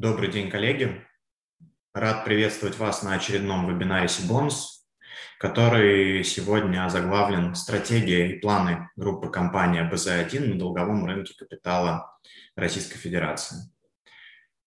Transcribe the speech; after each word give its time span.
Добрый 0.00 0.32
день, 0.32 0.48
коллеги. 0.48 1.06
Рад 1.92 2.24
приветствовать 2.24 2.78
вас 2.78 3.02
на 3.02 3.12
очередном 3.12 3.68
вебинаре 3.68 4.08
Сибонус, 4.08 4.86
который 5.38 6.24
сегодня 6.24 6.86
озаглавлен 6.86 7.54
«Стратегия 7.54 8.30
и 8.30 8.38
планы 8.38 8.88
группы 8.96 9.28
компании 9.28 9.82
БЗ-1 9.82 10.54
на 10.54 10.58
долговом 10.58 11.04
рынке 11.04 11.34
капитала 11.36 12.18
Российской 12.56 12.96
Федерации». 12.96 13.70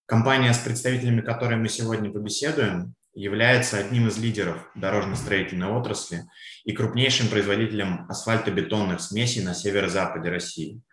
Компания, 0.05 0.53
с 0.53 0.59
представителями 0.59 1.21
которой 1.21 1.55
мы 1.55 1.67
сегодня 1.67 2.11
побеседуем, 2.11 2.93
является 3.15 3.79
одним 3.79 4.09
из 4.09 4.19
лидеров 4.19 4.69
дорожно-строительной 4.75 5.69
отрасли 5.69 6.25
и 6.63 6.73
крупнейшим 6.73 7.27
производителем 7.29 8.05
асфальтобетонных 8.07 9.01
смесей 9.01 9.43
на 9.43 9.55
северо-западе 9.55 10.29
России– 10.29 10.79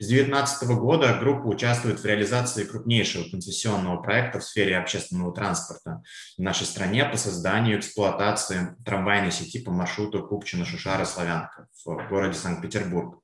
с 0.00 0.08
2019 0.08 0.66
года 0.78 1.18
группа 1.20 1.46
участвует 1.46 2.00
в 2.00 2.06
реализации 2.06 2.64
крупнейшего 2.64 3.28
концессионного 3.28 4.00
проекта 4.00 4.38
в 4.38 4.44
сфере 4.44 4.78
общественного 4.78 5.34
транспорта 5.34 6.02
в 6.38 6.40
нашей 6.40 6.66
стране 6.66 7.04
по 7.04 7.18
созданию 7.18 7.76
и 7.76 7.78
эксплуатации 7.78 8.76
трамвайной 8.86 9.30
сети 9.30 9.60
по 9.60 9.70
маршруту 9.70 10.26
Купчино-Шушара-Славянка 10.26 11.66
в 11.84 12.08
городе 12.08 12.32
Санкт-Петербург 12.32 13.20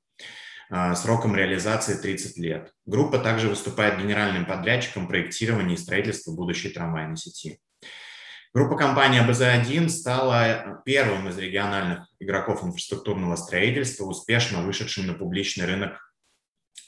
а, 0.69 0.95
сроком 0.95 1.35
реализации 1.35 1.95
30 1.95 2.37
лет. 2.37 2.73
Группа 2.85 3.21
также 3.21 3.49
выступает 3.49 3.99
генеральным 3.99 4.45
подрядчиком 4.45 5.09
проектирования 5.09 5.77
и 5.77 5.79
строительства 5.79 6.33
будущей 6.33 6.69
трамвайной 6.69 7.16
сети. 7.16 7.59
Группа 8.52 8.77
компании 8.77 9.23
АБЗ-1 9.27 9.88
стала 9.88 10.83
первым 10.85 11.29
из 11.30 11.38
региональных 11.38 12.07
игроков 12.21 12.63
инфраструктурного 12.63 13.37
строительства, 13.37 14.05
успешно 14.05 14.61
вышедшим 14.61 15.07
на 15.07 15.15
публичный 15.15 15.65
рынок 15.65 16.05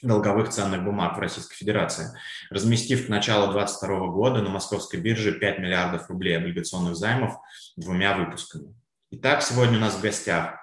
долговых 0.01 0.49
ценных 0.49 0.83
бумаг 0.83 1.17
в 1.17 1.19
Российской 1.19 1.55
Федерации, 1.55 2.07
разместив 2.49 3.05
к 3.05 3.09
началу 3.09 3.51
2022 3.51 4.07
года 4.07 4.41
на 4.41 4.49
московской 4.49 4.99
бирже 4.99 5.33
5 5.33 5.59
миллиардов 5.59 6.09
рублей 6.09 6.37
облигационных 6.37 6.95
займов 6.95 7.37
двумя 7.75 8.15
выпусками. 8.15 8.73
Итак, 9.11 9.41
сегодня 9.41 9.77
у 9.77 9.81
нас 9.81 9.95
в 9.95 10.01
гостях 10.01 10.59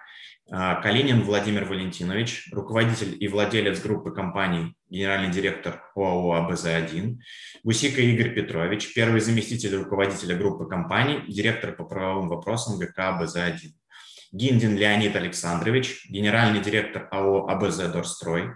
а, 0.48 0.77
Калинин 0.77 1.22
Владимир 1.22 1.64
Валентинович, 1.64 2.48
руководитель 2.52 3.16
и 3.19 3.27
владелец 3.27 3.80
группы 3.80 4.12
компаний, 4.12 4.77
генеральный 4.88 5.33
директор 5.33 5.82
ОАО 5.97 6.48
АБЗ-1, 6.48 7.16
Гусика 7.64 8.00
Игорь 8.00 8.32
Петрович, 8.32 8.94
первый 8.94 9.20
заместитель 9.20 9.75
руководителя 9.75 10.36
группы 10.36 10.66
компаний, 10.66 11.25
директор 11.27 11.72
по 11.72 11.84
правовым 11.84 12.28
вопросам 12.28 12.78
ГК 12.78 13.19
АБЗ-1, 13.19 13.72
Гиндин 14.30 14.77
Леонид 14.77 15.16
Александрович, 15.16 16.06
генеральный 16.08 16.60
директор 16.60 17.08
АО 17.10 17.48
АБЗ 17.48 17.91
Дорстрой, 17.92 18.50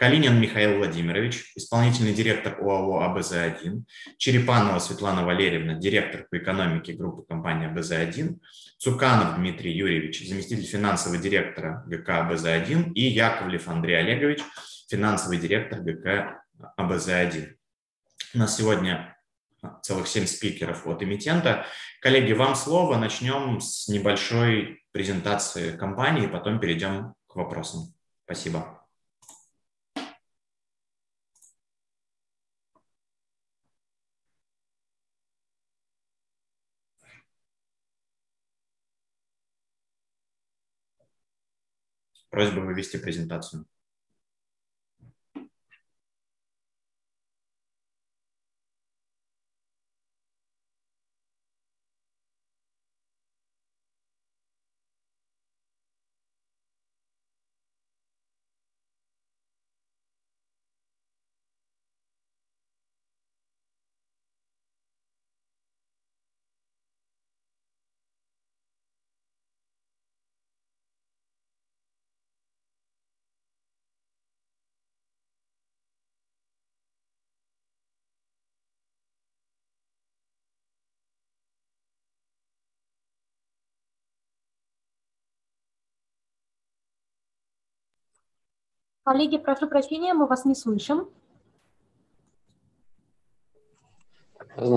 Калинин 0.00 0.40
Михаил 0.40 0.78
Владимирович, 0.78 1.52
исполнительный 1.56 2.14
директор 2.14 2.56
ОАО 2.58 3.02
АБЗ-1, 3.02 3.82
Черепанова 4.16 4.78
Светлана 4.78 5.26
Валерьевна, 5.26 5.74
директор 5.74 6.26
по 6.30 6.38
экономике 6.38 6.94
группы 6.94 7.22
компании 7.28 7.70
АБЗ-1, 7.70 8.38
Цуканов 8.78 9.36
Дмитрий 9.36 9.72
Юрьевич, 9.72 10.26
заместитель 10.26 10.64
финансового 10.64 11.20
директора 11.20 11.84
ГК 11.86 12.26
АБЗ-1 12.26 12.94
и 12.94 13.08
Яковлев 13.08 13.68
Андрей 13.68 13.98
Олегович, 13.98 14.40
финансовый 14.88 15.36
директор 15.36 15.80
ГК 15.82 16.44
АБЗ-1. 16.78 17.56
У 18.36 18.38
нас 18.38 18.56
сегодня 18.56 19.18
целых 19.82 20.08
семь 20.08 20.24
спикеров 20.24 20.86
от 20.86 21.02
эмитента. 21.02 21.66
Коллеги, 22.00 22.32
вам 22.32 22.54
слово. 22.54 22.96
Начнем 22.96 23.60
с 23.60 23.86
небольшой 23.88 24.82
презентации 24.92 25.76
компании, 25.76 26.26
потом 26.26 26.58
перейдем 26.58 27.12
к 27.26 27.36
вопросам. 27.36 27.92
Спасибо. 28.24 28.79
Просьба 42.30 42.60
вывести 42.60 42.96
презентацию. 42.96 43.66
Коллеги, 89.10 89.38
прошу 89.38 89.68
прощения, 89.68 90.14
мы 90.14 90.28
вас 90.28 90.44
не 90.44 90.54
слышим. 90.54 91.10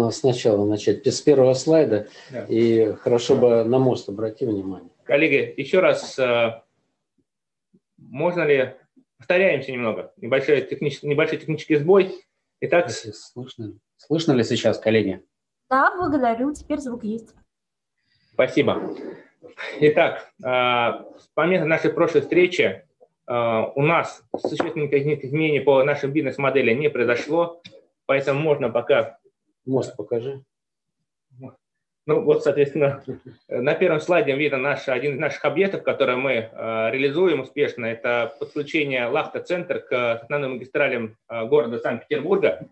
Сначала 0.09 0.65
начать 0.65 1.05
с 1.05 1.21
первого 1.21 1.53
слайда. 1.53 2.07
Да. 2.31 2.45
И 2.45 2.93
хорошо 2.93 3.35
бы 3.35 3.63
на 3.63 3.77
мост 3.77 4.09
обрати 4.09 4.47
внимание. 4.47 4.89
Коллеги, 5.03 5.53
еще 5.55 5.81
раз, 5.81 6.17
э, 6.17 6.63
можно 7.97 8.41
ли... 8.41 8.75
Повторяемся 9.19 9.71
немного. 9.71 10.11
Небольшой 10.17 10.61
технический, 10.61 11.09
небольшой 11.09 11.37
технический 11.37 11.75
сбой. 11.75 12.25
Итак... 12.59 12.89
Слышно, 12.89 13.77
слышно 13.97 14.31
ли 14.31 14.43
сейчас, 14.43 14.79
коллеги? 14.79 15.23
Да, 15.69 15.95
благодарю. 15.95 16.51
Теперь 16.55 16.79
звук 16.79 17.03
есть. 17.03 17.35
Спасибо. 18.31 18.95
Итак, 19.79 20.33
э, 20.43 20.47
с 20.47 21.29
момента 21.35 21.67
нашей 21.67 21.93
прошлой 21.93 22.21
встречи 22.21 22.83
у 23.25 23.81
нас 23.81 24.23
существенных 24.35 24.91
изменений 24.93 25.61
по 25.61 25.81
нашей 25.83 26.09
бизнес-модели 26.09 26.73
не 26.73 26.89
произошло, 26.89 27.61
поэтому 28.05 28.39
можно 28.39 28.69
пока... 28.69 29.17
Мост 29.65 29.95
покажи. 29.95 30.43
Ну 32.05 32.21
вот, 32.21 32.43
соответственно, 32.43 33.01
на 33.47 33.75
первом 33.75 34.01
слайде 34.01 34.35
видно 34.35 34.57
наш, 34.57 34.89
один 34.89 35.13
из 35.13 35.19
наших 35.19 35.45
объектов, 35.45 35.83
который 35.83 36.17
мы 36.17 36.31
э, 36.33 36.49
реализуем 36.91 37.39
успешно. 37.39 37.85
Это 37.85 38.35
подключение 38.39 39.05
Лахта-центр 39.05 39.79
к 39.79 40.15
основным 40.15 40.55
магистралям 40.55 41.15
э, 41.29 41.45
города 41.45 41.79
Санкт-Петербурга. 41.79 42.67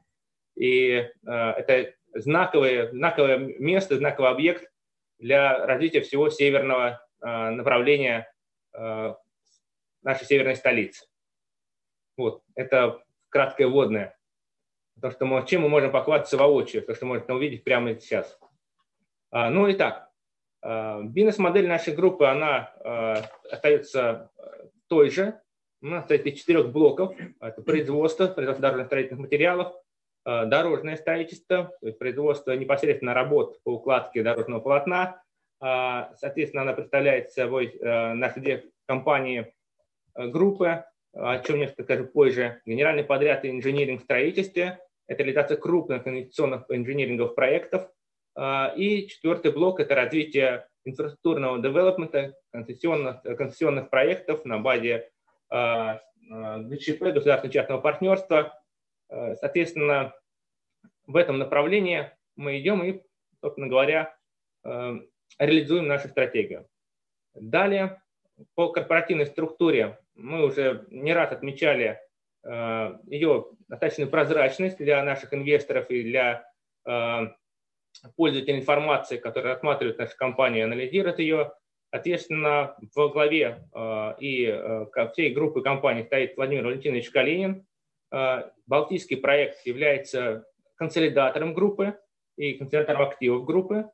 И 0.57 0.91
э, 0.91 1.07
это 1.23 1.93
знаковое, 2.13 2.91
знаковое 2.91 3.37
место, 3.37 3.95
знаковый 3.95 4.31
объект 4.31 4.69
для 5.17 5.65
развития 5.65 6.01
всего 6.01 6.29
северного 6.29 7.05
направления 7.21 8.33
нашей 10.03 10.25
северной 10.25 10.55
столицы. 10.55 11.05
Вот, 12.17 12.43
это 12.55 13.03
краткое 13.29 13.67
вводное. 13.67 14.17
То, 15.01 15.11
что 15.11 15.25
мы, 15.25 15.45
чем 15.47 15.61
мы 15.61 15.69
можем 15.69 15.91
похвастаться 15.91 16.37
воочию, 16.37 16.83
то, 16.83 16.93
что 16.93 17.05
можно 17.05 17.33
увидеть 17.33 17.63
прямо 17.63 17.99
сейчас. 17.99 18.37
А, 19.31 19.49
ну 19.49 19.67
и 19.67 19.73
так, 19.73 20.11
а, 20.61 21.01
бизнес-модель 21.01 21.67
нашей 21.67 21.95
группы, 21.95 22.25
она 22.25 22.73
а, 22.83 23.25
остается 23.49 24.29
той 24.87 25.09
же. 25.09 25.39
У 25.81 25.87
нас 25.87 26.01
состоит 26.01 26.25
из 26.27 26.39
четырех 26.39 26.71
блоков. 26.71 27.15
Это 27.39 27.61
производство, 27.61 28.27
производство 28.27 28.61
дорожных 28.61 28.87
строительных 28.87 29.21
материалов, 29.21 29.73
а, 30.23 30.45
дорожное 30.45 30.97
строительство, 30.97 31.71
то 31.81 31.87
есть 31.87 31.97
производство 31.97 32.51
непосредственно 32.51 33.13
работ 33.13 33.61
по 33.63 33.75
укладке 33.75 34.21
дорожного 34.21 34.59
полотна. 34.59 35.23
А, 35.59 36.13
соответственно, 36.17 36.63
она 36.63 36.73
представляет 36.73 37.31
собой 37.31 37.79
а, 37.81 38.13
наши 38.13 38.39
две 38.39 38.65
компании 38.85 39.53
группы, 40.15 40.85
о 41.13 41.39
чем 41.39 41.59
несколько 41.59 41.83
скажу 41.83 42.05
позже, 42.05 42.61
генеральный 42.65 43.03
подряд 43.03 43.43
и 43.45 43.49
инжиниринг 43.49 44.01
в 44.01 44.03
строительстве, 44.03 44.79
это 45.07 45.23
реализация 45.23 45.57
крупных 45.57 46.07
инвестиционных 46.07 46.65
инжиниринговых 46.69 47.35
проектов. 47.35 47.89
Э, 48.37 48.73
и 48.77 49.07
четвертый 49.07 49.51
блок– 49.51 49.79
это 49.81 49.93
развитие 49.95 50.67
инфраструктурного 50.85 51.61
девелопмента, 51.61 52.33
концессионных, 52.51 53.21
концессионных 53.23 53.89
проектов 53.89 54.45
на 54.45 54.59
базе 54.59 55.09
э, 55.51 55.99
ГЧП, 56.29 57.01
государственно-частного 57.13 57.81
партнерства. 57.81 58.57
Соответственно, 59.09 60.13
в 61.05 61.17
этом 61.17 61.37
направлении 61.39 62.09
мы 62.37 62.57
идем 62.61 62.81
и, 62.83 63.01
собственно 63.41 63.67
говоря, 63.67 64.15
реализуем 64.63 65.87
нашу 65.87 66.07
стратегию. 66.07 66.69
Далее, 67.33 68.01
по 68.55 68.71
корпоративной 68.71 69.25
структуре 69.25 69.99
мы 70.15 70.45
уже 70.45 70.85
не 70.89 71.13
раз 71.13 71.31
отмечали 71.31 71.99
ее 72.43 73.45
достаточную 73.67 74.09
прозрачность 74.09 74.77
для 74.77 75.03
наших 75.03 75.33
инвесторов 75.33 75.89
и 75.89 76.03
для 76.03 76.45
пользователей 78.15 78.59
информации, 78.59 79.17
которые 79.17 79.53
рассматривают 79.53 79.99
нашу 79.99 80.17
компанию, 80.17 80.65
анализируют 80.65 81.19
ее. 81.19 81.53
Соответственно, 81.91 82.77
в 82.95 83.09
главе 83.09 83.67
и 84.19 84.61
всей 85.11 85.33
группы 85.33 85.61
компаний 85.61 86.03
стоит 86.03 86.37
Владимир 86.37 86.65
Валентинович 86.65 87.09
Калинин. 87.11 87.65
Балтийский 88.65 89.17
проект 89.17 89.65
является 89.65 90.45
консолидатором 90.75 91.53
группы 91.53 91.99
и 92.37 92.53
консолидатором 92.53 93.01
активов 93.03 93.45
группы. 93.45 93.89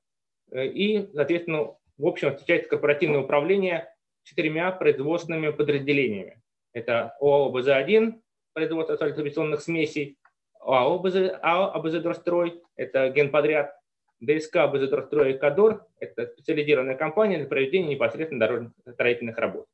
И, 0.56 1.10
соответственно, 1.14 1.76
в 1.98 2.06
общем, 2.06 2.30
отвечает 2.30 2.68
корпоративное 2.68 3.22
управление 3.22 3.92
четырьмя 4.28 4.72
производственными 4.72 5.50
подразделениями. 5.50 6.42
Это 6.74 7.16
ОАО 7.22 7.50
БЗ-1, 7.52 8.20
производство 8.54 8.96
асфальтобетонных 8.96 9.62
смесей, 9.62 10.18
ОАО 10.60 11.00
БЗ, 11.00 11.16
АО 11.42 11.72
АБЗ-Дрострой, 11.76 12.62
это 12.76 13.10
генподряд, 13.10 13.74
ДСК 14.20 14.68
БЗ-Дрострой 14.68 15.34
и 15.34 15.38
КАДОР, 15.38 15.86
это 16.00 16.28
специализированная 16.28 16.96
компания 16.96 17.38
для 17.38 17.48
проведения 17.48 17.96
непосредственно 17.96 18.42
дорожных 18.42 18.74
строительных 18.92 19.38
работ. 19.38 19.66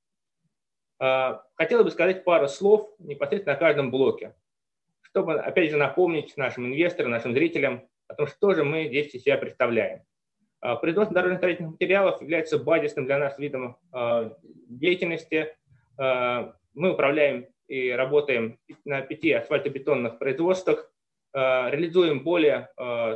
А, 0.99 1.43
хотел 1.55 1.83
бы 1.83 1.89
сказать 1.89 2.23
пару 2.23 2.47
слов 2.47 2.93
непосредственно 2.99 3.55
о 3.55 3.59
каждом 3.59 3.89
блоке, 3.89 4.35
чтобы, 5.01 5.39
опять 5.39 5.71
же, 5.71 5.77
напомнить 5.77 6.37
нашим 6.37 6.67
инвесторам, 6.67 7.11
нашим 7.11 7.33
зрителям 7.33 7.87
о 8.07 8.13
том, 8.13 8.27
что 8.27 8.53
же 8.53 8.63
мы 8.63 8.85
здесь 8.85 9.15
из 9.15 9.23
себя 9.23 9.37
представляем. 9.37 10.03
А, 10.63 10.77
производство 10.77 11.13
дорожных 11.13 11.39
строительных 11.39 11.73
материалов 11.73 12.21
является 12.21 12.57
базисным 12.57 13.05
для 13.05 13.17
нас 13.17 13.37
видом 13.37 13.75
а, 13.91 14.33
деятельности. 14.69 15.57
А, 15.97 16.55
мы 16.73 16.93
управляем 16.93 17.47
и 17.67 17.91
работаем 17.91 18.57
на 18.85 19.01
пяти 19.01 19.33
асфальтобетонных 19.33 20.19
производствах, 20.19 20.89
реализуем 21.33 22.23
более 22.23 22.69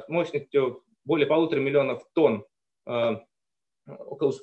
мощностью 0.07 0.83
более 1.05 1.27
полутора 1.27 1.59
миллионов 1.59 2.03
тонн, 2.13 2.45
около, 3.85 4.33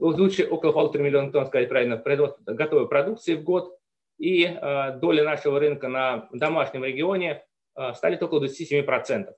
лучше 0.00 0.48
около 0.48 0.72
полутора 0.72 1.02
миллионов 1.02 1.32
тонн, 1.32 1.46
сказать 1.46 1.68
правильно, 1.68 1.96
производства 1.98 2.42
готовой 2.52 2.88
продукции 2.88 3.34
в 3.34 3.44
год. 3.44 3.78
И 4.18 4.46
доля 4.48 5.22
нашего 5.22 5.60
рынка 5.60 5.88
на 5.88 6.28
домашнем 6.32 6.84
регионе 6.84 7.44
стали 7.94 8.18
около 8.20 8.44
27%. 8.44 9.32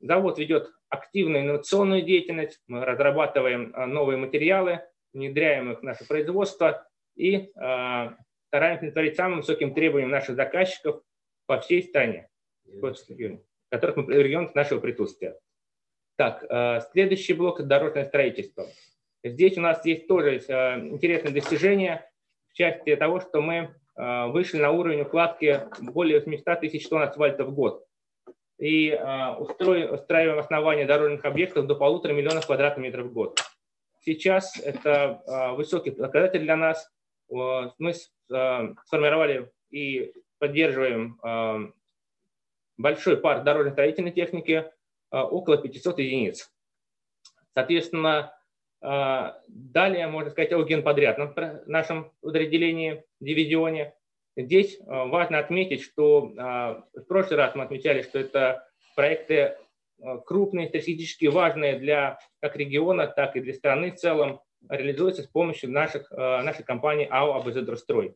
Завод 0.00 0.38
ведет 0.38 0.70
активную 0.94 1.42
инновационную 1.42 2.02
деятельность, 2.02 2.60
мы 2.66 2.84
разрабатываем 2.84 3.72
а, 3.74 3.86
новые 3.86 4.16
материалы, 4.16 4.80
внедряем 5.12 5.72
их 5.72 5.80
в 5.80 5.82
наше 5.82 6.06
производство 6.06 6.88
и 7.16 7.50
а, 7.56 8.16
стараемся 8.48 8.84
удовлетворить 8.84 9.16
самым 9.16 9.38
высоким 9.38 9.74
требованиям 9.74 10.10
наших 10.10 10.36
заказчиков 10.36 11.02
по 11.46 11.60
всей 11.60 11.82
стране, 11.82 12.28
которых 13.70 13.96
мы 13.96 14.14
регионах 14.14 14.54
нашего 14.54 14.80
присутствия. 14.80 15.38
Так, 16.16 16.44
а, 16.48 16.80
следующий 16.92 17.34
блок– 17.34 17.60
дорожное 17.66 18.04
строительство. 18.04 18.66
Здесь 19.22 19.58
у 19.58 19.60
нас 19.60 19.84
есть 19.86 20.06
тоже 20.06 20.36
интересные 20.36 21.32
достижения 21.32 22.10
в 22.50 22.54
части 22.54 22.94
того, 22.94 23.20
что 23.20 23.40
мы 23.40 23.74
вышли 23.96 24.58
на 24.58 24.70
уровень 24.70 25.02
укладки 25.02 25.62
более 25.80 26.18
800 26.18 26.60
тысяч 26.60 26.86
тонн 26.88 27.02
асфальта 27.02 27.44
в 27.44 27.54
год 27.54 27.86
и 28.58 28.90
а, 28.90 29.36
устраиваем 29.36 30.38
основание 30.38 30.86
дорожных 30.86 31.24
объектов 31.24 31.66
до 31.66 31.74
полутора 31.74 32.12
миллионов 32.12 32.46
квадратных 32.46 32.84
метров 32.84 33.06
в 33.06 33.12
год. 33.12 33.40
Сейчас 34.00 34.58
это 34.60 35.22
а, 35.26 35.52
высокий 35.54 35.90
показатель 35.90 36.40
для 36.40 36.56
нас. 36.56 36.90
Мы 37.28 37.94
а, 38.32 38.74
сформировали 38.86 39.50
и 39.70 40.12
поддерживаем 40.38 41.74
большой 42.76 43.16
парк 43.16 43.44
дорожной 43.44 43.72
строительной 43.72 44.10
техники, 44.10 44.70
около 45.10 45.56
500 45.56 46.00
единиц. 46.00 46.52
Соответственно, 47.54 48.36
далее 48.80 50.08
можно 50.08 50.30
сказать 50.30 50.52
о 50.52 50.62
генподрядном 50.64 51.34
нашем 51.66 52.12
подразделении, 52.20 53.04
дивизионе. 53.20 53.94
Здесь 54.36 54.78
э, 54.78 54.82
важно 54.86 55.38
отметить, 55.38 55.82
что 55.82 56.32
э, 56.36 57.00
в 57.00 57.04
прошлый 57.06 57.38
раз 57.38 57.54
мы 57.54 57.64
отмечали, 57.64 58.02
что 58.02 58.18
это 58.18 58.66
проекты 58.96 59.34
э, 59.34 59.56
крупные, 60.26 60.68
стратегически 60.68 61.26
важные 61.26 61.78
для 61.78 62.18
как 62.40 62.56
региона, 62.56 63.06
так 63.06 63.36
и 63.36 63.40
для 63.40 63.54
страны 63.54 63.92
в 63.92 63.96
целом, 63.96 64.40
реализуются 64.68 65.22
с 65.22 65.26
помощью 65.26 65.70
наших, 65.70 66.10
нашей 66.10 66.64
компании 66.64 67.06
АО 67.10 67.34
«АБЗ-Дрострой». 67.34 68.14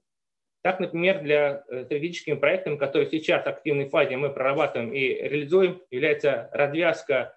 Так, 0.62 0.80
например, 0.80 1.20
для 1.20 1.62
стратегическими 1.66 2.36
проектами, 2.36 2.76
которые 2.76 3.10
сейчас 3.10 3.44
в 3.44 3.48
активной 3.48 3.90
фазе 3.90 4.16
мы 4.16 4.30
прорабатываем 4.30 4.90
и 4.94 4.98
реализуем, 4.98 5.82
является 5.90 6.48
развязка 6.52 7.34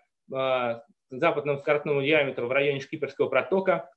западного 1.10 1.58
скоростного 1.58 2.02
диаметра 2.02 2.46
в 2.46 2.52
районе 2.54 2.80
Шкиперского 2.80 3.28
протока, 3.28 3.92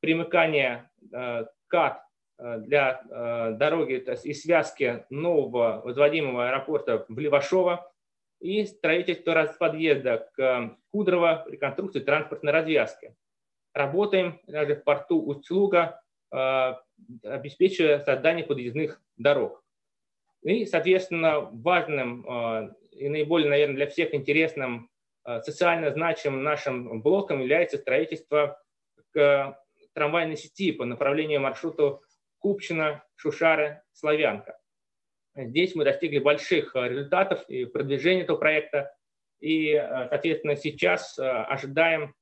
примыкание 0.00 0.90
КАТ 1.68 2.00
Э, 2.00 2.13
для 2.38 3.02
э, 3.08 3.52
дороги 3.52 4.04
и 4.24 4.34
связки 4.34 5.04
нового 5.10 5.82
возводимого 5.84 6.48
аэропорта 6.48 7.06
в 7.08 7.18
Левашово 7.18 7.90
и 8.40 8.64
строительство 8.64 9.54
подъезда 9.58 10.28
к 10.34 10.76
Кудрово, 10.90 11.44
реконструкции 11.48 12.00
транспортной 12.00 12.52
развязки. 12.52 13.16
Работаем 13.72 14.40
даже 14.46 14.76
в 14.76 14.84
порту 14.84 15.22
Усть-Луга, 15.22 16.00
э, 16.32 16.74
обеспечивая 17.22 18.00
создание 18.00 18.44
подъездных 18.44 19.00
дорог. 19.16 19.64
И, 20.42 20.66
соответственно, 20.66 21.40
важным 21.40 22.74
и 22.90 23.08
наиболее, 23.08 23.48
наверное, 23.48 23.76
для 23.76 23.86
всех 23.86 24.12
интересным 24.12 24.90
социально 25.40 25.90
значимым 25.90 26.42
нашим 26.42 27.00
блоком 27.00 27.40
является 27.40 27.78
строительство 27.78 28.60
трамвайной 29.94 30.36
сети 30.36 30.72
по 30.72 30.84
направлению 30.84 31.40
маршруту 31.40 32.03
Купчино, 32.44 33.02
Шушары, 33.16 33.80
Славянка. 33.94 34.58
Здесь 35.34 35.74
мы 35.74 35.84
достигли 35.84 36.18
больших 36.18 36.76
э, 36.76 36.88
результатов 36.90 37.42
и 37.48 37.64
продвижения 37.64 38.20
этого 38.20 38.36
проекта. 38.36 38.94
И, 39.40 39.70
э, 39.70 40.08
соответственно, 40.10 40.54
сейчас 40.54 41.18
э, 41.18 41.22
ожидаем 41.22 42.14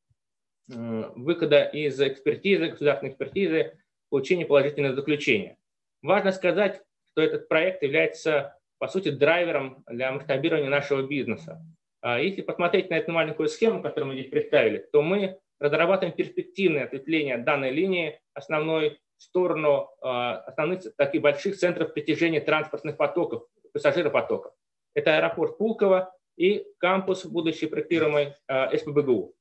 выхода 0.68 1.64
из 1.64 2.00
экспертизы, 2.00 2.68
государственной 2.68 3.10
экспертизы, 3.10 3.76
получения 4.10 4.46
положительного 4.46 4.94
заключения. 4.94 5.58
Важно 6.02 6.30
сказать, 6.30 6.80
что 7.10 7.20
этот 7.20 7.48
проект 7.48 7.82
является, 7.82 8.56
по 8.78 8.86
сути, 8.86 9.10
драйвером 9.10 9.82
для 9.88 10.12
масштабирования 10.12 10.70
нашего 10.70 11.02
бизнеса. 11.02 11.60
А 12.00 12.20
если 12.20 12.42
посмотреть 12.42 12.90
на 12.90 12.94
эту 12.94 13.10
маленькую 13.10 13.48
схему, 13.48 13.82
которую 13.82 14.12
мы 14.12 14.14
здесь 14.20 14.30
представили, 14.30 14.86
то 14.92 15.02
мы 15.02 15.40
разрабатываем 15.58 16.14
перспективное 16.14 16.84
ответвление 16.84 17.38
данной 17.38 17.72
линии 17.72 18.20
основной 18.34 19.00
сторону 19.22 19.90
а, 20.00 20.38
основных 20.38 20.94
таких 20.96 21.22
больших 21.22 21.56
центров 21.56 21.94
притяжения 21.94 22.40
транспортных 22.40 22.96
потоков, 22.96 23.44
пассажиропотоков. 23.72 24.52
Это 24.94 25.16
аэропорт 25.16 25.58
Пулково 25.58 26.14
и 26.36 26.66
кампус 26.78 27.24
будущий 27.24 27.66
проектируемый 27.66 28.34
а, 28.46 28.76
СПБГУ. 28.76 29.34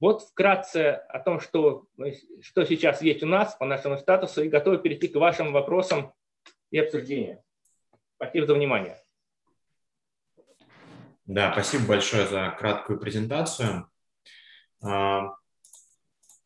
Вот 0.00 0.22
вкратце 0.22 1.02
о 1.08 1.20
том, 1.20 1.40
что, 1.40 1.86
что 2.40 2.64
сейчас 2.64 3.00
есть 3.00 3.22
у 3.22 3.26
нас 3.26 3.54
по 3.54 3.64
нашему 3.64 3.96
статусу, 3.96 4.42
и 4.42 4.48
готовы 4.48 4.78
перейти 4.78 5.08
к 5.08 5.16
вашим 5.16 5.52
вопросам 5.52 6.12
и 6.70 6.78
обсуждению. 6.78 7.42
Спасибо 8.16 8.46
за 8.46 8.54
внимание. 8.54 9.00
Да, 11.26 11.52
спасибо 11.52 11.88
большое 11.88 12.26
за 12.26 12.54
краткую 12.58 12.98
презентацию. 12.98 13.88
А, 14.82 15.34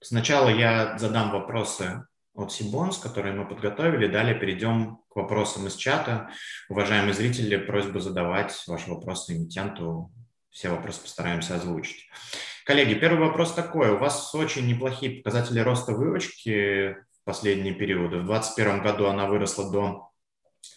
сначала 0.00 0.48
я 0.48 0.96
задам 0.98 1.32
вопросы 1.32 2.06
от 2.38 2.52
Сибонс, 2.52 2.98
которые 2.98 3.34
мы 3.34 3.46
подготовили. 3.46 4.06
Далее 4.06 4.34
перейдем 4.34 5.00
к 5.10 5.16
вопросам 5.16 5.66
из 5.66 5.74
чата. 5.74 6.30
Уважаемые 6.68 7.12
зрители, 7.12 7.56
просьба 7.56 7.98
задавать 7.98 8.54
ваши 8.68 8.88
вопросы 8.88 9.36
эмитенту. 9.36 10.12
Все 10.48 10.70
вопросы 10.70 11.02
постараемся 11.02 11.56
озвучить. 11.56 12.08
Коллеги, 12.64 12.94
первый 12.94 13.26
вопрос 13.26 13.54
такой. 13.54 13.90
У 13.90 13.98
вас 13.98 14.32
очень 14.34 14.68
неплохие 14.68 15.20
показатели 15.20 15.58
роста 15.58 15.92
выручки 15.92 16.92
в 16.92 17.24
последние 17.24 17.74
периоды. 17.74 18.18
В 18.18 18.26
2021 18.26 18.82
году 18.82 19.06
она 19.06 19.26
выросла 19.26 19.72
до 19.72 20.10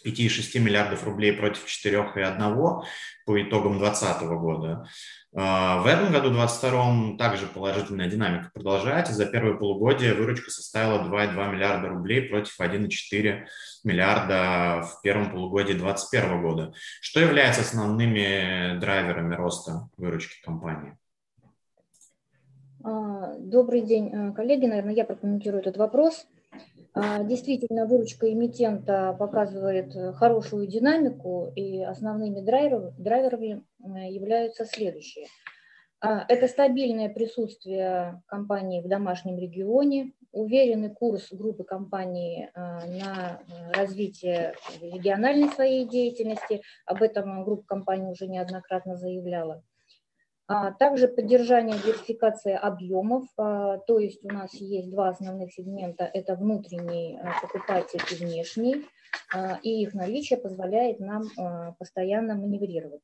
5,6 0.04 0.58
миллиардов 0.58 1.04
рублей 1.04 1.32
против 1.32 1.64
4,1 1.66 2.82
по 3.24 3.42
итогам 3.42 3.78
2020 3.78 4.22
года. 4.22 4.88
А, 5.34 5.80
в 5.80 5.86
этом 5.86 6.12
году, 6.12 6.30
2022, 6.30 7.16
также 7.16 7.46
положительная 7.46 8.10
динамика 8.10 8.50
продолжается. 8.52 9.14
За 9.14 9.24
первое 9.24 9.54
полугодие 9.54 10.14
выручка 10.14 10.50
составила 10.50 10.98
2,2 11.08 11.52
миллиарда 11.52 11.88
рублей 11.88 12.28
против 12.28 12.60
1,4 12.60 13.46
миллиарда 13.82 14.82
в 14.82 15.00
первом 15.02 15.30
полугодии 15.30 15.72
2021 15.72 16.42
года. 16.42 16.74
Что 17.00 17.20
является 17.20 17.62
основными 17.62 18.78
драйверами 18.78 19.34
роста 19.34 19.88
выручки 19.96 20.42
компании? 20.44 20.98
А, 22.84 23.34
добрый 23.38 23.80
день, 23.80 24.34
коллеги. 24.34 24.66
Наверное, 24.66 24.94
я 24.94 25.04
прокомментирую 25.04 25.62
этот 25.62 25.78
вопрос. 25.78 26.26
А, 26.94 27.22
действительно, 27.22 27.86
выручка 27.86 28.30
эмитента 28.30 29.16
показывает 29.18 29.94
хорошую 30.16 30.66
динамику, 30.66 31.50
и 31.56 31.80
основными 31.82 32.40
драйверами 32.40 33.64
являются 34.10 34.66
следующие. 34.66 35.26
А, 36.00 36.24
это 36.28 36.48
стабильное 36.48 37.08
присутствие 37.08 38.22
компании 38.26 38.82
в 38.82 38.88
домашнем 38.88 39.38
регионе, 39.38 40.12
уверенный 40.32 40.90
курс 40.90 41.32
группы 41.32 41.64
компаний 41.64 42.48
на 42.54 43.40
развитие 43.72 44.54
региональной 44.80 45.48
своей 45.50 45.86
деятельности. 45.86 46.62
Об 46.86 47.02
этом 47.02 47.44
группа 47.44 47.64
компаний 47.66 48.10
уже 48.10 48.26
неоднократно 48.26 48.96
заявляла. 48.96 49.62
А 50.48 50.72
также 50.72 51.08
поддержание 51.08 51.78
диверсификации 51.78 52.52
объемов, 52.52 53.26
а, 53.36 53.78
то 53.78 53.98
есть 53.98 54.24
у 54.24 54.28
нас 54.28 54.52
есть 54.54 54.90
два 54.90 55.10
основных 55.10 55.52
сегмента, 55.52 56.04
это 56.04 56.34
внутренний 56.34 57.18
а, 57.18 57.40
покупатель 57.40 58.00
и 58.10 58.14
внешний, 58.16 58.86
и 59.62 59.82
их 59.82 59.94
наличие 59.94 60.38
позволяет 60.38 60.98
нам 60.98 61.24
постоянно 61.78 62.34
маневрировать. 62.34 63.02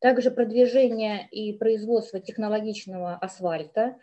Также 0.00 0.30
продвижение 0.30 1.28
и 1.28 1.52
производство 1.52 2.20
технологичного 2.20 3.16
асфальта 3.16 3.96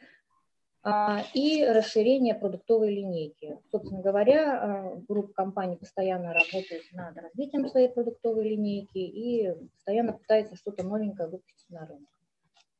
и 1.33 1.65
расширение 1.65 2.35
продуктовой 2.35 2.93
линейки. 2.93 3.59
Собственно 3.71 4.01
говоря, 4.01 4.93
группа 5.07 5.31
компаний 5.33 5.77
постоянно 5.77 6.33
работает 6.33 6.83
над 6.91 7.17
развитием 7.17 7.67
своей 7.69 7.87
продуктовой 7.87 8.49
линейки 8.49 8.97
и 8.97 9.53
постоянно 9.75 10.13
пытается 10.13 10.57
что-то 10.57 10.83
новенькое 10.85 11.29
выпустить 11.29 11.69
на 11.69 11.85
рынок. 11.85 12.09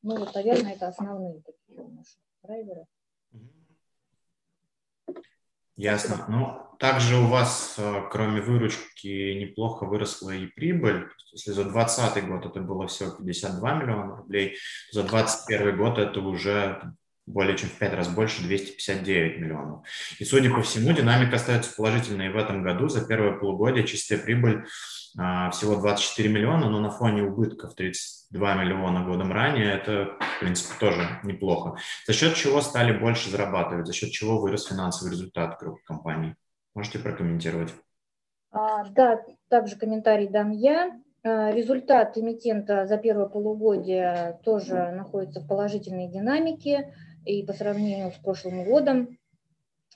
Ну, 0.01 0.17
вот, 0.17 0.33
наверное, 0.33 0.73
это 0.73 0.87
основные 0.87 1.41
такие 1.41 1.87
наши 1.87 2.17
драйверы. 2.43 2.85
Ясно. 5.75 6.25
Ну, 6.27 6.77
также 6.77 7.17
у 7.17 7.27
вас, 7.27 7.75
э, 7.77 8.03
кроме 8.11 8.41
выручки, 8.41 9.33
неплохо 9.39 9.85
выросла 9.85 10.31
и 10.31 10.47
прибыль. 10.47 11.09
Если 11.31 11.51
за 11.51 11.63
2020 11.63 12.27
год 12.27 12.45
это 12.45 12.59
было 12.61 12.87
всего 12.87 13.11
52 13.11 13.73
миллиона 13.75 14.17
рублей, 14.17 14.57
за 14.91 15.03
2021 15.03 15.77
год 15.77 15.97
это 15.97 16.19
уже 16.19 16.93
более 17.29 17.55
чем 17.55 17.69
в 17.69 17.74
пять 17.74 17.93
раз 17.93 18.09
больше, 18.09 18.43
259 18.43 19.39
миллионов. 19.39 19.86
И, 20.17 20.25
судя 20.25 20.50
по 20.50 20.62
всему, 20.62 20.91
динамика 20.93 21.36
остается 21.36 21.74
положительной 21.75 22.29
в 22.29 22.38
этом 22.38 22.63
году. 22.63 22.89
За 22.89 23.05
первое 23.05 23.38
полугодие 23.38 23.86
чистая 23.86 24.17
прибыль 24.17 24.65
а, 25.17 25.51
всего 25.51 25.75
24 25.75 26.27
миллиона, 26.27 26.69
но 26.69 26.79
на 26.79 26.89
фоне 26.89 27.24
убытков 27.24 27.75
32 27.75 28.55
миллиона 28.55 29.05
годом 29.05 29.31
ранее 29.31 29.74
это, 29.74 30.17
в 30.19 30.39
принципе, 30.39 30.74
тоже 30.79 31.07
неплохо. 31.24 31.77
За 32.07 32.13
счет 32.13 32.36
чего 32.36 32.62
стали 32.62 32.98
больше 32.98 33.29
зарабатывать, 33.29 33.86
за 33.86 33.93
счет 33.93 34.12
чего 34.12 34.39
вырос 34.39 34.67
финансовый 34.67 35.12
результат 35.12 35.59
группы 35.59 35.81
компаний? 35.86 36.33
Можете 36.74 37.00
прокомментировать? 37.00 37.74
А, 38.51 38.86
да, 38.86 39.21
также 39.50 39.75
комментарий 39.75 40.27
дам 40.27 40.51
я. 40.51 41.00
А, 41.24 41.51
результат 41.51 42.17
эмитента 42.17 42.88
за 42.88 42.98
первое 42.98 43.27
полугодие 43.27 44.39
тоже 44.43 44.91
находится 44.91 45.41
в 45.41 45.48
положительной 45.48 46.07
динамике 46.07 46.93
и 47.25 47.43
по 47.45 47.53
сравнению 47.53 48.11
с 48.11 48.17
прошлым 48.17 48.63
годом 48.65 49.17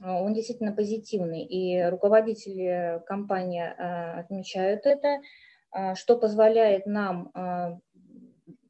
а, 0.01 0.21
он 0.21 0.33
действительно 0.33 0.73
позитивный, 0.73 1.43
и 1.43 1.81
руководители 1.83 3.01
компании 3.05 3.63
а, 3.63 4.19
отмечают 4.19 4.85
это, 4.85 5.19
а, 5.71 5.95
что 5.95 6.17
позволяет 6.17 6.85
нам 6.85 7.31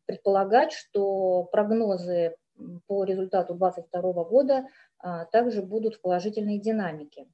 предполагать, 0.05 0.73
что 0.73 1.43
прогнозы 1.51 2.35
по 2.87 3.03
результату 3.03 3.55
2022 3.55 4.23
года 4.25 4.67
также 5.31 5.61
будут 5.61 5.95
в 5.95 6.01
положительной 6.01 6.59
динамике. 6.59 7.25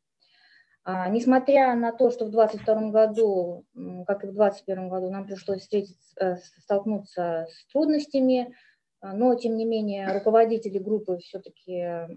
Несмотря 1.10 1.76
на 1.76 1.92
то, 1.92 2.10
что 2.10 2.26
в 2.26 2.32
2022 2.32 2.92
году, 2.92 3.66
как 4.08 4.24
и 4.24 4.28
в 4.28 4.34
2021 4.34 4.90
году, 4.90 5.10
нам 5.10 5.26
пришлось 5.26 5.62
встретиться, 5.62 6.40
столкнуться 6.64 7.48
с 7.50 7.72
трудностями, 7.72 8.56
но, 9.02 9.36
тем 9.36 9.56
не 9.56 9.66
менее, 9.66 10.12
руководители 10.12 10.78
группы 10.78 11.18
все-таки 11.18 12.08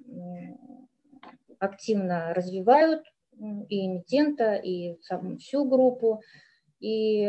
активно 1.58 2.34
развивают 2.34 3.04
и 3.68 3.86
эмитента, 3.86 4.54
и 4.54 5.00
сам, 5.02 5.38
всю 5.38 5.64
группу. 5.64 6.22
И 6.80 7.24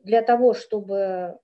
для 0.00 0.22
того, 0.22 0.54
чтобы 0.54 1.38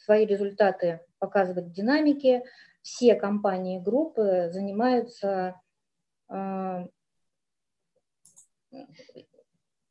свои 0.00 0.26
результаты 0.26 1.00
показывать 1.18 1.66
в 1.66 1.72
динамике, 1.72 2.44
все 2.82 3.14
компании 3.14 3.78
группы 3.78 4.48
занимаются, 4.50 5.60
а, 6.28 6.86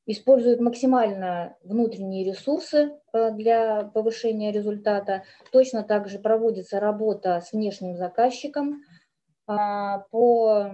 используют 0.05 0.59
максимально 0.59 1.55
внутренние 1.63 2.23
ресурсы 2.23 2.99
а, 3.11 3.31
для 3.31 3.83
повышения 3.83 4.51
результата. 4.51 5.23
Точно 5.51 5.83
так 5.83 6.07
же 6.07 6.19
проводится 6.19 6.79
работа 6.79 7.41
с 7.41 7.51
внешним 7.53 7.95
заказчиком 7.95 8.83
а, 9.47 9.99
по 10.11 10.71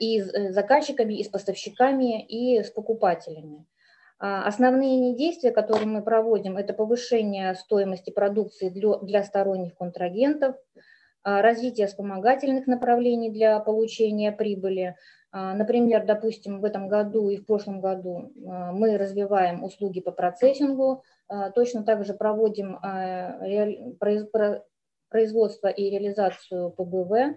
и 0.00 0.20
с 0.20 0.34
э, 0.34 0.52
заказчиками, 0.52 1.14
и 1.14 1.24
с 1.24 1.28
поставщиками, 1.28 2.24
и 2.24 2.62
с 2.62 2.70
покупателями. 2.70 3.64
А, 4.18 4.46
основные 4.46 5.14
действия, 5.14 5.52
которые 5.52 5.86
мы 5.86 6.02
проводим, 6.02 6.56
это 6.56 6.74
повышение 6.74 7.54
стоимости 7.54 8.10
продукции 8.10 8.68
для, 8.68 8.96
для 8.98 9.22
сторонних 9.22 9.76
контрагентов, 9.76 10.56
а, 11.22 11.42
развитие 11.42 11.86
вспомогательных 11.86 12.66
направлений 12.66 13.30
для 13.30 13.60
получения 13.60 14.32
прибыли. 14.32 14.96
А, 15.30 15.54
например, 15.54 16.06
допустим, 16.06 16.60
в 16.60 16.64
этом 16.64 16.88
году 16.88 17.28
и 17.28 17.36
в 17.36 17.44
прошлом 17.44 17.80
году 17.80 18.32
мы 18.36 18.96
развиваем 18.96 19.62
услуги 19.62 20.00
по 20.00 20.10
процессингу, 20.10 21.02
точно 21.54 21.82
так 21.82 22.04
же 22.04 22.14
проводим 22.14 22.78
производство 25.10 25.68
и 25.68 25.90
реализацию 25.90 26.70
ПБВ. 26.70 27.36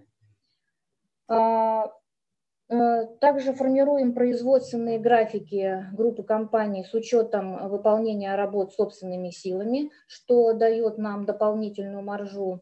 Также 3.20 3.54
формируем 3.54 4.14
производственные 4.14 4.98
графики 4.98 5.86
группы 5.92 6.24
компаний 6.24 6.86
с 6.86 6.94
учетом 6.94 7.68
выполнения 7.68 8.34
работ 8.36 8.74
собственными 8.74 9.32
силами, 9.32 9.92
что 10.08 10.54
дает 10.54 10.98
нам 10.98 11.26
дополнительную 11.26 12.02
маржу, 12.02 12.62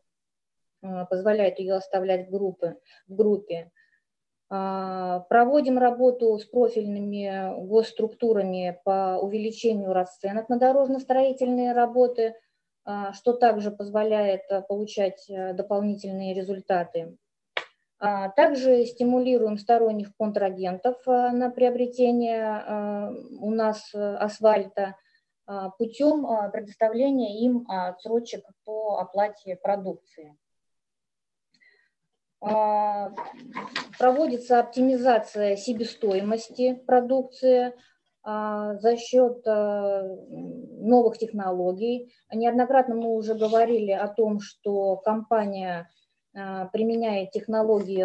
позволяет 0.81 1.59
ее 1.59 1.75
оставлять 1.75 2.27
в, 2.27 2.31
группы, 2.31 2.77
в 3.07 3.13
группе. 3.13 3.71
А, 4.51 5.19
проводим 5.29 5.77
работу 5.77 6.37
с 6.39 6.45
профильными 6.45 7.53
госструктурами 7.67 8.79
по 8.83 9.19
увеличению 9.21 9.93
расценок 9.93 10.49
на 10.49 10.57
дорожно-строительные 10.57 11.73
работы, 11.73 12.35
а, 12.83 13.13
что 13.13 13.33
также 13.33 13.69
позволяет 13.69 14.41
э, 14.49 14.63
получать 14.63 15.29
дополнительные 15.29 16.33
результаты. 16.33 17.15
А, 17.99 18.29
также 18.29 18.85
стимулируем 18.85 19.59
сторонних 19.59 20.15
контрагентов 20.15 20.95
а, 21.05 21.31
на 21.31 21.51
приобретение 21.51 23.13
у 23.39 23.51
нас 23.51 23.93
асфальта 23.93 24.95
путем 25.77 26.27
предоставления 26.51 27.43
им 27.43 27.65
отсрочек 27.67 28.45
по 28.65 28.97
оплате 28.99 29.55
продукции. 29.55 30.37
Проводится 33.97 34.59
оптимизация 34.59 35.57
себестоимости 35.57 36.75
продукции 36.87 37.73
за 38.23 38.97
счет 38.97 39.45
новых 39.45 41.17
технологий. 41.17 42.13
Неоднократно 42.31 42.95
мы 42.95 43.09
уже 43.15 43.35
говорили 43.35 43.91
о 43.91 44.07
том, 44.07 44.39
что 44.39 44.97
компания 44.97 45.89
а, 46.35 46.65
применяет 46.67 47.31
технологии 47.31 48.01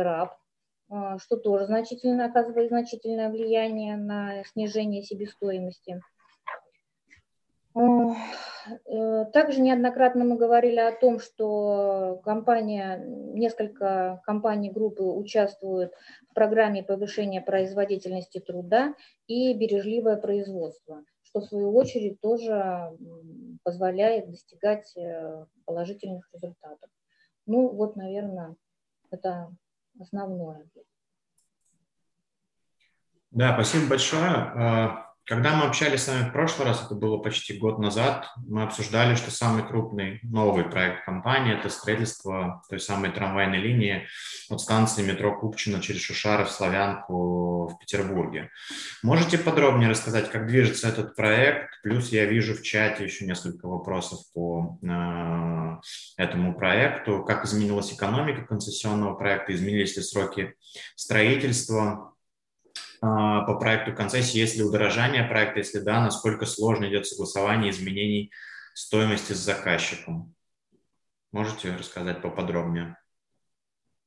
а, 0.90 1.18
что 1.18 1.36
тоже 1.36 1.66
значительно 1.66 2.26
оказывает 2.26 2.68
значительное 2.68 3.30
влияние 3.30 3.96
на 3.96 4.44
снижение 4.44 5.02
себестоимости. 5.02 6.00
Э, 7.76 9.25
также 9.33 9.61
неоднократно 9.61 10.25
мы 10.25 10.37
говорили 10.37 10.78
о 10.78 10.93
том, 10.93 11.19
что 11.19 12.21
компания, 12.25 13.02
несколько 13.07 14.23
компаний 14.25 14.71
группы 14.71 15.02
участвуют 15.02 15.93
в 16.31 16.35
программе 16.35 16.83
повышения 16.83 17.40
производительности 17.40 18.38
труда 18.38 18.95
и 19.26 19.52
бережливое 19.54 20.16
производство, 20.16 21.02
что 21.23 21.40
в 21.40 21.45
свою 21.45 21.75
очередь 21.75 22.21
тоже 22.21 22.97
позволяет 23.64 24.31
достигать 24.31 24.97
э, 24.97 25.45
положительных 25.64 26.28
результатов. 26.33 26.90
Ну, 27.47 27.69
вот, 27.69 27.97
наверное, 27.97 28.57
это 29.11 29.54
основное. 30.00 30.66
Да, 33.31 33.54
спасибо 33.54 33.90
большое. 33.90 35.03
Когда 35.26 35.57
мы 35.57 35.64
общались 35.64 36.02
с 36.02 36.09
вами 36.09 36.28
в 36.28 36.33
прошлый 36.33 36.69
раз, 36.69 36.85
это 36.85 36.95
было 36.95 37.16
почти 37.16 37.57
год 37.57 37.78
назад, 37.78 38.28
мы 38.47 38.62
обсуждали, 38.62 39.14
что 39.14 39.31
самый 39.31 39.66
крупный 39.66 40.21
новый 40.23 40.64
проект 40.64 41.07
компании– 41.07 41.54
это 41.59 41.71
строительство 41.71 42.62
той 42.69 42.78
самой 42.78 43.11
трамвайной 43.11 43.59
линии 43.59 44.07
от 44.50 44.61
станции 44.61 45.02
метро 45.02 45.35
Купчино 45.38 45.81
через 45.81 46.02
Шушары 46.02 46.45
в 46.45 46.50
Славянку 46.50 47.69
в 47.69 47.78
Петербурге. 47.78 48.50
Можете 49.02 49.38
подробнее 49.38 49.88
рассказать, 49.88 50.31
как 50.31 50.47
движется 50.47 50.88
этот 50.88 51.16
проект? 51.16 51.71
Плюс 51.83 52.11
я 52.11 52.26
вижу 52.26 52.54
в 52.54 52.62
чате 52.62 53.04
еще 53.04 53.25
несколько 53.25 53.66
вопросов 53.66 54.21
по 54.35 54.78
э, 54.83 56.23
этому 56.23 56.54
проекту. 56.54 57.25
Как 57.25 57.47
изменилась 57.47 57.95
экономика 57.95 58.43
концессионного 58.45 59.14
проекта? 59.14 59.54
Изменились 59.54 59.97
ли 59.97 60.02
сроки 60.02 60.54
строительства? 60.97 62.13
А, 63.06 63.42
по 63.42 63.58
проекту 63.58 63.94
концессии, 63.94 64.38
есть 64.38 64.56
ли 64.56 64.62
удорожание 64.62 65.25
проекта, 65.25 65.58
если 65.58 65.78
да, 65.78 66.02
насколько 66.02 66.46
сложно 66.46 66.87
идет 66.87 67.06
согласование 67.06 67.70
изменений 67.70 68.32
стоимости 68.73 69.34
с 69.34 69.44
заказчиком. 69.44 70.34
Можете 71.30 71.76
рассказать 71.76 72.23
поподробнее? 72.23 72.96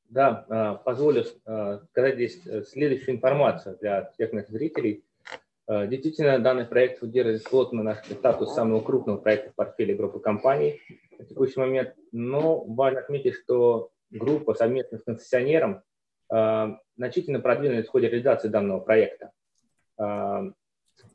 Да, 0.08 0.44
а, 0.48 0.74
позволю 0.74 1.24
а, 1.46 1.80
сказать 1.90 2.14
здесь 2.16 2.40
э, 2.44 2.64
следующую 2.64 3.14
информацию 3.14 3.78
для 3.80 4.10
всех 4.10 4.32
наших 4.32 4.50
зрителей. 4.50 5.04
Действительно, 5.68 6.38
данный 6.38 6.64
проект 6.64 7.02
удерживает 7.02 7.44
плотно 7.44 7.82
наш 7.82 7.98
статус 7.98 8.54
самого 8.54 8.80
крупного 8.80 9.18
проекта 9.18 9.50
в 9.50 9.54
портфеле 9.54 9.94
группы 9.94 10.18
компаний 10.18 10.80
на 11.18 11.26
текущий 11.26 11.60
момент, 11.60 11.94
но 12.10 12.64
важно 12.64 13.00
отметить, 13.00 13.34
что 13.34 13.90
группа 14.10 14.54
совместно 14.54 14.96
с 14.96 15.02
концессионером 15.02 15.82
значительно 16.30 17.40
продвинулись 17.40 17.86
в 17.86 17.90
ходе 17.90 18.08
реализации 18.08 18.48
данного 18.48 18.80
проекта. 18.80 19.32
Э, 19.98 20.50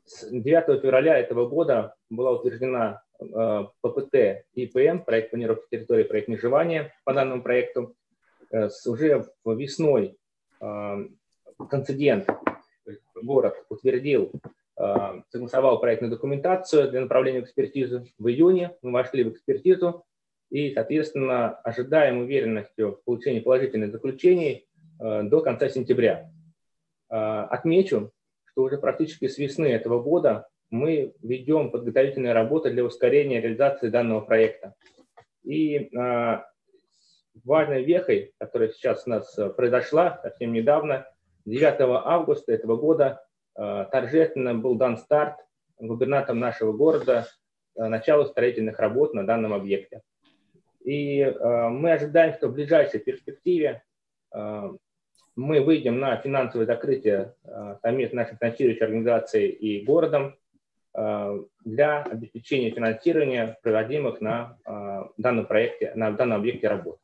с 0.06 0.28
9 0.28 0.82
февраля 0.82 1.18
этого 1.18 1.48
года 1.48 1.94
была 2.10 2.32
утверждена 2.32 3.02
э, 3.20 3.64
ППТ 3.80 4.46
ИПМ, 4.54 5.04
проект 5.04 5.30
планировки 5.30 5.66
территории 5.70 6.04
проект 6.04 6.28
межевания 6.28 6.92
по 7.04 7.12
данному 7.12 7.42
проекту. 7.42 7.94
Уже 8.86 9.26
весной 9.44 10.16
концидент, 10.60 12.28
город 13.20 13.56
утвердил, 13.68 14.30
согласовал 14.76 15.80
проектную 15.80 16.12
документацию 16.12 16.88
для 16.88 17.00
направления 17.00 17.40
в 17.40 17.44
экспертизу. 17.44 18.06
В 18.16 18.28
июне 18.28 18.76
мы 18.80 18.92
вошли 18.92 19.24
в 19.24 19.30
экспертизу 19.30 20.04
и, 20.50 20.72
соответственно, 20.72 21.54
ожидаем 21.64 22.18
уверенностью 22.18 22.92
в 22.92 23.04
получении 23.04 23.40
положительных 23.40 23.90
заключений 23.90 24.68
Э, 24.73 24.73
до 24.98 25.40
конца 25.40 25.68
сентября. 25.68 26.30
Э, 27.14 27.46
отмечу, 27.50 28.12
что 28.44 28.62
уже 28.62 28.78
практически 28.78 29.28
с 29.28 29.38
весны 29.38 29.66
этого 29.66 30.02
года 30.02 30.48
мы 30.70 31.14
ведем 31.22 31.70
подготовительные 31.70 32.32
работы 32.32 32.70
для 32.70 32.84
ускорения 32.84 33.40
реализации 33.40 33.88
данного 33.88 34.20
проекта. 34.20 34.74
И 35.44 35.76
э, 35.76 36.42
важной 37.44 37.84
вехой, 37.84 38.32
которая 38.38 38.70
сейчас 38.70 39.06
у 39.06 39.10
нас 39.10 39.38
произошла 39.56 40.18
совсем 40.22 40.52
недавно, 40.52 41.06
9 41.44 41.76
августа 42.04 42.52
этого 42.52 42.76
года 42.76 43.22
торжественно 43.54 44.54
был 44.54 44.76
дан 44.76 44.96
старт 44.96 45.36
губернатором 45.78 46.40
нашего 46.40 46.72
города 46.72 47.28
начала 47.76 48.24
строительных 48.24 48.78
работ 48.78 49.12
на 49.12 49.26
данном 49.26 49.52
объекте. 49.52 50.00
И 50.82 51.22
мы 51.22 51.92
ожидаем, 51.92 52.32
что 52.32 52.48
в 52.48 52.54
ближайшей 52.54 52.98
перспективе 52.98 53.82
мы 55.36 55.60
выйдем 55.60 55.98
на 55.98 56.16
финансовое 56.16 56.66
закрытие 56.66 57.34
э, 57.44 57.76
совместно 57.82 58.22
нашей 58.22 58.36
финансирующей 58.36 58.84
организацией 58.84 59.48
и 59.48 59.84
городом 59.84 60.36
э, 60.94 61.40
для 61.64 62.02
обеспечения 62.02 62.70
финансирования 62.70 63.58
проводимых 63.62 64.20
на 64.20 64.58
э, 64.64 65.04
данном 65.16 65.46
проекте, 65.46 65.92
на 65.94 66.12
данном 66.12 66.38
объекте 66.38 66.68
работ. 66.68 66.98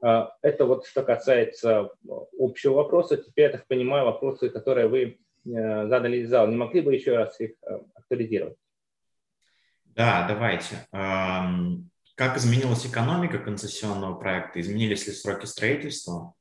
Это 0.00 0.64
вот 0.64 0.84
что 0.84 1.04
касается 1.04 1.90
общего 2.36 2.74
вопроса. 2.74 3.18
Теперь, 3.18 3.44
я 3.44 3.50
так 3.52 3.68
понимаю, 3.68 4.04
вопросы, 4.04 4.50
которые 4.50 4.88
вы 4.88 5.20
задали 5.44 6.16
из 6.16 6.28
зала, 6.28 6.48
не 6.48 6.56
могли 6.56 6.80
бы 6.80 6.92
еще 6.92 7.16
раз 7.16 7.38
их 7.38 7.52
актуализировать? 7.94 8.56
Да, 9.84 10.26
давайте. 10.26 10.74
Как 10.90 12.36
изменилась 12.36 12.84
экономика 12.84 13.38
концессионного 13.38 14.16
проекта? 14.16 14.60
Изменились 14.60 15.06
ли 15.06 15.12
сроки 15.12 15.46
строительства? 15.46 16.34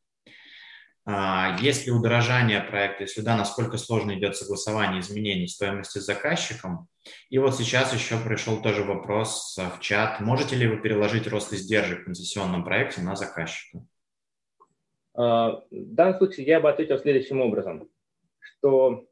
А, 1.04 1.58
есть 1.60 1.88
ли 1.88 1.92
удорожание 1.92 2.62
проекта, 2.62 3.04
если 3.04 3.22
да, 3.22 3.36
насколько 3.36 3.78
сложно 3.78 4.14
идет 4.18 4.36
согласование 4.36 5.02
изменений 5.02 5.48
стоимости 5.48 5.98
с 5.98 6.06
заказчиком? 6.06 6.88
И 7.30 7.40
вот 7.40 7.56
сейчас 7.56 7.94
еще 7.94 8.20
пришел 8.20 8.62
тоже 8.62 8.84
вопрос 8.84 9.58
в 9.58 9.80
чат. 9.80 10.20
Можете 10.20 10.56
ли 10.56 10.68
вы 10.68 10.78
переложить 10.78 11.28
рост 11.28 11.52
издержек 11.54 12.02
в 12.02 12.06
концессионном 12.06 12.64
проекте 12.64 13.02
на 13.02 13.16
заказчика? 13.16 13.84
А, 15.16 15.64
в 15.72 15.94
данном 15.94 16.18
случае 16.18 16.46
я 16.46 16.60
бы 16.60 16.70
ответил 16.70 17.00
следующим 17.00 17.42
образом, 17.42 17.90
что 18.40 19.06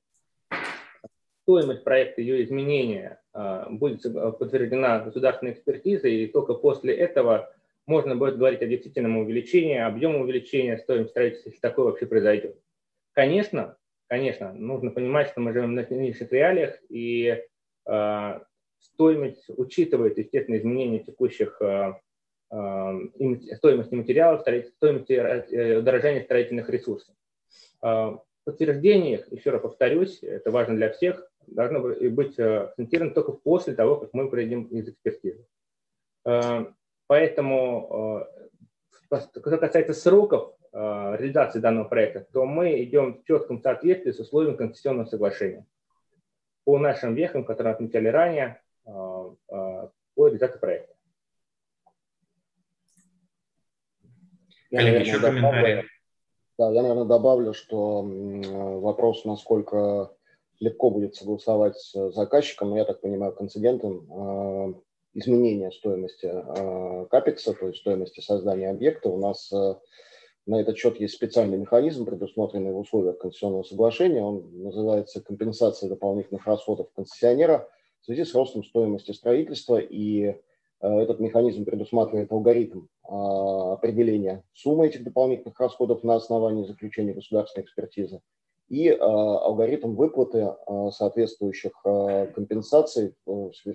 стоимость 1.42 1.84
проекта, 1.84 2.22
ее 2.22 2.44
изменения 2.44 3.20
а, 3.34 3.68
будет 3.68 4.04
подтверждена 4.04 5.00
государственной 5.00 5.54
экспертизой, 5.54 6.24
и 6.24 6.28
только 6.28 6.54
после 6.54 6.94
этого 6.96 7.52
можно 7.90 8.16
будет 8.16 8.38
говорить 8.38 8.62
о 8.62 8.68
действительном 8.68 9.18
увеличении, 9.18 9.78
объеме 9.78 10.20
увеличения 10.20 10.78
стоимости 10.78 11.10
строительства, 11.10 11.50
если 11.50 11.60
такое 11.60 11.86
вообще 11.86 12.06
произойдет. 12.06 12.56
Конечно, 13.14 13.78
конечно, 14.08 14.54
нужно 14.54 14.92
понимать, 14.92 15.30
что 15.30 15.42
мы 15.42 15.54
живем 15.54 15.74
на 15.74 15.86
нынешних 15.90 16.32
реалиях, 16.32 16.80
и 16.88 17.44
э, 17.88 18.40
стоимость 18.80 19.50
учитывает, 19.50 20.20
естественно, 20.20 20.58
изменения 20.58 21.00
текущих 21.00 21.60
э, 21.62 21.94
э, 22.52 23.56
стоимости 23.56 23.96
материалов, 23.96 24.42
стоимости 24.42 25.14
э, 25.14 26.24
строительных 26.26 26.70
ресурсов. 26.70 27.16
Э, 27.84 28.18
подтверждение 28.44 29.16
их, 29.16 29.32
еще 29.32 29.50
раз 29.50 29.64
повторюсь, 29.64 30.22
это 30.22 30.52
важно 30.52 30.76
для 30.76 30.92
всех, 30.92 31.28
должно 31.48 31.80
быть 31.80 32.38
э, 32.38 32.58
акцентировано 32.66 33.16
только 33.16 33.32
после 33.32 33.74
того, 33.74 33.96
как 33.96 34.14
мы 34.14 34.30
пройдем 34.30 34.66
из 34.66 34.90
экспертизы. 34.90 35.44
Поэтому, 37.10 38.28
э, 39.12 39.18
что 39.20 39.42
касается 39.42 39.96
сроков 39.96 40.54
э, 40.72 40.78
реализации 41.18 41.60
данного 41.60 41.86
проекта, 41.86 42.28
то 42.32 42.46
мы 42.46 42.84
идем 42.84 43.16
в 43.16 43.24
четком 43.26 43.60
соответствии 43.64 44.12
с 44.12 44.20
условиями 44.20 44.58
концессионного 44.58 45.08
соглашения. 45.08 45.66
По 46.66 46.78
нашим 46.78 47.16
вехам, 47.16 47.46
которые 47.46 47.74
отмечали 47.74 48.10
ранее, 48.10 48.62
э, 48.86 48.92
по 48.92 49.92
реализации 50.18 50.60
проекта. 50.60 50.94
Я, 54.70 54.80
Коллеги, 54.82 55.08
еще 55.08 55.20
комментарии. 55.20 55.86
Да, 56.60 56.70
я, 56.70 56.82
наверное, 56.84 57.06
добавлю, 57.06 57.56
что 57.56 58.04
вопрос, 58.04 59.26
насколько 59.26 60.12
легко 60.60 60.92
будет 60.92 61.16
согласовать 61.16 61.76
с 61.76 62.12
заказчиком, 62.12 62.76
я 62.76 62.86
так 62.86 63.02
понимаю, 63.02 63.34
концидентом, 63.34 64.84
изменения 65.14 65.72
стоимости 65.72 66.26
э, 66.26 67.06
капекса, 67.10 67.54
то 67.54 67.68
есть 67.68 67.80
стоимости 67.80 68.22
создания 68.22 68.70
объекта, 68.70 69.10
у 69.10 69.18
нас 69.18 69.52
э, 69.52 69.76
на 70.46 70.62
этот 70.62 70.78
счет 70.78 71.00
есть 71.00 71.16
специальный 71.16 71.58
механизм, 71.58 72.06
предусмотренный 72.06 72.72
в 72.72 72.78
условиях 72.78 73.18
концессионного 73.18 73.64
соглашения. 73.64 74.24
Он 74.24 74.64
называется 74.64 75.22
компенсация 75.22 75.90
дополнительных 75.90 76.46
расходов 76.46 76.92
концессионера 76.96 77.68
в 78.02 78.06
связи 78.06 78.24
с 78.24 78.34
ростом 78.34 78.64
стоимости 78.64 79.12
строительства. 79.12 79.78
И 79.78 80.24
э, 80.26 80.36
этот 80.82 81.20
механизм 81.20 81.66
предусматривает 81.66 82.32
алгоритм 82.32 82.88
определения 83.04 84.44
суммы 84.54 84.86
этих 84.88 85.04
дополнительных 85.04 85.60
расходов 85.60 86.04
на 86.04 86.16
основании 86.16 86.66
заключения 86.66 87.14
государственной 87.14 87.64
экспертизы 87.64 88.22
и 88.70 88.88
э, 88.88 88.98
алгоритм 88.98 89.96
выплаты 89.96 90.38
э, 90.38 90.90
соответствующих 90.92 91.72
э, 91.84 92.28
компенсаций, 92.28 93.16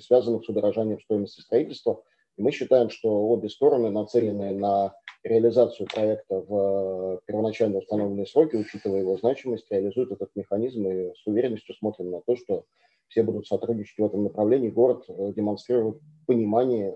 связанных 0.01 0.45
с 0.45 0.49
удорожанием 0.49 1.01
стоимости 1.01 1.41
строительства. 1.41 2.03
И 2.37 2.43
мы 2.43 2.53
считаем, 2.53 2.91
что 2.91 3.29
обе 3.29 3.49
стороны 3.49 3.91
нацелены 3.91 4.53
на 4.53 4.95
реализацию 5.25 5.89
проекта 5.93 6.41
в 6.41 7.21
первоначально 7.27 7.79
установленные 7.79 8.27
сроки, 8.27 8.57
учитывая 8.57 9.01
его 9.01 9.17
значимость, 9.17 9.71
реализуют 9.71 10.13
этот 10.13 10.31
механизм 10.37 10.87
и 10.87 11.13
с 11.15 11.27
уверенностью 11.27 11.75
смотрим 11.75 12.11
на 12.11 12.21
то, 12.21 12.37
что 12.37 12.65
все 13.09 13.23
будут 13.23 13.47
сотрудничать 13.47 13.99
в 13.99 14.05
этом 14.05 14.25
направлении. 14.25 14.71
Город 14.71 15.05
демонстрирует 15.09 16.01
понимание 16.27 16.93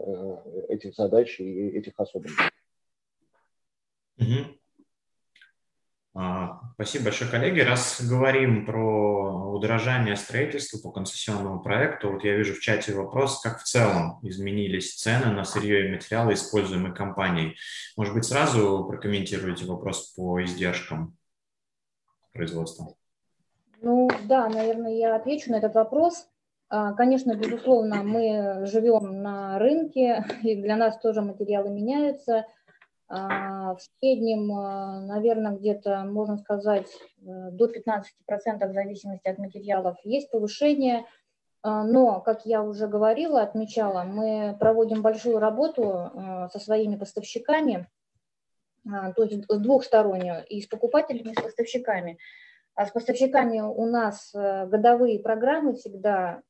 этих 0.68 0.94
задач 0.94 1.38
и 1.40 1.68
этих 1.70 1.98
особенностей. 1.98 2.42
А, 6.20 6.59
спасибо 6.74 7.04
большое, 7.04 7.31
коллеги. 7.31 7.61
Раз 7.61 8.02
говорим 8.02 8.66
про 8.66 9.52
удорожание 9.52 10.16
строительства 10.16 10.78
по 10.78 10.90
концессионному 10.90 11.62
проекту, 11.62 12.11
вот 12.11 12.24
я 12.24 12.37
вижу 12.37 12.54
в 12.54 12.59
чате 12.59 12.92
вопрос, 12.92 13.40
как 13.40 13.61
в 13.61 13.62
целом 13.62 14.18
изменились 14.22 14.96
цены 14.96 15.26
на 15.26 15.44
сырье 15.44 15.87
и 15.87 15.92
материалы, 15.92 16.33
используемые 16.33 16.92
компанией. 16.92 17.57
Может 17.96 18.14
быть, 18.14 18.24
сразу 18.24 18.85
прокомментируете 18.88 19.64
вопрос 19.66 20.12
по 20.16 20.42
издержкам 20.42 21.16
производства? 22.33 22.96
Ну 23.81 24.11
да, 24.24 24.48
наверное, 24.48 24.96
я 24.96 25.14
отвечу 25.14 25.52
на 25.52 25.59
этот 25.59 25.76
вопрос. 25.76 26.26
А, 26.68 26.94
конечно, 26.94 27.37
безусловно, 27.37 28.02
мы 28.02 28.66
живем 28.66 29.22
на 29.22 29.61
рынке, 29.61 30.24
и 30.42 30.57
для 30.57 30.74
нас 30.74 30.98
тоже 30.98 31.22
материалы 31.22 31.70
меняются. 31.70 32.44
А, 33.10 33.74
в 33.74 33.80
среднем, 33.80 34.52
а, 34.52 35.00
наверное, 35.00 35.56
где-то, 35.56 36.04
можно 36.04 36.36
сказать, 36.36 36.86
э, 37.22 37.50
до 37.52 37.66
15% 37.66 38.70
в 38.70 38.74
зависимости 38.74 39.26
от 39.28 39.38
материалов 39.38 39.96
есть 40.04 40.30
повышение. 40.30 41.04
Но, 41.64 42.20
как 42.20 42.46
я 42.46 42.62
уже 42.62 42.86
говорила, 42.86 43.42
отмечала, 43.42 44.04
мы 44.04 44.56
проводим 44.60 45.02
большую 45.02 45.40
работу 45.40 46.48
со 46.52 46.58
своими 46.60 46.94
поставщиками, 46.94 47.88
то 48.84 49.24
есть 49.24 49.44
двухстороннюю, 49.48 50.46
и 50.46 50.62
с 50.62 50.68
покупателями, 50.68 51.32
и 51.32 51.34
с 51.34 51.42
поставщиками. 51.42 52.16
А 52.78 52.86
с 52.86 52.92
поставщиками 52.92 53.58
у 53.58 53.86
нас 53.86 54.32
э, 54.36 54.66
годовые 54.66 55.18
программы 55.18 55.74
всегда 55.74 56.42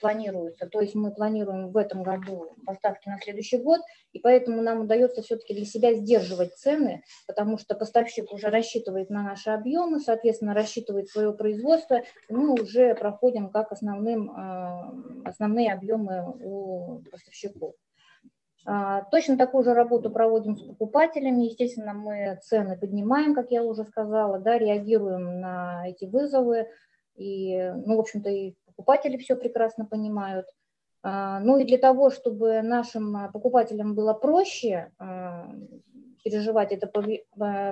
планируются, 0.00 0.66
то 0.66 0.82
есть 0.82 0.94
мы 0.94 1.14
планируем 1.14 1.70
в 1.70 1.78
этом 1.78 2.02
году 2.02 2.54
поставки 2.66 3.08
на 3.08 3.18
следующий 3.18 3.56
год, 3.56 3.80
и 4.12 4.18
поэтому 4.18 4.60
нам 4.60 4.82
удается 4.82 5.22
все-таки 5.22 5.54
для 5.54 5.64
себя 5.64 5.94
сдерживать 5.94 6.56
цены, 6.56 7.02
потому 7.26 7.56
что 7.56 7.74
поставщик 7.74 8.30
уже 8.34 8.48
рассчитывает 8.48 9.08
на 9.08 9.22
наши 9.22 9.48
объемы, 9.48 10.00
соответственно, 10.00 10.52
рассчитывает 10.52 11.08
свое 11.08 11.32
производство, 11.32 12.02
и 12.28 12.34
мы 12.34 12.52
уже 12.52 12.94
проходим 12.94 13.48
как 13.48 13.72
основным, 13.72 14.30
э, 14.30 15.24
основные 15.24 15.72
объемы 15.72 16.34
у 16.38 17.02
поставщиков. 17.10 17.72
А, 18.64 19.02
точно 19.10 19.36
такую 19.36 19.64
же 19.64 19.74
работу 19.74 20.10
проводим 20.10 20.56
с 20.56 20.62
покупателями. 20.62 21.44
Естественно, 21.44 21.94
мы 21.94 22.38
цены 22.42 22.76
поднимаем, 22.76 23.34
как 23.34 23.50
я 23.50 23.64
уже 23.64 23.84
сказала, 23.84 24.38
да, 24.38 24.58
реагируем 24.58 25.40
на 25.40 25.88
эти 25.88 26.04
вызовы. 26.04 26.68
И, 27.16 27.58
ну, 27.84 27.96
в 27.96 28.00
общем-то, 28.00 28.30
и 28.30 28.54
покупатели 28.66 29.16
все 29.16 29.36
прекрасно 29.36 29.84
понимают. 29.84 30.46
А, 31.02 31.40
ну 31.40 31.58
и 31.58 31.64
для 31.64 31.78
того, 31.78 32.10
чтобы 32.10 32.62
нашим 32.62 33.32
покупателям 33.32 33.94
было 33.94 34.12
проще 34.14 34.92
а, 34.98 35.52
переживать 36.22 36.70
это 36.72 36.86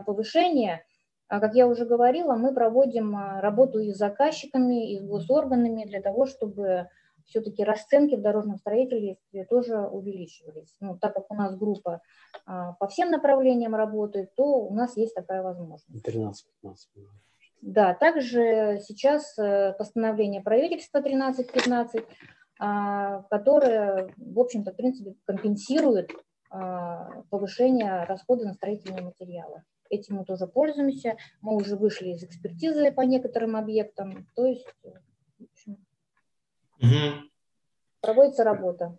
повышение, 0.05 0.85
как 1.29 1.55
я 1.55 1.68
уже 1.68 1.85
говорила, 1.85 2.35
мы 2.35 2.53
проводим 2.53 3.16
работу 3.38 3.79
и 3.79 3.92
с 3.92 3.96
заказчиками, 3.96 4.92
и 4.92 4.98
с 4.98 5.03
госорганами 5.03 5.85
для 5.85 6.03
того, 6.03 6.26
чтобы 6.26 6.88
все-таки 7.30 7.64
расценки 7.64 8.16
в 8.16 8.22
дорожном 8.22 8.58
строительстве 8.58 9.44
тоже 9.46 9.78
увеличивались. 9.78 10.74
Ну, 10.80 10.98
так 10.98 11.14
как 11.14 11.30
у 11.30 11.34
нас 11.34 11.56
группа 11.56 12.02
а, 12.44 12.72
по 12.74 12.88
всем 12.88 13.10
направлениям 13.10 13.74
работает, 13.74 14.34
то 14.34 14.44
у 14.44 14.74
нас 14.74 14.96
есть 14.96 15.14
такая 15.14 15.42
возможность. 15.42 15.86
13-15. 16.06 16.34
Да, 17.62 17.94
также 17.94 18.80
сейчас 18.82 19.38
э, 19.38 19.74
постановление 19.78 20.42
правительства 20.42 21.00
1315, 21.00 22.04
а, 22.58 23.22
которое, 23.30 24.12
в 24.16 24.38
общем-то, 24.38 24.72
в 24.72 24.76
принципе, 24.76 25.14
компенсирует 25.26 26.10
а, 26.50 27.22
повышение 27.30 28.04
расхода 28.04 28.46
на 28.46 28.54
строительные 28.54 29.02
материалы. 29.02 29.62
Этим 29.88 30.16
мы 30.16 30.24
тоже 30.24 30.46
пользуемся. 30.46 31.16
Мы 31.42 31.54
уже 31.54 31.76
вышли 31.76 32.10
из 32.10 32.22
экспертизы 32.22 32.92
по 32.92 33.02
некоторым 33.02 33.56
объектам. 33.56 34.26
То 34.34 34.46
есть, 34.46 34.66
в 35.38 35.44
общем, 35.44 35.84
Угу. 36.80 37.30
Проводится 38.00 38.44
работа. 38.44 38.98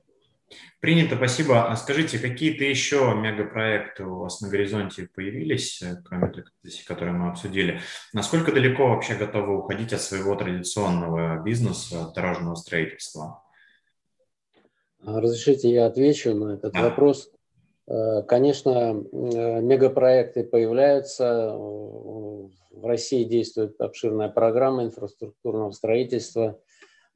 Принято, 0.80 1.16
спасибо. 1.16 1.72
А 1.72 1.76
скажите, 1.76 2.20
какие-то 2.20 2.64
еще 2.64 3.14
мегапроекты 3.16 4.04
у 4.04 4.20
вас 4.20 4.42
на 4.42 4.50
горизонте 4.50 5.08
появились, 5.14 5.82
э, 5.82 6.02
кроме 6.04 6.34
тех, 6.34 6.46
которые 6.86 7.14
мы 7.14 7.30
обсудили? 7.30 7.80
Насколько 8.14 8.52
далеко 8.52 8.88
вообще 8.88 9.16
готовы 9.16 9.58
уходить 9.58 9.94
от 9.94 10.02
своего 10.02 10.36
традиционного 10.36 11.42
бизнеса, 11.42 12.12
дорожного 12.14 12.56
строительства? 12.56 13.44
Разрешите, 15.04 15.70
я 15.70 15.86
отвечу 15.86 16.36
на 16.36 16.56
этот 16.56 16.74
да. 16.74 16.82
вопрос. 16.90 17.32
Э, 17.88 18.24
конечно, 18.28 18.70
э, 19.12 19.62
мегапроекты 19.62 20.44
появляются. 20.44 21.56
В 21.56 22.86
России 22.86 23.24
действует 23.24 23.80
обширная 23.80 24.30
программа 24.30 24.84
инфраструктурного 24.84 25.72
строительства– 25.72 26.60
а, 26.70 26.71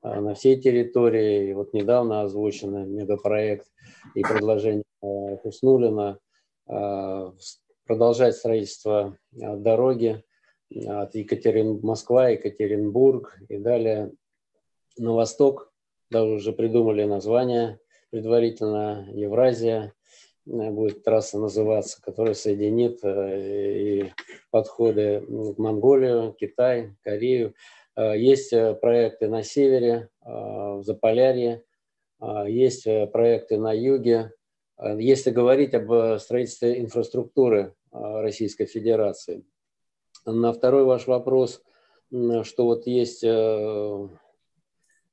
на 0.06 0.34
всей 0.36 0.60
территории. 0.60 1.50
И 1.50 1.54
вот 1.54 1.74
недавно 1.74 2.22
озвученный 2.22 2.86
мегапроект 2.86 3.68
и 4.14 4.22
предложение 4.22 4.84
а, 5.02 5.38
Хуснулина 5.38 6.20
а, 6.68 7.34
продолжать 7.86 8.36
строительство 8.36 9.18
дороги 9.32 10.24
от 10.88 11.16
Екатерин... 11.16 11.80
Москва, 11.82 12.30
Екатеринбург 12.30 13.38
и 13.50 13.58
далее 13.58 14.12
на 14.98 15.14
восток. 15.14 15.72
Даже 16.12 16.34
уже 16.34 16.54
придумали 16.54 17.04
название 17.04 17.80
предварительно 18.12 19.08
Евразия 19.12 19.94
будет 20.46 21.04
трасса 21.04 21.40
называться, 21.40 22.02
которая 22.02 22.36
соединит 22.36 23.00
и 23.04 24.12
подходы 24.52 25.22
к 25.22 25.58
Монголию, 25.58 26.36
Китай, 26.40 26.96
Корею. 27.04 27.56
Э, 27.96 28.18
есть 28.18 28.54
э, 28.54 28.74
проекты 28.76 29.28
на 29.28 29.44
севере, 29.44 30.10
э, 30.22 30.30
в 30.30 30.84
Заполярье, 30.84 31.64
есть 32.48 32.88
проекты 33.12 33.58
на 33.58 33.74
юге. 33.74 34.32
Если 34.82 35.32
говорить 35.32 35.74
об 35.74 36.18
строительстве 36.18 36.80
инфраструктуры 36.80 37.76
Российской 37.92 38.66
Федерации. 38.66 39.44
На 40.26 40.54
второй 40.54 40.86
ваш 40.86 41.08
вопрос, 41.08 41.62
что 42.10 42.66
вот 42.66 42.88
есть, 42.88 43.20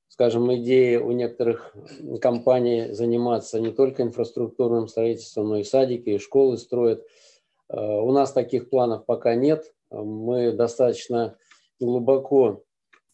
скажем, 0.08 0.54
идеи 0.54 0.96
у 0.96 1.10
некоторых 1.10 1.74
компаний 2.20 2.92
заниматься 2.92 3.60
не 3.60 3.72
только 3.72 4.04
инфраструктурным 4.04 4.86
строительством, 4.86 5.48
но 5.48 5.56
и 5.58 5.64
садики, 5.64 6.10
и 6.10 6.18
школы 6.18 6.56
строят. 6.56 7.04
У 7.68 8.12
нас 8.12 8.32
таких 8.32 8.70
планов 8.70 9.04
пока 9.04 9.34
нет. 9.34 9.74
Мы 9.90 10.52
достаточно 10.52 11.36
глубоко 11.80 12.62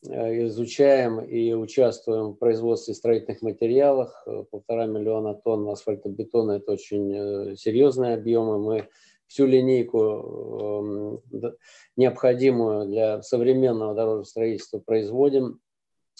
изучаем 0.02 1.20
и 1.20 1.52
участвуем 1.52 2.30
в 2.30 2.34
производстве 2.36 2.94
строительных 2.94 3.42
материалов. 3.42 4.12
Э, 4.26 4.44
полтора 4.50 4.86
миллиона 4.86 5.34
тонн 5.34 5.68
асфальтобетона– 5.68 6.52
это 6.58 6.72
очень 6.72 7.12
э, 7.14 7.56
серьезные 7.56 8.14
объемы. 8.14 8.58
Мы 8.58 8.88
всю 9.26 9.46
линейку 9.46 11.20
эм, 11.32 11.52
необходимую 11.96 12.86
для 12.86 13.22
современного 13.22 13.94
дорожного 13.94 14.24
строительства 14.24 14.78
производим. 14.78 15.60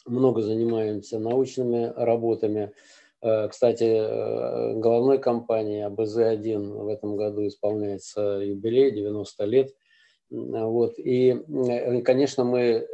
Много 0.06 0.42
занимаемся 0.42 1.18
научными 1.18 1.92
работами. 1.96 2.72
Кстати, 3.20 4.78
головной 4.78 5.18
компании 5.18 5.84
АБЗ-1 5.84 6.84
в 6.84 6.88
этом 6.88 7.16
году 7.16 7.46
исполняется 7.48 8.40
юбилей, 8.44 8.92
90 8.92 9.44
лет– 9.44 9.74
вот. 10.30 10.98
И, 10.98 11.30
э, 11.30 12.00
конечно, 12.02 12.44
мы 12.44 12.86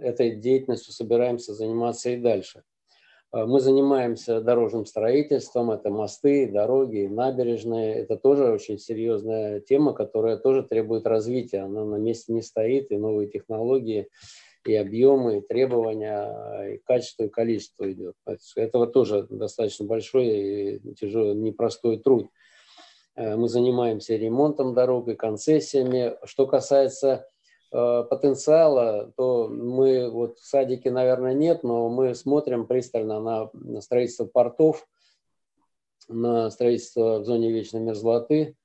этой 0.00 0.36
деятельностью 0.36 0.92
собираемся 0.92 1.54
заниматься 1.54 2.10
и 2.10 2.16
дальше. 2.16 2.62
А, 3.34 3.46
мы 3.46 3.58
занимаемся 3.58 4.40
дорожным 4.40 4.86
строительством, 4.86 5.72
это 5.72 5.90
мосты, 5.90 6.46
дороги, 6.46 7.08
набережные. 7.10 7.94
Это 7.96 8.16
тоже 8.16 8.44
очень 8.52 8.78
серьезная 8.78 9.58
тема, 9.58 9.92
которая 9.92 10.36
тоже 10.36 10.62
требует 10.62 11.04
развития. 11.06 11.60
Она 11.60 11.84
на 11.84 11.96
месте 11.96 12.32
не 12.32 12.42
стоит, 12.42 12.92
и 12.92 12.96
новые 12.96 13.28
технологии, 13.28 14.08
и 14.64 14.74
объемы, 14.76 15.38
и 15.38 15.40
требования, 15.40 16.74
и 16.74 16.78
качество, 16.84 17.24
и 17.24 17.28
количество 17.28 17.90
идет. 17.90 18.14
Этого 18.54 18.86
тоже 18.86 19.26
достаточно 19.28 19.84
большой 19.84 20.26
и 20.28 20.94
тяжелый, 20.94 21.34
непростой 21.34 21.98
труд. 21.98 22.28
Э, 23.16 23.36
мы 23.36 23.48
занимаемся 23.48 24.16
ремонтом 24.16 24.74
дорог 24.74 25.08
и 25.08 25.14
концессиями. 25.14 26.16
Что 26.24 26.46
касается 26.46 27.28
э, 27.72 28.04
потенциала, 28.08 29.12
то 29.16 29.48
мы, 29.48 30.10
вот 30.10 30.38
садики, 30.38 30.88
наверное, 30.88 31.34
нет, 31.34 31.62
но 31.62 31.88
мы 31.88 32.14
смотрим 32.14 32.66
пристально 32.66 33.20
на, 33.20 33.50
на 33.52 33.80
строительство 33.80 34.24
портов, 34.26 34.86
на 36.08 36.50
строительство 36.50 37.20
в 37.20 37.24
зоне 37.24 37.50
вечной 37.50 37.80
мерзлоты. 37.80 38.56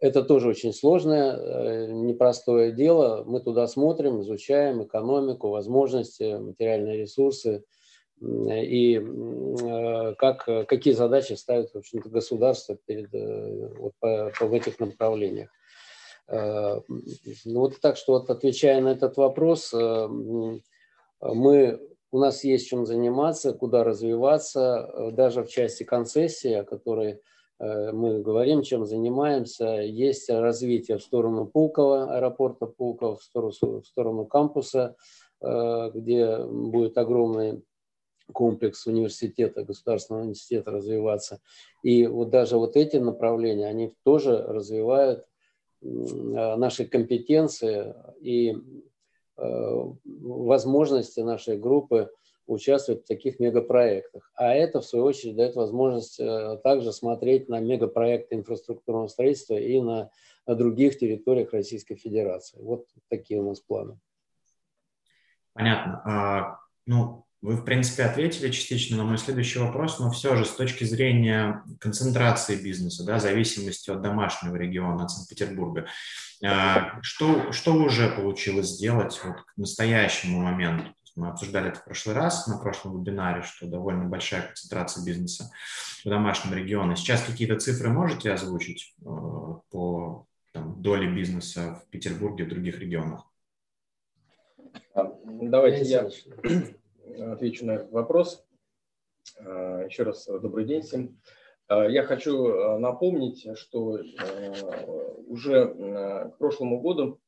Это 0.00 0.22
тоже 0.22 0.48
очень 0.48 0.72
сложное, 0.72 1.34
э, 1.34 1.92
непростое 1.92 2.72
дело. 2.72 3.24
Мы 3.26 3.40
туда 3.40 3.66
смотрим, 3.66 4.20
изучаем 4.20 4.82
экономику, 4.82 5.48
возможности, 5.48 6.38
материальные 6.38 6.98
ресурсы– 6.98 7.64
и 8.20 8.98
э, 8.98 10.14
как, 10.16 10.44
какие 10.66 10.94
задачи 10.94 11.34
ставит 11.34 11.70
в 11.72 11.78
общем-то, 11.78 12.08
государство 12.08 12.76
перед, 12.86 13.14
э, 13.14 13.68
вот, 13.78 13.92
по, 14.00 14.32
по, 14.38 14.46
в 14.46 14.54
этих 14.54 14.80
направлениях. 14.80 15.50
Э, 16.28 16.80
ну, 17.44 17.60
вот 17.60 17.80
так 17.80 17.96
что, 17.96 18.12
вот, 18.12 18.30
отвечая 18.30 18.80
на 18.80 18.88
этот 18.88 19.16
вопрос, 19.16 19.72
мы, 19.72 20.60
у 22.10 22.18
нас 22.18 22.44
есть 22.44 22.68
чем 22.68 22.86
заниматься, 22.86 23.52
куда 23.52 23.84
развиваться, 23.84 25.10
даже 25.12 25.44
в 25.44 25.48
части 25.48 25.84
концессии, 25.84 26.52
о 26.52 26.64
которой 26.64 27.20
мы 27.60 28.22
говорим, 28.22 28.62
чем 28.62 28.86
занимаемся, 28.86 29.80
есть 29.80 30.30
развитие 30.30 30.98
в 30.98 31.02
сторону 31.02 31.44
Пулково, 31.44 32.14
аэропорта 32.14 32.66
Пулково, 32.66 33.16
в 33.16 33.22
сторону, 33.22 33.80
в 33.80 33.86
сторону 33.86 34.26
кампуса 34.26 34.96
где 35.40 36.38
будет 36.38 36.98
огромный 36.98 37.62
комплекс 38.32 38.86
университета, 38.86 39.64
государственного 39.64 40.22
университета 40.22 40.70
развиваться. 40.70 41.40
И 41.82 42.06
вот 42.06 42.30
даже 42.30 42.56
вот 42.56 42.76
эти 42.76 42.96
направления, 42.96 43.66
они 43.66 43.94
тоже 44.04 44.42
развивают 44.46 45.26
наши 45.80 46.84
компетенции 46.84 47.94
и 48.20 48.56
возможности 49.36 51.20
нашей 51.20 51.56
группы 51.56 52.10
участвовать 52.48 53.04
в 53.04 53.06
таких 53.06 53.38
мегапроектах. 53.38 54.32
А 54.34 54.54
это, 54.54 54.80
в 54.80 54.86
свою 54.86 55.04
очередь, 55.04 55.36
дает 55.36 55.54
возможность 55.54 56.18
э, 56.18 56.58
также 56.64 56.92
смотреть 56.92 57.48
на 57.48 57.60
мегапроекты 57.60 58.36
инфраструктурного 58.36 59.06
строительства 59.06 59.54
и 59.54 59.80
на, 59.80 60.10
на 60.46 60.54
других 60.54 60.98
территориях 60.98 61.52
Российской 61.52 61.96
Федерации. 61.96 62.58
Вот 62.60 62.86
такие 63.08 63.38
у 63.38 63.46
нас 63.46 63.60
планы. 63.60 63.98
Понятно. 65.52 66.02
А, 66.06 66.58
ну, 66.86 67.26
вы, 67.40 67.56
в 67.56 67.64
принципе, 67.64 68.04
ответили 68.04 68.50
частично 68.50 68.96
на 68.96 69.04
мой 69.04 69.18
следующий 69.18 69.60
вопрос, 69.60 69.98
но 70.00 70.10
все 70.10 70.34
же 70.36 70.44
с 70.44 70.50
точки 70.50 70.84
зрения 70.84 71.62
концентрации 71.78 72.56
бизнеса, 72.56 73.04
да, 73.04 73.18
зависимости 73.18 73.90
от 73.90 74.02
домашнего 74.02 74.56
региона, 74.56 75.04
от 75.04 75.10
Санкт-Петербурга, 75.10 75.86
а, 76.44 77.00
что, 77.02 77.52
что 77.52 77.74
уже 77.74 78.10
получилось 78.10 78.68
сделать 78.68 79.20
вот 79.24 79.36
к 79.42 79.56
настоящему 79.56 80.40
моменту? 80.40 80.92
Мы 81.14 81.28
обсуждали 81.28 81.70
это 81.70 81.80
в 81.80 81.84
прошлый 81.84 82.14
раз, 82.14 82.46
на 82.46 82.58
прошлом 82.58 83.00
вебинаре, 83.00 83.42
что 83.42 83.66
довольно 83.66 84.04
большая 84.04 84.42
концентрация 84.42 85.04
бизнеса 85.04 85.50
в 86.04 86.08
домашнем 86.08 86.54
регионе. 86.54 86.94
Сейчас 86.94 87.22
какие-то 87.22 87.58
цифры 87.58 87.88
можете 87.88 88.32
озвучить 88.32 88.94
э, 89.00 89.04
по 89.04 90.26
там, 90.52 90.80
доле 90.80 91.12
бизнеса 91.12 91.82
в 91.84 91.90
Петербурге 91.90 92.44
и 92.44 92.46
в 92.46 92.50
других 92.50 92.78
регионах? 92.78 93.24
А, 94.94 95.10
давайте 95.24 95.82
я 95.82 96.08
отвечу 97.18 97.66
на 97.66 97.72
этот 97.72 97.90
вопрос. 97.90 98.44
А, 99.38 99.84
еще 99.84 100.04
раз 100.04 100.26
добрый 100.26 100.64
день 100.64 100.82
всем. 100.82 101.20
Я 101.70 102.02
хочу 102.04 102.78
напомнить, 102.78 103.46
что 103.58 103.98
уже 105.26 105.66
к 106.30 106.38
прошлому 106.38 106.80
году 106.80 107.20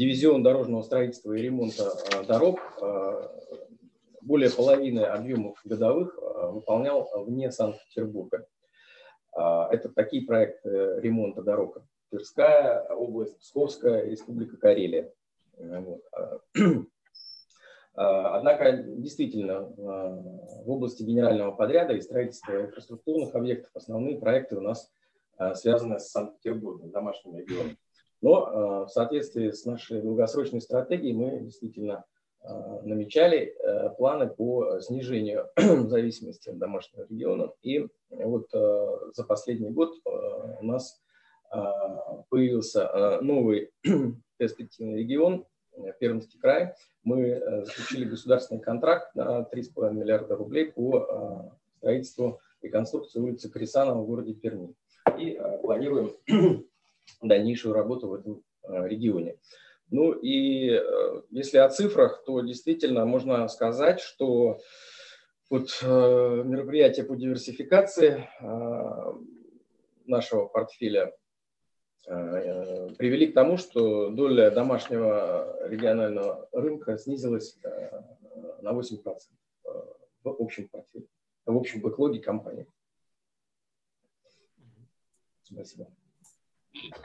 дивизион 0.00 0.42
дорожного 0.42 0.80
строительства 0.80 1.34
и 1.34 1.42
ремонта 1.42 1.92
э, 2.12 2.24
дорог 2.24 2.58
э, 2.80 3.28
более 4.22 4.50
половины 4.50 5.00
объемов 5.00 5.60
годовых 5.62 6.18
э, 6.18 6.46
выполнял 6.46 7.06
вне 7.26 7.52
Санкт-Петербурга. 7.52 8.46
Это 9.32 9.90
такие 9.94 10.26
проекты 10.26 10.98
ремонта 11.00 11.42
дорог. 11.42 11.84
Тверская 12.10 12.82
область, 12.88 13.38
Псковская, 13.38 14.06
Республика 14.06 14.56
Карелия. 14.56 15.12
Вот. 15.60 16.02
Однако, 17.94 18.72
действительно, 18.72 19.62
в 19.62 20.70
области 20.70 21.02
генерального 21.02 21.52
подряда 21.52 21.92
и 21.92 22.00
строительства 22.00 22.62
инфраструктурных 22.62 23.34
объектов 23.34 23.70
основные 23.74 24.18
проекты 24.18 24.56
у 24.56 24.60
нас 24.60 24.90
связаны 25.54 25.98
с 25.98 26.10
Санкт-Петербургом, 26.10 26.90
домашним 26.90 27.36
регионом. 27.36 27.76
Но 28.22 28.84
в 28.86 28.88
соответствии 28.88 29.50
с 29.50 29.64
нашей 29.64 30.02
долгосрочной 30.02 30.60
стратегией 30.60 31.14
мы 31.14 31.40
действительно 31.40 32.04
намечали 32.82 33.54
планы 33.98 34.28
по 34.28 34.80
снижению 34.80 35.48
зависимости 35.56 36.48
от 36.48 36.58
домашнего 36.58 37.06
региона. 37.08 37.52
И 37.62 37.86
вот 38.10 38.50
за 38.50 39.24
последний 39.26 39.70
год 39.70 39.94
у 40.04 40.64
нас 40.64 41.02
появился 42.28 43.20
новый 43.20 43.72
перспективный 44.38 45.00
регион, 45.00 45.44
Пермский 45.98 46.38
край. 46.38 46.74
Мы 47.04 47.42
заключили 47.64 48.04
государственный 48.04 48.60
контракт 48.60 49.14
на 49.14 49.46
3,5 49.52 49.92
миллиарда 49.92 50.36
рублей 50.36 50.70
по 50.72 51.56
строительству 51.78 52.40
и 52.62 52.68
конструкции 52.68 53.20
улицы 53.20 53.50
Крисанова 53.50 54.02
в 54.02 54.06
городе 54.06 54.34
Перми. 54.34 54.74
И 55.18 55.40
планируем 55.62 56.12
дальнейшую 57.22 57.74
работу 57.74 58.08
в 58.08 58.14
этом 58.14 58.42
э, 58.62 58.88
регионе. 58.88 59.36
Ну 59.90 60.12
и 60.12 60.70
э, 60.70 61.22
если 61.30 61.58
о 61.58 61.68
цифрах, 61.68 62.22
то 62.24 62.40
действительно 62.40 63.04
можно 63.04 63.46
сказать, 63.48 64.00
что 64.00 64.60
вот 65.48 65.70
э, 65.82 65.86
мероприятия 66.44 67.02
по 67.02 67.16
диверсификации 67.16 68.28
нашего 70.06 70.46
портфеля 70.46 71.12
привели 72.04 73.28
к 73.28 73.34
тому, 73.34 73.56
что 73.56 74.10
доля 74.10 74.50
домашнего 74.50 75.68
регионального 75.68 76.48
рынка 76.52 76.98
снизилась 76.98 77.56
на 78.62 78.72
8% 78.72 79.16
в 80.22 80.42
общем 80.42 80.68
портфеле, 80.68 81.06
в 81.46 81.56
общем 81.56 81.80
бэклоге 81.80 82.20
компании. 82.20 82.66
Спасибо. 85.42 85.88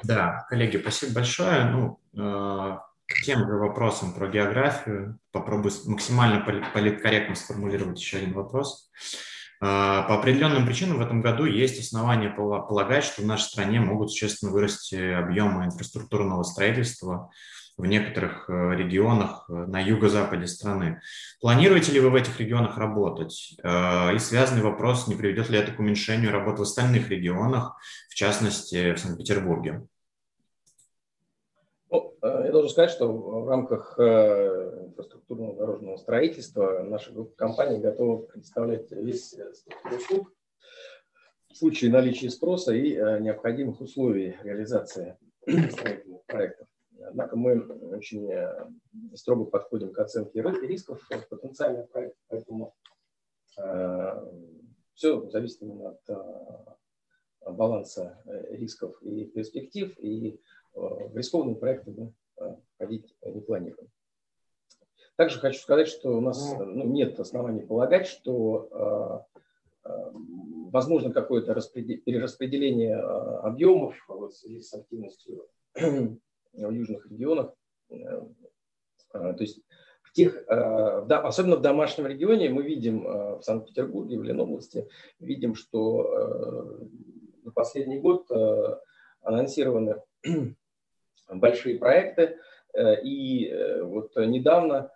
Да, 0.03 0.45
коллеги, 0.49 0.77
спасибо 0.77 1.15
большое. 1.15 1.65
Ну, 1.65 1.99
э, 2.13 2.77
тем 3.23 3.39
же 3.47 3.55
вопросам 3.55 4.13
про 4.13 4.27
географию 4.27 5.19
попробую 5.31 5.73
максимально 5.88 6.45
политкорректно 6.45 7.36
сформулировать 7.36 7.99
еще 7.99 8.17
один 8.17 8.34
вопрос. 8.34 8.91
Э, 8.93 9.35
по 9.65 10.15
определенным 10.15 10.65
причинам 10.65 10.97
в 10.97 11.01
этом 11.01 11.21
году 11.21 11.45
есть 11.45 11.80
основания 11.80 12.30
полагать, 12.30 13.04
что 13.04 13.21
в 13.21 13.25
нашей 13.25 13.45
стране 13.45 13.80
могут 13.80 14.12
существенно 14.12 14.51
вырасти 14.51 14.95
объемы 14.95 15.65
инфраструктурного 15.65 16.43
строительства, 16.43 17.30
в 17.78 17.86
некоторых 17.86 18.49
э, 18.49 18.75
регионах 18.75 19.45
э, 19.49 19.54
на 19.54 19.82
юго-западе 19.82 20.47
страны. 20.47 21.01
Планируете 21.41 21.91
ли 21.91 21.99
вы 21.99 22.10
в 22.10 22.15
этих 22.15 22.39
регионах 22.39 22.78
работать? 22.78 23.58
Э, 23.63 24.15
и 24.15 24.19
связанный 24.19 24.62
вопрос, 24.62 25.08
не 25.08 25.15
приведет 25.15 25.49
ли 25.49 25.58
это 25.58 25.73
к 25.73 25.80
уменьшению 25.80 26.32
работы 26.32 26.60
в 26.60 26.62
остальных 26.62 27.10
регионах, 27.10 27.75
в 28.10 28.15
частности, 28.15 28.93
в 28.93 28.99
Санкт-Петербурге? 28.99 29.86
Ну, 31.95 32.17
я 32.21 32.51
должен 32.51 32.69
сказать, 32.69 32.91
что 32.91 33.08
в 33.08 33.47
рамках 33.47 33.97
инфраструктурного 33.97 35.55
дорожного 35.55 35.97
строительства 35.97 36.84
наша 36.84 37.13
группа 37.13 37.36
компаний 37.36 37.79
готова 37.79 38.23
предоставлять 38.23 38.91
весь 38.91 39.29
спектр 39.29 39.93
услуг 39.95 40.34
в 41.49 41.55
случае 41.55 41.91
наличия 41.91 42.29
спроса 42.29 42.73
и 42.73 42.95
необходимых 43.21 43.79
условий 43.79 44.36
реализации 44.43 45.17
строительных 45.47 46.25
проектов. 46.25 46.67
Однако 47.08 47.36
мы 47.36 47.62
очень 47.95 48.31
э, 48.31 48.67
строго 49.13 49.45
подходим 49.45 49.91
к 49.93 49.99
оценке 49.99 50.41
рисков 50.41 51.08
потенциальных 51.29 51.89
проектов, 51.89 52.19
поэтому 52.27 52.75
э, 53.58 54.31
все 54.93 55.29
зависит 55.29 55.62
именно 55.62 55.89
от 55.89 56.10
э, 56.10 57.51
баланса 57.51 58.21
рисков 58.49 59.01
и 59.01 59.25
перспектив, 59.25 59.97
и 59.99 60.39
в 60.75 61.15
рискованные 61.15 61.55
проекты 61.55 61.91
мы 61.91 62.13
входить 62.75 63.15
не 63.23 63.41
планируем. 63.41 63.89
Также 65.15 65.39
хочу 65.39 65.59
сказать, 65.59 65.88
что 65.88 66.17
у 66.17 66.21
нас 66.21 66.53
ну, 66.59 66.83
нет 66.83 67.19
оснований 67.19 67.61
полагать, 67.61 68.05
что 68.05 69.25
возможно 69.83 71.13
какое-то 71.13 71.53
перераспределение 71.53 72.97
объемов 72.97 73.95
вот, 74.09 74.33
в 74.33 74.38
связи 74.38 74.61
с 74.61 74.73
активностью 74.73 75.47
в 75.75 76.71
южных 76.71 77.05
регионах. 77.09 77.53
Э, 77.89 78.21
а, 79.13 79.33
то 79.33 79.43
есть 79.43 79.61
в 80.03 80.11
тех, 80.13 80.43
э, 80.47 81.05
да, 81.07 81.21
особенно 81.21 81.57
в 81.57 81.61
домашнем 81.61 82.07
регионе 82.07 82.49
мы 82.49 82.63
видим 82.63 83.07
э, 83.07 83.38
в 83.38 83.41
Санкт-Петербурге, 83.43 84.17
в 84.17 84.23
Ленобласти, 84.23 84.88
видим, 85.19 85.55
что 85.55 86.79
на 87.43 87.51
последний 87.51 87.99
год 87.99 88.29
анонсированы 89.21 90.01
большие 91.29 91.77
проекты. 91.77 92.38
И 93.03 93.53
вот 93.81 94.15
недавно 94.17 94.91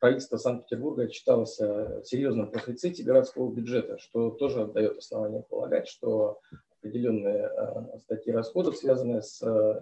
правительство 0.00 0.36
Санкт-Петербурга 0.38 1.04
отчиталось 1.04 1.60
о 1.60 2.02
серьезном 2.04 2.50
профиците 2.50 3.02
городского 3.02 3.52
бюджета, 3.52 3.98
что 3.98 4.30
тоже 4.30 4.66
дает 4.66 4.98
основание 4.98 5.42
полагать, 5.42 5.88
что 5.88 6.40
определенные 6.80 7.44
э, 7.44 7.98
статьи 7.98 8.32
расходов, 8.32 8.76
связанные 8.76 9.22
с 9.22 9.42
э, 9.42 9.80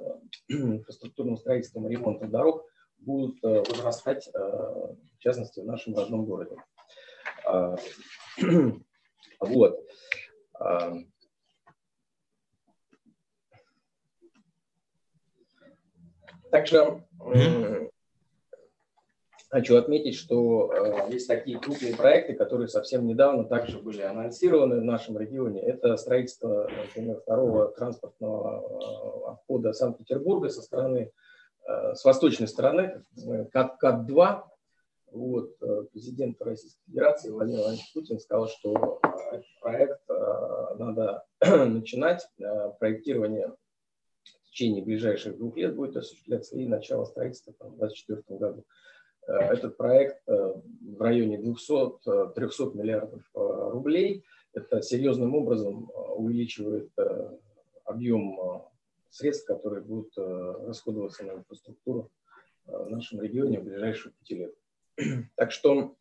инфраструктурным 0.48 1.36
строительством 1.36 1.86
и 1.86 1.92
ремонтом 1.92 2.30
дорог, 2.30 2.66
будут 2.98 3.38
э, 3.44 3.62
возрастать, 3.68 4.28
в 4.34 5.18
частности, 5.18 5.60
в 5.60 5.66
нашем 5.66 5.96
родном 5.96 6.26
городе. 6.26 6.56
Вот. 9.40 9.78
Также 16.50 17.02
Хочу 19.50 19.76
отметить, 19.76 20.14
что 20.14 20.70
э, 20.70 21.10
есть 21.10 21.26
такие 21.26 21.58
крупные 21.58 21.96
проекты, 21.96 22.34
которые 22.34 22.68
совсем 22.68 23.06
недавно 23.06 23.44
также 23.44 23.78
были 23.78 24.02
анонсированы 24.02 24.80
в 24.80 24.84
нашем 24.84 25.16
регионе. 25.16 25.62
Это 25.62 25.96
строительство, 25.96 26.68
например, 26.68 27.16
второго 27.20 27.68
транспортного 27.68 28.60
э, 28.60 29.30
обхода 29.30 29.72
Санкт-Петербурга 29.72 30.50
со 30.50 30.62
стороны 30.62 31.12
с 31.94 32.02
восточной 32.02 32.48
стороны, 32.48 33.04
КАТ-2, 33.52 34.42
вот, 35.12 35.58
президент 35.92 36.40
Российской 36.40 36.80
Федерации 36.86 37.28
Владимир 37.28 37.58
Владимирович 37.58 37.92
Путин 37.92 38.18
сказал, 38.18 38.48
что 38.48 38.98
проект 39.60 40.00
надо 40.78 41.26
начинать, 41.42 42.26
проектирование 42.78 43.52
течение 44.58 44.82
ближайших 44.82 45.36
двух 45.36 45.56
лет 45.56 45.76
будет 45.76 45.96
осуществляться 45.96 46.56
и 46.56 46.66
начало 46.66 47.04
строительства 47.04 47.52
в 47.52 47.78
2024 47.78 48.38
году. 48.38 48.64
Э, 49.28 49.32
этот 49.52 49.76
проект 49.76 50.20
э, 50.26 50.32
в 50.96 51.00
районе 51.00 51.38
200-300 51.38 52.00
э, 52.06 52.30
миллиардов 52.74 53.22
рублей. 53.34 54.24
Это 54.52 54.82
серьезным 54.82 55.36
образом 55.36 55.90
увеличивает 56.16 56.90
объем 57.84 58.64
средств, 59.10 59.46
которые 59.46 59.82
будут 59.82 60.16
расходоваться 60.16 61.24
на 61.24 61.32
инфраструктуру 61.32 62.10
в 62.66 62.90
нашем 62.90 63.20
регионе 63.20 63.60
в 63.60 63.64
ближайшие 63.64 64.12
пяти 64.12 64.34
лет. 64.34 64.54
Так 65.36 65.52
что 65.52 65.94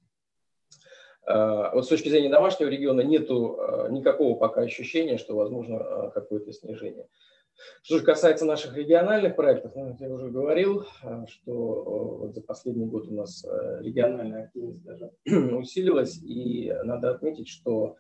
вот 1.27 1.85
с 1.85 1.89
точки 1.89 2.07
зрения 2.09 2.29
домашнего 2.29 2.69
региона 2.69 3.01
нету 3.01 3.59
никакого 3.89 4.39
пока 4.39 4.61
ощущения, 4.61 5.17
что 5.17 5.35
возможно 5.35 6.09
какое-то 6.15 6.51
снижение. 6.53 7.07
Что 7.81 7.99
же 7.99 8.03
касается 8.03 8.45
наших 8.45 8.75
региональных 8.75 9.35
проектов, 9.35 9.73
ну, 9.75 9.95
я 9.99 10.09
уже 10.09 10.29
говорил, 10.29 10.85
э, 11.03 11.25
что 11.27 11.51
э, 11.51 12.25
вот 12.25 12.35
за 12.35 12.41
последний 12.41 12.85
год 12.85 13.07
у 13.07 13.13
нас 13.13 13.45
э, 13.45 13.79
региональная 13.81 14.43
активность 14.43 14.83
даже 14.83 15.11
усилилась, 15.55 16.21
и 16.21 16.73
надо 16.83 17.11
отметить, 17.11 17.47
что 17.47 17.95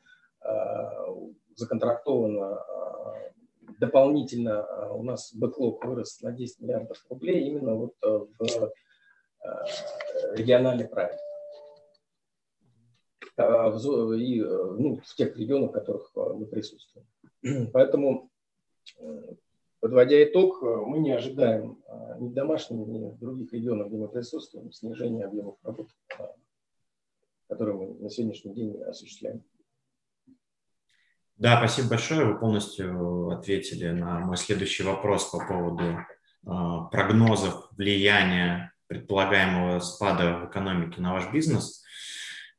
законтрактовано 1.55 2.63
дополнительно 3.79 4.65
у 4.91 5.03
нас 5.03 5.33
бэклог 5.33 5.83
вырос 5.83 6.21
на 6.21 6.31
10 6.31 6.61
миллиардов 6.61 7.05
рублей 7.09 7.47
именно 7.47 7.73
вот 7.73 7.95
в 8.01 8.71
региональный 10.33 10.87
проект. 10.87 11.19
И 13.37 14.41
ну, 14.41 15.01
в 15.03 15.15
тех 15.15 15.35
регионах, 15.35 15.71
в 15.71 15.73
которых 15.73 16.11
мы 16.15 16.45
присутствуем. 16.45 17.07
Поэтому 17.73 18.29
Подводя 19.87 20.21
итог, 20.21 20.61
э, 20.61 20.65
мы 20.85 20.99
не 20.99 21.13
ожидаем 21.13 21.81
э, 21.87 22.19
ни 22.19 22.27
в 22.27 22.33
домашнем, 22.33 22.91
ни 22.91 23.09
в 23.09 23.17
других 23.19 23.53
регионах, 23.53 23.87
где 23.87 23.95
мы 23.95 24.09
присутствуем, 24.09 24.69
снижения 24.73 25.23
объемов 25.23 25.55
работы, 25.63 25.93
э, 26.19 26.23
которые 27.47 27.77
мы 27.77 27.93
на 28.01 28.09
сегодняшний 28.09 28.53
день 28.53 28.83
осуществляем. 28.83 29.45
Да, 31.37 31.55
спасибо 31.59 31.91
большое. 31.91 32.25
Вы 32.25 32.37
полностью 32.37 33.29
ответили 33.29 33.87
на 33.87 34.19
мой 34.19 34.35
следующий 34.35 34.83
вопрос 34.83 35.29
по 35.29 35.39
поводу 35.39 35.99
прогнозов 36.91 37.69
влияния 37.71 38.73
предполагаемого 38.87 39.79
спада 39.79 40.39
в 40.39 40.49
экономике 40.49 40.99
на 40.99 41.13
ваш 41.13 41.31
бизнес. 41.31 41.85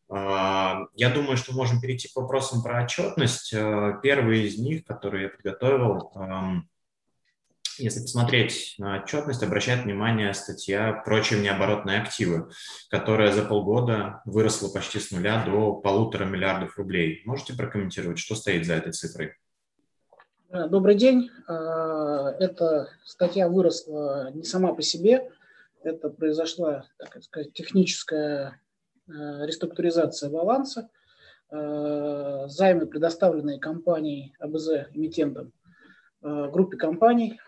Я 0.08 1.10
думаю, 1.14 1.36
что 1.36 1.54
можем 1.54 1.80
перейти 1.80 2.08
к 2.08 2.16
вопросам 2.16 2.62
про 2.62 2.84
отчетность. 2.84 3.50
Первый 3.50 4.44
из 4.46 4.58
них, 4.58 4.86
который 4.86 5.24
я 5.24 5.28
подготовил, 5.28 6.10
эм, 6.14 6.68
если 7.78 8.00
посмотреть 8.00 8.74
на 8.78 9.00
отчетность, 9.02 9.42
обращает 9.42 9.84
внимание 9.84 10.34
статья 10.34 10.92
«Прочие 11.04 11.38
внеоборотные 11.38 12.00
активы», 12.00 12.50
которая 12.90 13.32
за 13.32 13.44
полгода 13.44 14.20
выросла 14.24 14.68
почти 14.68 14.98
с 14.98 15.10
нуля 15.10 15.44
до 15.44 15.74
полутора 15.74 16.24
миллиардов 16.24 16.76
рублей. 16.76 17.22
Можете 17.24 17.54
прокомментировать, 17.54 18.18
что 18.18 18.34
стоит 18.34 18.66
за 18.66 18.74
этой 18.74 18.92
цифрой? 18.92 19.34
Добрый 20.50 20.94
день. 20.94 21.30
Э, 21.48 22.34
эта 22.40 22.88
статья 23.04 23.48
выросла 23.48 24.30
не 24.32 24.44
сама 24.44 24.74
по 24.74 24.82
себе. 24.82 25.30
Это 25.82 26.10
произошла, 26.10 26.86
так 26.98 27.22
сказать, 27.22 27.52
техническая 27.52 28.60
э, 29.06 29.12
реструктуризация 29.12 30.30
баланса. 30.30 30.88
Займы, 31.50 32.84
предоставленные 32.84 33.58
компанией 33.58 34.34
АБЗ 34.38 34.88
эмитентам, 34.92 35.54
группе 36.20 36.76
компаний 36.76 37.40
а, 37.40 37.47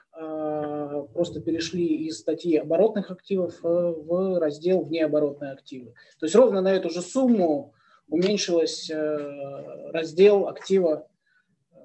просто 1.12 1.40
перешли 1.40 2.06
из 2.06 2.18
статьи 2.18 2.56
оборотных 2.56 3.10
активов 3.10 3.64
э, 3.64 3.68
в 3.68 4.38
раздел 4.38 4.82
внеоборотные 4.82 5.52
активы. 5.52 5.94
То 6.18 6.26
есть 6.26 6.34
ровно 6.34 6.60
на 6.60 6.72
эту 6.72 6.90
же 6.90 7.02
сумму 7.02 7.74
уменьшилась 8.08 8.90
э, 8.90 9.90
раздел 9.92 10.48
актива 10.48 11.08
э, 11.72 11.76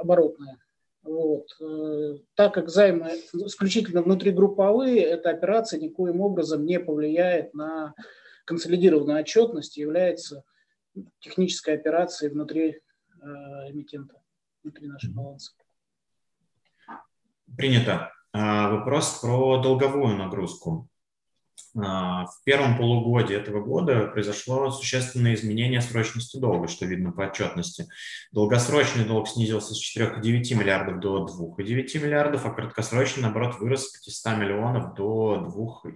оборотная. 0.00 0.58
Вот. 1.02 1.48
Так 2.34 2.52
как 2.52 2.68
займы 2.68 3.12
исключительно 3.32 4.02
внутригрупповые, 4.02 5.00
эта 5.00 5.30
операция 5.30 5.80
никоим 5.80 6.20
образом 6.20 6.66
не 6.66 6.78
повлияет 6.78 7.54
на 7.54 7.94
консолидированную 8.44 9.20
отчетность 9.20 9.78
и 9.78 9.80
является 9.80 10.44
технической 11.20 11.74
операцией 11.74 12.30
внутри 12.30 12.82
эмитента, 13.22 14.20
внутри 14.62 14.88
нашего 14.88 15.14
баланса. 15.14 15.52
Принято. 17.56 18.12
А, 18.32 18.70
вопрос 18.70 19.18
про 19.20 19.58
долговую 19.58 20.16
нагрузку. 20.16 20.88
А, 21.76 22.26
в 22.26 22.44
первом 22.44 22.76
полугодии 22.76 23.34
этого 23.34 23.60
года 23.60 24.06
произошло 24.06 24.70
существенное 24.70 25.34
изменение 25.34 25.80
срочности 25.80 26.36
долга, 26.36 26.68
что 26.68 26.86
видно 26.86 27.12
по 27.12 27.22
отчетности. 27.22 27.88
Долгосрочный 28.32 29.04
долг 29.04 29.28
снизился 29.28 29.74
с 29.74 29.96
4,9 29.96 30.22
миллиардов 30.54 31.00
до 31.00 31.26
2,9 31.26 31.98
миллиардов, 31.98 32.46
а 32.46 32.50
краткосрочный, 32.50 33.22
наоборот, 33.22 33.58
вырос 33.58 33.88
с 33.88 33.92
500 33.92 34.38
миллионов 34.38 34.94
до 34.94 35.48
2,4 35.84 35.88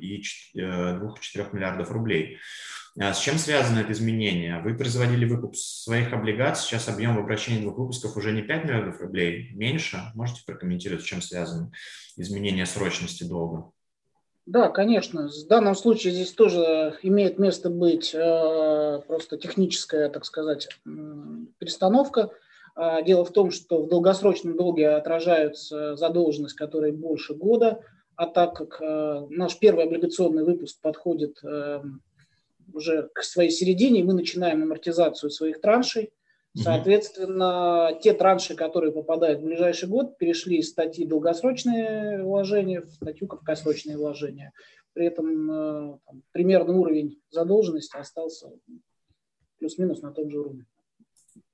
э, 0.56 1.46
миллиардов 1.52 1.90
рублей. 1.90 2.38
А 2.98 3.12
с 3.12 3.18
чем 3.18 3.38
связано 3.38 3.80
это 3.80 3.92
изменение? 3.92 4.60
Вы 4.60 4.74
производили 4.74 5.24
выкуп 5.24 5.56
своих 5.56 6.12
облигаций, 6.12 6.64
сейчас 6.64 6.88
объем 6.88 7.16
в 7.16 7.18
обращении 7.18 7.60
двух 7.60 7.76
выпусков 7.76 8.16
уже 8.16 8.32
не 8.32 8.42
5 8.42 8.64
миллиардов 8.64 9.00
рублей, 9.00 9.50
меньше. 9.54 9.98
Можете 10.14 10.42
прокомментировать, 10.46 11.02
с 11.02 11.06
чем 11.06 11.20
связано 11.20 11.72
изменение 12.16 12.66
срочности 12.66 13.24
долга? 13.24 13.72
Да, 14.46 14.68
конечно. 14.68 15.28
В 15.28 15.48
данном 15.48 15.74
случае 15.74 16.12
здесь 16.12 16.32
тоже 16.32 16.96
имеет 17.02 17.38
место 17.38 17.68
быть 17.68 18.14
э, 18.14 19.00
просто 19.08 19.38
техническая, 19.38 20.08
так 20.08 20.24
сказать, 20.24 20.68
перестановка. 21.58 22.30
А, 22.76 23.02
дело 23.02 23.24
в 23.24 23.32
том, 23.32 23.50
что 23.50 23.82
в 23.82 23.88
долгосрочном 23.88 24.56
долге 24.56 24.90
отражается 24.90 25.96
задолженность, 25.96 26.56
которая 26.56 26.92
больше 26.92 27.34
года, 27.34 27.80
а 28.16 28.26
так 28.26 28.54
как 28.54 28.80
э, 28.80 29.26
наш 29.30 29.58
первый 29.58 29.86
облигационный 29.86 30.44
выпуск 30.44 30.80
подходит 30.80 31.38
э, 31.42 31.82
уже 32.72 33.08
к 33.14 33.22
своей 33.22 33.50
середине, 33.50 34.04
мы 34.04 34.14
начинаем 34.14 34.62
амортизацию 34.62 35.30
своих 35.30 35.60
траншей. 35.60 36.12
Соответственно, 36.56 37.98
те 38.00 38.12
транши, 38.14 38.54
которые 38.54 38.92
попадают 38.92 39.40
в 39.40 39.44
ближайший 39.44 39.88
год, 39.88 40.18
перешли 40.18 40.58
из 40.58 40.70
статьи 40.70 41.04
долгосрочные 41.04 42.22
вложения 42.22 42.82
в 42.82 42.90
статью 42.90 43.26
краткосрочные 43.26 43.96
вложения. 43.96 44.52
При 44.92 45.06
этом 45.06 45.50
э, 45.50 45.98
там, 46.06 46.22
примерный 46.30 46.74
уровень 46.74 47.20
задолженности 47.30 47.96
остался 47.96 48.52
плюс-минус 49.58 50.02
на 50.02 50.12
том 50.12 50.30
же 50.30 50.38
уровне. 50.38 50.66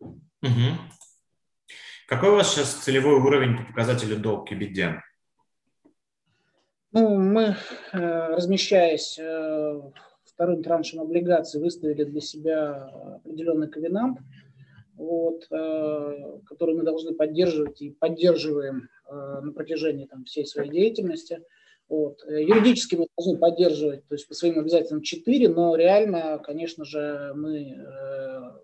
Угу. 0.00 0.76
Какой 2.06 2.30
у 2.30 2.34
вас 2.34 2.52
сейчас 2.52 2.74
целевой 2.74 3.14
уровень 3.14 3.56
по 3.56 3.64
показателю 3.64 4.18
долг 4.18 4.52
и 4.52 4.54
беде? 4.54 5.02
Ну, 6.92 7.16
мы, 7.16 7.56
э, 7.92 8.34
размещаясь 8.34 9.16
э, 9.18 9.80
вторым 10.40 10.62
траншем 10.62 11.00
облигаций 11.00 11.60
выставили 11.60 12.04
для 12.04 12.22
себя 12.22 12.88
определенный 13.16 13.68
ковенант, 13.68 14.20
вот, 14.96 15.46
э, 15.50 16.38
который 16.46 16.74
мы 16.74 16.82
должны 16.82 17.12
поддерживать 17.12 17.82
и 17.82 17.90
поддерживаем 17.90 18.88
э, 19.06 19.40
на 19.42 19.52
протяжении 19.52 20.06
там, 20.06 20.24
всей 20.24 20.46
своей 20.46 20.70
деятельности. 20.70 21.42
Вот. 21.90 22.24
Э, 22.26 22.42
юридически 22.42 22.96
мы 22.96 23.06
должны 23.18 23.36
поддерживать, 23.36 24.08
то 24.08 24.14
есть 24.14 24.26
по 24.28 24.34
своим 24.34 24.58
обязательствам 24.58 25.02
4, 25.02 25.50
но 25.50 25.76
реально, 25.76 26.40
конечно 26.42 26.86
же, 26.86 27.34
мы 27.36 27.76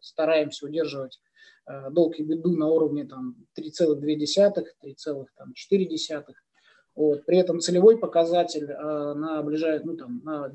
стараемся 0.00 0.64
удерживать 0.64 1.20
долг 1.90 2.18
и 2.18 2.22
беду 2.22 2.56
на 2.56 2.68
уровне 2.68 3.04
там, 3.04 3.36
3,2, 3.54 4.64
3,4. 4.82 6.24
Вот. 6.94 7.26
При 7.26 7.36
этом 7.36 7.60
целевой 7.60 7.98
показатель 7.98 8.66
на, 8.66 9.42
ближай... 9.42 9.82
ну, 9.84 9.94
там, 9.98 10.22
на 10.24 10.50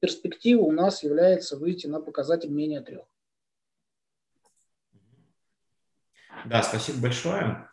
перспектива 0.00 0.62
у 0.62 0.72
нас 0.72 1.02
является 1.02 1.56
выйти 1.56 1.86
на 1.86 2.00
показатель 2.00 2.50
менее 2.50 2.80
трех. 2.80 3.04
Да, 6.46 6.62
спасибо 6.62 7.02
большое. 7.02 7.68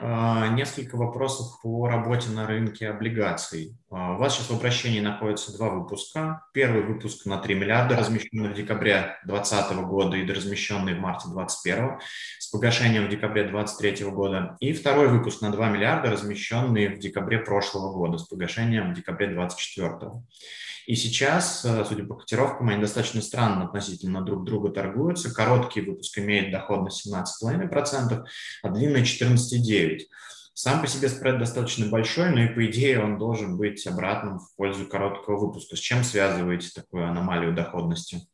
А, 0.00 0.48
несколько 0.48 0.96
вопросов 0.96 1.60
по 1.62 1.88
работе 1.88 2.28
на 2.30 2.46
рынке 2.46 2.88
облигаций. 2.88 3.76
А, 3.90 4.14
у 4.14 4.18
вас 4.18 4.34
сейчас 4.34 4.50
в 4.50 4.56
обращении 4.56 5.00
находятся 5.00 5.56
два 5.56 5.70
выпуска. 5.70 6.42
Первый 6.52 6.82
выпуск 6.82 7.24
на 7.24 7.38
3 7.38 7.54
миллиарда, 7.54 7.96
размещенный 7.96 8.50
в 8.50 8.54
декабре 8.54 9.16
2020 9.24 9.76
года 9.84 10.16
и 10.16 10.30
размещенный 10.30 10.94
в 10.94 11.00
марте 11.00 11.28
2021 11.28 11.98
с 12.38 12.46
погашением 12.48 13.06
в 13.06 13.08
декабре 13.08 13.44
2023 13.44 14.06
года. 14.10 14.56
И 14.60 14.72
второй 14.72 15.08
выпуск 15.08 15.40
на 15.40 15.50
2 15.50 15.70
миллиарда, 15.70 16.10
размещенный 16.10 16.88
в 16.88 16.98
декабре 16.98 17.38
прошлого 17.38 17.92
года 17.92 18.18
с 18.18 18.24
погашением 18.24 18.92
в 18.92 18.96
декабре 18.96 19.28
2024. 19.28 20.22
И 20.86 20.94
сейчас, 20.94 21.64
э, 21.64 21.84
судя 21.84 22.04
по 22.04 22.14
котировкам, 22.14 22.68
они 22.68 22.80
достаточно 22.80 23.20
странно 23.20 23.64
относительно 23.64 24.24
друг 24.24 24.44
друга 24.44 24.70
торгуются. 24.70 25.34
Короткий 25.34 25.80
выпуск 25.80 26.16
имеет 26.18 26.52
доходность 26.52 27.04
17,5%, 27.04 28.24
а 28.62 28.68
длинный 28.70 29.02
14,9%. 29.02 29.85
Сам 30.54 30.80
по 30.80 30.86
себе 30.86 31.08
спред 31.08 31.38
достаточно 31.38 31.86
большой, 31.90 32.30
но 32.30 32.40
и 32.40 32.48
по 32.48 32.64
идее 32.64 33.02
он 33.02 33.18
должен 33.18 33.58
быть 33.58 33.86
обратным 33.86 34.38
в 34.38 34.56
пользу 34.56 34.86
короткого 34.86 35.36
выпуска. 35.36 35.76
С 35.76 35.80
чем 35.80 36.02
связываете 36.02 36.70
такую 36.74 37.06
аномалию 37.06 37.54
доходности? 37.54 38.26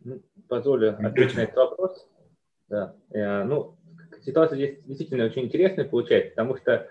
Ну, 0.00 0.20
позволю 0.48 0.96
ответить 0.98 1.36
на 1.36 1.42
этот 1.42 1.56
вопрос. 1.56 2.08
Да. 2.68 2.96
Э, 3.10 3.44
ну, 3.44 3.76
ситуация 4.24 4.56
здесь 4.56 4.78
действительно 4.84 5.26
очень 5.26 5.42
интересная 5.42 5.84
получается, 5.84 6.30
потому 6.30 6.56
что, 6.56 6.72
э, 6.72 6.86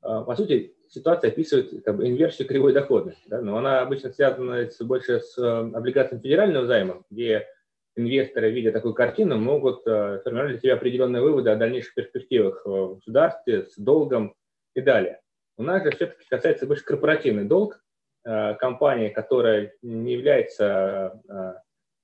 по 0.00 0.36
сути, 0.36 0.76
ситуация 0.88 1.30
описывает 1.30 1.84
как 1.84 1.96
бы, 1.96 2.06
инверсию 2.06 2.46
кривой 2.46 2.72
доходности, 2.72 3.24
да, 3.26 3.40
но 3.40 3.56
она 3.56 3.80
обычно 3.80 4.12
связана 4.12 4.68
больше 4.80 5.20
с 5.20 5.36
э, 5.38 5.42
облигациями 5.74 6.22
федерального 6.22 6.66
займа, 6.66 7.02
где 7.10 7.48
инвесторы, 7.96 8.50
видя 8.50 8.72
такую 8.72 8.94
картину, 8.94 9.38
могут 9.38 9.86
э, 9.86 10.20
формировать 10.24 10.52
для 10.52 10.60
себя 10.60 10.74
определенные 10.74 11.22
выводы 11.22 11.50
о 11.50 11.56
дальнейших 11.56 11.94
перспективах 11.94 12.62
в 12.64 12.94
государстве, 12.96 13.66
с 13.66 13.76
долгом 13.76 14.34
и 14.74 14.80
далее. 14.80 15.20
У 15.56 15.62
нас 15.62 15.82
же 15.82 15.90
все-таки 15.90 16.24
касается 16.28 16.66
больше 16.66 16.84
корпоративный 16.84 17.44
долг 17.44 17.82
э, 18.24 18.54
компании, 18.54 19.10
которая 19.10 19.72
не 19.82 20.14
является 20.14 21.20
э, 21.28 21.52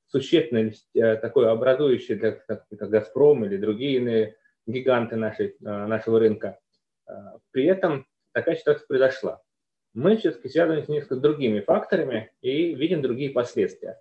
существенной 0.08 0.74
э, 0.94 1.16
такой 1.16 1.50
образующей, 1.50 2.18
как, 2.18 2.44
как, 2.46 2.66
«Газпром» 2.70 3.44
или 3.44 3.56
другие 3.56 3.96
иные 3.96 4.36
гиганты 4.66 5.16
нашей, 5.16 5.48
э, 5.48 5.52
нашего 5.60 6.18
рынка. 6.18 6.58
Э, 7.08 7.12
при 7.50 7.64
этом 7.64 8.06
такая 8.32 8.56
ситуация 8.56 8.86
произошла. 8.86 9.42
Мы 9.94 10.16
все-таки 10.16 10.48
связаны 10.48 10.82
с 10.82 10.88
несколько 10.88 11.16
другими 11.16 11.60
факторами 11.60 12.30
и 12.40 12.74
видим 12.74 13.02
другие 13.02 13.30
последствия. 13.30 14.00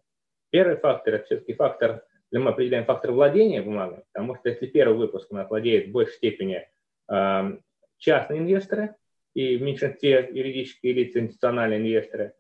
Первый 0.50 0.78
фактор– 0.78 1.14
это 1.16 1.26
все-таки 1.26 1.54
фактор, 1.54 2.04
мы 2.32 2.50
определяем 2.50 2.86
фактор 2.86 3.12
владения 3.12 3.62
бумагой, 3.62 4.04
потому 4.14 4.36
что 4.36 4.50
если 4.50 4.68
первый 4.68 4.98
выпуск 4.98 5.28
у 5.32 5.36
нас 5.36 5.50
владеет 5.50 5.88
в 5.88 5.92
большей 5.92 6.16
степени 6.16 6.68
э, 7.12 7.58
частные 7.98 8.40
инвесторы 8.40 8.96
и 9.34 9.58
в 9.58 9.62
меньшинстве 9.62 10.30
юридические 10.32 10.94
лица, 10.94 11.20
институциональные 11.20 11.80
инвесторы, 11.80 12.34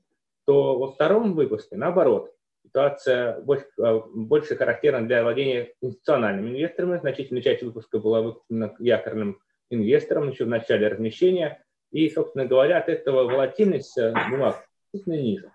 то 0.45 0.77
во 0.77 0.91
втором 0.91 1.33
выпуске, 1.33 1.75
наоборот, 1.75 2.33
ситуация 2.63 3.39
больше, 3.41 3.67
э, 3.77 4.01
больше 4.13 4.55
характерна 4.55 5.05
для 5.05 5.23
владения 5.23 5.73
институциональными 5.81 6.49
инвесторами. 6.49 6.99
Значительная 6.99 7.41
часть 7.41 7.63
выпуска 7.63 7.99
была 7.99 8.21
выкуплена 8.21 8.73
якорным 8.79 9.39
инвестором 9.69 10.29
еще 10.29 10.45
в 10.45 10.49
начале 10.49 10.87
размещения, 10.87 11.63
и, 11.91 12.09
собственно 12.09 12.45
говоря, 12.45 12.77
от 12.77 12.89
этого 12.89 13.23
волатильность 13.23 13.97
э, 13.97 14.13
бумаг 14.29 14.65
существенно 14.91 15.15
ниже. 15.15 15.51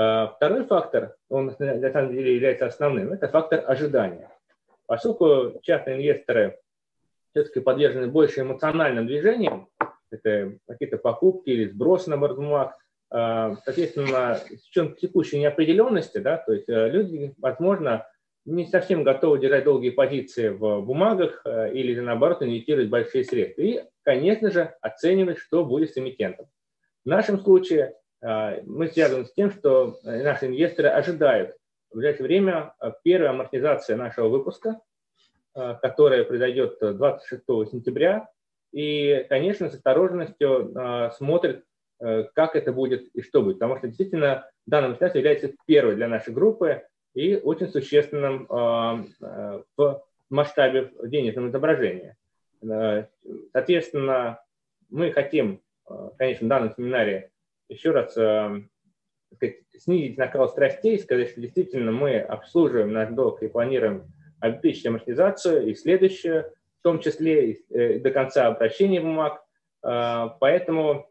А, 0.00 0.28
второй 0.28 0.64
фактор, 0.64 1.14
он 1.28 1.46
на 1.58 1.90
самом 1.92 2.12
деле 2.12 2.34
является 2.34 2.64
основным, 2.64 3.12
это 3.12 3.28
фактор 3.28 3.62
ожидания. 3.66 4.30
Поскольку 4.86 5.60
частные 5.62 5.96
инвесторы 5.96 6.58
все-таки 7.32 7.60
подвержены 7.60 8.06
больше 8.06 8.40
эмоциональным 8.40 9.06
движениям, 9.06 9.68
это 10.10 10.54
какие-то 10.66 10.96
покупки 10.96 11.50
или 11.50 11.66
сбросы 11.68 12.08
на 12.08 12.16
бумаг, 12.16 12.78
а, 13.10 13.56
соответственно, 13.62 14.36
с 14.36 14.68
учетом 14.70 14.96
текущей 14.96 15.38
неопределенности, 15.38 16.16
да, 16.16 16.38
то 16.38 16.54
есть 16.54 16.68
э, 16.68 16.88
люди, 16.88 17.34
возможно, 17.36 18.06
не 18.46 18.64
совсем 18.66 19.04
готовы 19.04 19.38
держать 19.38 19.64
долгие 19.64 19.90
позиции 19.90 20.48
в 20.48 20.80
бумагах 20.80 21.42
э, 21.44 21.74
или, 21.74 22.00
наоборот, 22.00 22.42
инвестировать 22.42 22.88
большие 22.88 23.24
средства. 23.24 23.60
И, 23.60 23.84
конечно 24.02 24.50
же, 24.50 24.74
оценивать, 24.80 25.38
что 25.38 25.62
будет 25.62 25.92
с 25.92 25.98
эмитентом. 25.98 26.46
В 27.04 27.08
нашем 27.08 27.38
случае 27.38 27.96
мы 28.22 28.88
связаны 28.88 29.24
с 29.24 29.32
тем, 29.32 29.50
что 29.50 29.98
э, 30.04 30.22
наши 30.22 30.46
инвесторы 30.46 30.88
ожидают 30.88 31.56
в 31.90 31.96
ближайшее 31.96 32.24
время 32.24 32.74
первой 33.02 33.30
амортизации 33.30 33.94
нашего 33.94 34.28
выпуска, 34.28 34.80
которая 35.52 36.24
произойдет 36.24 36.78
26 36.80 37.42
сентября. 37.72 38.28
И, 38.72 39.26
конечно, 39.28 39.68
с 39.68 39.74
осторожностью 39.74 41.10
смотрят, 41.16 41.64
как 41.98 42.54
это 42.54 42.72
будет 42.72 43.08
и 43.08 43.22
что 43.22 43.42
будет. 43.42 43.58
Потому 43.58 43.76
что 43.78 43.88
действительно 43.88 44.48
данная 44.66 44.90
амортизация 44.90 45.18
является 45.18 45.52
первой 45.66 45.96
для 45.96 46.06
нашей 46.06 46.32
группы, 46.32 46.84
и 47.14 47.34
очень 47.34 47.66
существенным 47.66 48.46
в 48.48 50.02
масштабе 50.28 50.92
денежного 51.02 51.48
изображения. 51.48 52.16
Соответственно, 53.52 54.40
мы 54.88 55.10
хотим, 55.10 55.60
конечно, 56.16 56.46
в 56.46 56.48
данном 56.48 56.74
семинаре 56.76 57.32
еще 57.70 57.92
раз 57.92 58.12
сказать, 58.12 59.56
снизить 59.78 60.18
накал 60.18 60.48
страстей, 60.48 60.98
сказать, 60.98 61.30
что 61.30 61.40
действительно 61.40 61.92
мы 61.92 62.18
обслуживаем 62.18 62.92
наш 62.92 63.10
долг 63.10 63.42
и 63.42 63.48
планируем 63.48 64.12
обеспечить 64.40 64.86
амортизацию 64.86 65.66
и 65.68 65.74
следующее, 65.74 66.52
в 66.80 66.82
том 66.82 67.00
числе 67.00 67.52
и 67.52 67.74
э, 67.74 67.98
до 68.00 68.10
конца 68.10 68.46
обращения 68.48 69.00
бумаг. 69.00 69.42
Поэтому 69.82 71.10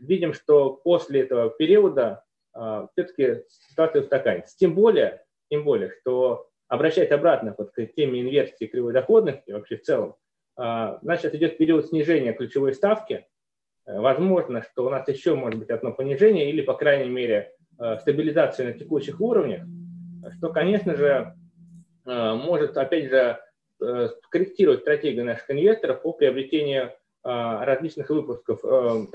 видим, 0.00 0.32
что 0.32 0.72
после 0.72 1.20
этого 1.20 1.50
периода 1.50 2.24
все-таки 2.92 3.44
ситуация 3.48 4.00
устаканится. 4.00 4.56
Тем 4.56 4.74
более, 4.74 5.22
тем 5.50 5.64
более, 5.64 5.90
что 5.90 6.48
обращать 6.68 7.10
обратно 7.10 7.54
вот 7.58 7.72
к 7.72 7.86
теме 7.88 8.22
инверсии 8.22 8.64
кривой 8.64 8.94
доходности 8.94 9.50
вообще 9.50 9.76
в 9.76 9.82
целом, 9.82 10.14
значит, 10.56 11.34
идет 11.34 11.58
период 11.58 11.86
снижения 11.86 12.32
ключевой 12.32 12.72
ставки. 12.72 13.26
Э, 13.86 14.00
возможно, 14.00 14.62
что 14.62 14.86
у 14.86 14.90
нас 14.90 15.06
еще 15.08 15.34
может 15.34 15.58
быть 15.58 15.70
одно 15.70 15.92
понижение 15.92 16.50
или, 16.50 16.62
по 16.62 16.74
крайней 16.74 17.10
мере, 17.10 17.52
э, 17.78 17.98
стабилизация 17.98 18.66
на 18.66 18.78
текущих 18.78 19.20
уровнях, 19.20 19.62
что, 20.36 20.50
конечно 20.50 20.94
же, 20.94 21.34
э, 22.06 22.34
может, 22.34 22.76
опять 22.76 23.10
же, 23.10 23.38
корректировать 24.30 24.82
стратегию 24.82 25.24
наших 25.24 25.50
инвесторов 25.50 26.02
по 26.02 26.12
приобретению 26.12 26.92
различных 27.24 28.10
выпусков, 28.10 28.62
в 28.62 29.08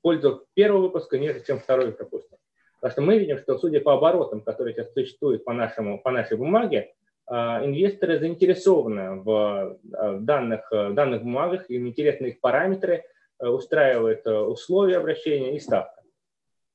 пользу 0.00 0.46
первого 0.54 0.80
выпуска, 0.84 1.18
нежели 1.18 1.44
чем 1.44 1.58
второй, 1.58 1.94
допустим. 1.94 2.38
Потому 2.80 2.92
что 2.92 3.02
мы 3.02 3.18
видим, 3.18 3.36
что 3.36 3.58
судя 3.58 3.80
по 3.80 3.92
оборотам, 3.92 4.40
которые 4.40 4.72
сейчас 4.72 4.94
существуют 4.94 5.44
по, 5.44 5.52
нашему, 5.52 6.00
по 6.00 6.10
нашей 6.10 6.38
бумаге, 6.38 6.94
инвесторы 7.28 8.18
заинтересованы 8.18 9.20
в 9.20 9.78
данных, 10.20 10.72
э, 10.72 10.90
данных 10.92 11.22
бумагах, 11.22 11.68
им 11.68 11.86
интересны 11.86 12.28
их 12.28 12.40
параметры, 12.40 13.04
э, 13.40 13.46
устраивают 13.46 14.26
э, 14.26 14.38
условия 14.38 14.98
обращения 14.98 15.56
и 15.56 15.60
ставка. 15.60 16.02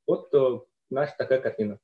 Вот 0.08 0.32
наша 0.90 1.14
такая 1.18 1.40
картина. 1.40 1.80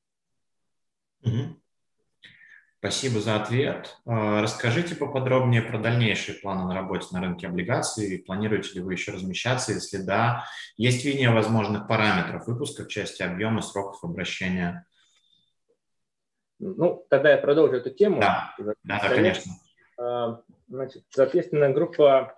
Спасибо 2.80 3.20
за 3.20 3.36
ответ. 3.36 3.98
Расскажите 4.06 4.96
поподробнее 4.96 5.62
про 5.62 5.78
дальнейшие 5.78 6.38
планы 6.38 6.66
на 6.66 6.74
работе 6.74 7.08
на 7.12 7.20
рынке 7.20 7.48
облигаций. 7.48 8.24
Планируете 8.26 8.76
ли 8.76 8.80
вы 8.82 8.94
еще 8.94 9.12
размещаться? 9.12 9.74
Если 9.74 9.98
да, 9.98 10.46
есть 10.78 11.04
видение 11.04 11.32
возможных 11.32 11.90
параметров 11.90 12.48
выпуска 12.48 12.84
в 12.84 12.88
части 12.88 13.22
объема 13.22 13.62
сроков 13.62 14.02
обращения? 14.04 14.86
Ну, 16.60 17.06
тогда 17.10 17.32
я 17.32 17.38
продолжу 17.38 17.76
эту 17.76 17.90
тему. 17.90 18.22
Да, 18.22 18.54
да, 18.58 18.74
да 18.84 19.00
конечно. 19.10 19.54
Значит, 20.70 21.04
соответственно, 21.10 21.72
группа 21.72 22.34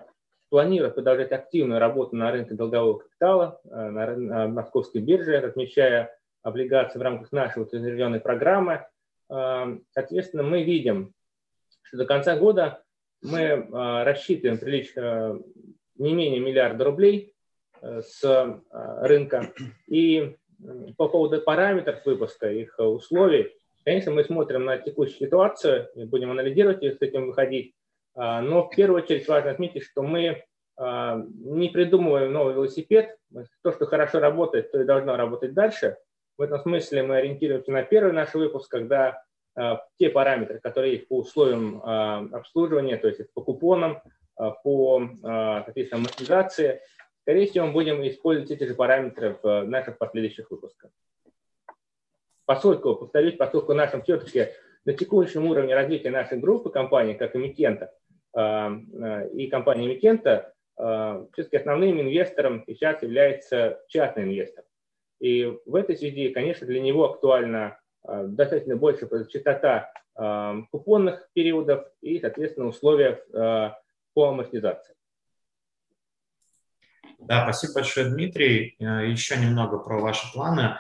планирует 0.52 0.94
продолжать 0.94 1.32
активную 1.32 1.80
работу 1.80 2.16
на 2.16 2.32
рынке 2.32 2.54
долгового 2.54 3.00
капитала, 3.00 3.60
а, 3.72 3.90
на 3.90 4.48
московской 4.48 5.02
бирже, 5.02 5.40
размещая 5.40 6.16
облигации 6.44 7.00
в 7.00 7.02
рамках 7.02 7.32
нашей 7.32 7.64
утвержденной 7.64 8.20
программы– 8.20 8.86
Эм, 9.32 9.86
соответственно, 9.92 10.44
мы 10.44 10.64
видим, 10.64 11.14
что 11.84 11.98
до 11.98 12.06
конца 12.06 12.36
года 12.36 12.84
мы 13.22 13.40
э, 13.40 13.64
рассчитываем 14.04 14.58
приличие 14.58 14.94
э, 14.98 15.40
не 15.96 16.14
менее 16.14 16.42
миллиарда 16.42 16.84
рублей 16.84 17.34
э, 17.82 18.02
с 18.02 18.62
рынка. 18.72 19.54
И 19.88 20.36
по 20.98 21.08
поводу 21.08 21.42
параметров 21.42 22.06
выпуска, 22.06 22.52
их 22.52 22.76
условий, 22.78 23.56
конечно, 23.86 24.12
мы 24.12 24.26
смотрим 24.26 24.66
на 24.66 24.78
текущую 24.78 25.28
ситуацию, 25.28 25.90
будем 25.96 26.32
анализировать 26.32 26.84
и 26.84 26.92
с 26.92 27.02
этим 27.02 27.28
выходить. 27.28 27.74
Но 28.16 28.64
в 28.64 28.76
первую 28.76 29.04
очередь 29.04 29.28
важно 29.28 29.52
отметить, 29.52 29.84
что 29.84 30.04
мы 30.04 30.44
не 30.78 31.70
придумываем 31.70 32.34
новый 32.34 32.54
велосипед. 32.54 33.18
То, 33.64 33.72
что 33.72 33.86
хорошо 33.86 34.20
работает, 34.20 34.72
то 34.72 34.82
и 34.82 34.86
должно 34.86 35.16
работать 35.16 35.54
дальше– 35.54 35.98
в 36.42 36.44
этом 36.44 36.60
смысле 36.60 37.04
мы 37.04 37.18
ориентируемся 37.18 37.72
на 37.72 37.84
первый 37.84 38.14
наш 38.14 38.34
выпуск, 38.34 38.68
когда 38.68 39.24
э, 39.56 39.78
те 40.00 40.10
параметры, 40.10 40.60
которые 40.60 40.94
есть 40.96 41.08
по 41.08 41.20
условиям 41.20 41.80
обслуживания, 42.34 42.98
то 42.98 43.08
есть 43.08 43.32
по 43.34 43.42
купонам, 43.44 44.02
по, 44.64 45.08
соответственно, 45.22 46.02
амортизации. 46.02 46.82
Скорее 47.22 47.46
всего, 47.46 47.68
мы 47.68 47.74
будем 47.74 48.02
использовать 48.08 48.50
эти 48.50 48.64
же 48.64 48.74
параметры 48.74 49.38
в 49.44 49.64
наших 49.66 50.00
последующих 50.00 50.50
выпусках. 50.50 50.90
Поскольку, 52.46 52.96
повторюсь, 52.96 53.36
поскольку 53.36 53.76
нашем 53.76 54.02
все-таки 54.02 54.48
на 54.84 54.94
текущем 54.94 55.46
уровне 55.46 55.76
развития 55.76 56.10
нашей 56.10 56.40
группы 56.40 56.72
компаний, 56.72 57.14
как 57.14 57.36
эмитента, 57.36 57.94
и 58.36 59.48
компании 59.48 59.88
эмитента, 59.88 60.54
все-таки 60.76 61.58
основным 61.58 62.00
инвестором 62.02 62.64
сейчас 62.66 63.02
является 63.02 63.80
частный 63.88 64.24
инвестор. 64.24 64.64
И 65.20 65.46
в 65.66 65.76
этой 65.76 65.98
связи, 65.98 66.30
конечно, 66.30 66.66
для 66.66 66.82
него 66.82 67.12
актуальна 67.12 67.78
достаточно 68.04 68.76
большая 68.78 69.26
частота 69.26 69.92
купонных 70.72 71.30
периодов 71.34 71.86
и, 72.02 72.20
соответственно, 72.20 72.68
условия 72.68 73.22
по 74.14 74.30
амортизации. 74.30 74.96
Да, 77.22 77.44
спасибо 77.44 77.76
большое, 77.76 78.10
Дмитрий. 78.10 78.76
Э, 78.80 79.08
еще 79.08 79.38
немного 79.38 79.78
про 79.78 80.00
ваши 80.00 80.32
планы. 80.34 80.78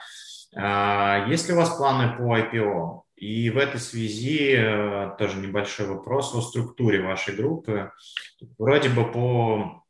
Есть 1.29 1.47
ли 1.47 1.53
у 1.53 1.57
вас 1.57 1.77
планы 1.77 2.17
по 2.17 2.37
IPO? 2.37 3.03
И 3.21 3.51
в 3.51 3.57
этой 3.59 3.79
связи 3.79 4.55
э, 4.57 5.11
тоже 5.19 5.37
небольшой 5.37 5.85
вопрос 5.85 6.33
о 6.33 6.41
структуре 6.41 7.01
вашей 7.01 7.35
группы. 7.35 7.91
Вроде 8.57 8.89
бы 8.89 9.11
по 9.11 9.83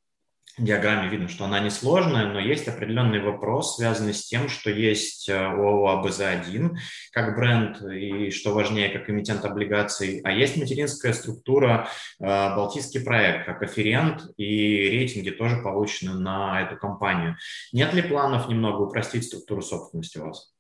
диаграмме 0.58 1.08
видно, 1.08 1.30
что 1.30 1.46
она 1.46 1.62
несложная, 1.62 2.26
но 2.26 2.42
есть 2.42 2.68
определенный 2.68 3.22
вопрос, 3.22 3.78
связанный 3.78 4.14
с 4.14 4.26
тем, 4.26 4.50
что 4.50 4.70
есть 4.70 5.30
э, 5.30 5.34
ООО 5.34 6.04
АБЗ-1 6.04 6.76
как 7.14 7.38
бренд 7.38 7.82
и, 7.84 8.32
что 8.32 8.54
важнее, 8.54 8.90
как 8.90 9.10
эмитент 9.10 9.46
облигаций, 9.46 10.20
а 10.26 10.32
есть 10.34 10.58
материнская 10.58 11.14
структура 11.14 11.88
э, 12.20 12.26
«Балтийский 12.26 13.00
проект» 13.00 13.46
как 13.46 13.64
афферент, 13.64 14.24
и 14.36 14.90
рейтинги 14.90 15.30
тоже 15.30 15.56
получены 15.62 16.20
на 16.20 16.62
эту 16.64 16.76
компанию. 16.76 17.38
Нет 17.72 17.94
ли 17.94 18.02
планов 18.02 18.50
немного 18.50 18.82
упростить 18.82 19.24
структуру 19.24 19.62
собственности 19.62 20.18
у 20.18 20.26
вас? 20.26 20.52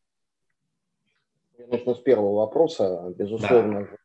Начну 1.71 1.95
с 1.95 1.99
первого 1.99 2.35
вопроса. 2.35 3.13
Безусловно, 3.17 3.87
да. 3.89 3.97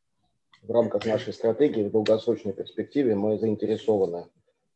в 0.63 0.71
рамках 0.71 1.05
нашей 1.05 1.33
стратегии 1.33 1.83
в 1.83 1.91
долгосрочной 1.91 2.53
перспективе 2.53 3.17
мы 3.17 3.39
заинтересованы 3.41 4.27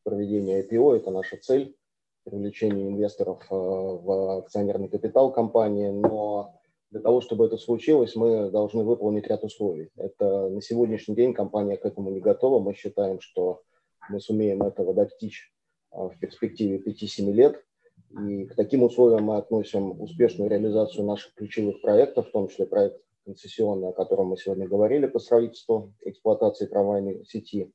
проведения 0.03 0.61
IPO. 0.65 0.97
Это 0.97 1.13
наша 1.13 1.37
цель 1.37 1.77
привлечение 2.25 2.89
инвесторов 2.89 3.45
э, 3.49 3.55
в 3.55 4.39
акционерный 4.39 4.89
капитал 4.89 5.33
компании. 5.33 5.91
Но 5.91 6.61
для 6.91 7.01
того, 7.01 7.21
чтобы 7.21 7.47
это 7.47 7.59
случилось, 7.59 8.17
мы 8.17 8.51
должны 8.51 8.83
выполнить 8.83 9.29
ряд 9.29 9.45
условий. 9.45 9.91
Это 9.97 10.49
на 10.49 10.61
сегодняшний 10.61 11.15
день 11.15 11.33
компания 11.33 11.77
к 11.77 11.87
этому 11.87 12.11
не 12.11 12.19
готова. 12.19 12.59
Мы 12.59 12.75
считаем, 12.75 13.21
что 13.21 13.63
мы 14.09 14.19
сумеем 14.19 14.63
этого 14.63 14.95
достичь 14.95 15.53
э, 15.93 15.97
в 15.97 16.19
перспективе 16.19 16.79
5-7 16.79 17.31
лет. 17.31 17.65
И 18.11 18.45
к 18.47 18.57
таким 18.57 18.83
условиям 18.83 19.25
мы 19.25 19.37
относим 19.37 20.01
успешную 20.01 20.51
реализацию 20.51 21.05
наших 21.05 21.33
ключевых 21.35 21.81
проектов, 21.81 22.29
в 22.29 22.33
том 22.33 22.49
числе 22.49 22.67
проект 22.67 23.01
концессионный, 23.25 23.91
о 23.91 23.93
котором 23.93 24.29
мы 24.29 24.37
сегодня 24.37 24.67
говорили, 24.67 25.07
по 25.07 25.21
строительству 25.21 25.93
эксплуатации 26.05 26.67
трамвайной 26.67 27.25
сети, 27.25 27.73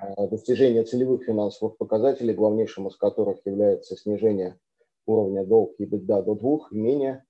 а, 0.00 0.26
достижение 0.26 0.82
целевых 0.82 1.22
финансовых 1.22 1.76
показателей, 1.76 2.34
главнейшим 2.34 2.88
из 2.88 2.96
которых 2.96 3.38
является 3.44 3.96
снижение 3.96 4.58
уровня 5.06 5.44
долг 5.44 5.74
и 5.78 5.84
беда 5.84 6.22
до 6.22 6.34
двух 6.34 6.72
и 6.72 6.76
менее, 6.76 7.24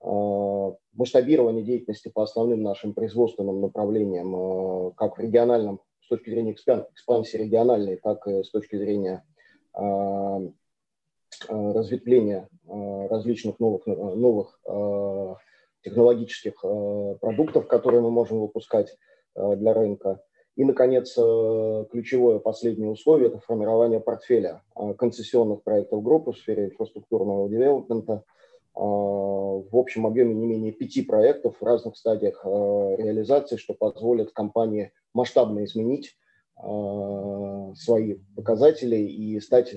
а, 0.00 0.74
масштабирование 0.92 1.64
деятельности 1.64 2.08
по 2.08 2.22
основным 2.22 2.62
нашим 2.62 2.94
производственным 2.94 3.60
направлениям, 3.60 4.34
а, 4.36 4.90
как 4.92 5.18
в 5.18 5.20
региональном, 5.20 5.80
с 6.02 6.08
точки 6.08 6.30
зрения 6.30 6.52
экспансии 6.52 7.36
региональной, 7.36 7.96
так 7.96 8.26
и 8.28 8.44
с 8.44 8.50
точки 8.50 8.76
зрения 8.76 9.24
разветвления 11.48 12.48
различных 12.66 13.58
новых, 13.60 13.86
новых 13.86 14.60
технологических 15.82 16.54
э, 16.62 17.16
продуктов, 17.20 17.66
которые 17.66 18.00
мы 18.00 18.10
можем 18.10 18.40
выпускать 18.40 18.96
э, 19.34 19.56
для 19.56 19.72
рынка. 19.72 20.22
И, 20.56 20.64
наконец, 20.64 21.16
э, 21.16 21.84
ключевое 21.90 22.38
последнее 22.38 22.90
условие– 22.90 23.28
это 23.28 23.38
формирование 23.38 24.00
портфеля 24.00 24.62
концессионных 24.98 25.62
проектов 25.62 26.02
группы 26.02 26.32
в 26.32 26.38
сфере 26.38 26.66
инфраструктурного 26.66 27.48
девелопмента 27.48 28.24
в 28.72 29.76
общем 29.76 30.06
объеме 30.06 30.32
не 30.32 30.46
менее 30.46 30.72
пяти 30.72 31.02
проектов 31.02 31.56
в 31.60 31.64
разных 31.64 31.96
стадиях 31.96 32.44
реализации, 32.44 33.56
что 33.56 33.74
позволит 33.74 34.30
компании 34.30 34.92
масштабно 35.12 35.64
изменить 35.64 36.16
свои 36.56 38.18
показатели 38.36 38.96
и 38.96 39.40
стать 39.40 39.74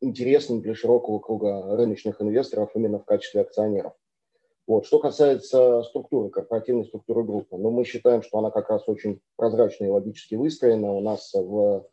интересным 0.00 0.60
для 0.60 0.74
широкого 0.74 1.18
круга 1.18 1.76
рыночных 1.76 2.20
инвесторов 2.20 2.70
именно 2.74 2.98
в 2.98 3.04
качестве 3.04 3.42
акционеров. 3.42 3.92
Вот. 4.66 4.86
Что 4.86 5.00
касается 5.00 5.82
структуры, 5.82 6.30
корпоративной 6.30 6.84
структуры 6.84 7.24
группы, 7.24 7.56
ну, 7.56 7.70
мы 7.70 7.84
считаем, 7.84 8.22
что 8.22 8.38
она 8.38 8.50
как 8.50 8.70
раз 8.70 8.88
очень 8.88 9.20
прозрачно 9.36 9.84
и 9.84 9.88
логически 9.88 10.36
выстроена. 10.36 10.92
У 10.92 11.00
нас, 11.00 11.32
в, 11.34 11.86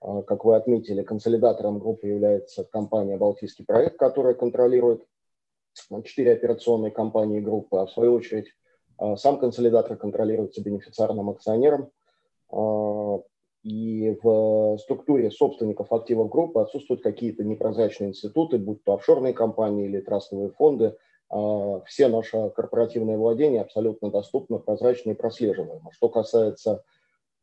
а, 0.00 0.22
как 0.22 0.44
вы 0.44 0.54
отметили, 0.54 1.02
консолидатором 1.02 1.80
группы 1.80 2.06
является 2.06 2.62
компания 2.62 3.16
«Балтийский 3.16 3.64
проект», 3.64 3.98
которая 3.98 4.34
контролирует 4.34 5.04
четыре 6.04 6.34
операционные 6.34 6.92
компании 6.92 7.40
группы, 7.40 7.78
а 7.78 7.86
в 7.86 7.90
свою 7.90 8.14
очередь 8.14 8.54
а, 8.98 9.16
сам 9.16 9.40
консолидатор 9.40 9.96
контролируется 9.96 10.62
бенефициарным 10.62 11.28
акционером. 11.30 11.90
И 13.62 14.18
в 14.22 14.76
структуре 14.78 15.30
собственников 15.30 15.92
активов 15.92 16.30
группы 16.30 16.60
отсутствуют 16.60 17.02
какие-то 17.02 17.44
непрозрачные 17.44 18.10
институты, 18.10 18.58
будь 18.58 18.82
то 18.82 18.94
офшорные 18.94 19.32
компании 19.32 19.86
или 19.86 20.00
трастовые 20.00 20.50
фонды– 20.50 20.96
а, 21.32 21.80
все 21.86 22.08
наши 22.08 22.50
корпоративные 22.50 23.16
владения 23.16 23.62
абсолютно 23.62 24.10
доступны, 24.10 24.58
прозрачны 24.58 25.12
и 25.12 25.14
прослеживаемы. 25.14 25.90
Что 25.92 26.10
касается 26.10 26.84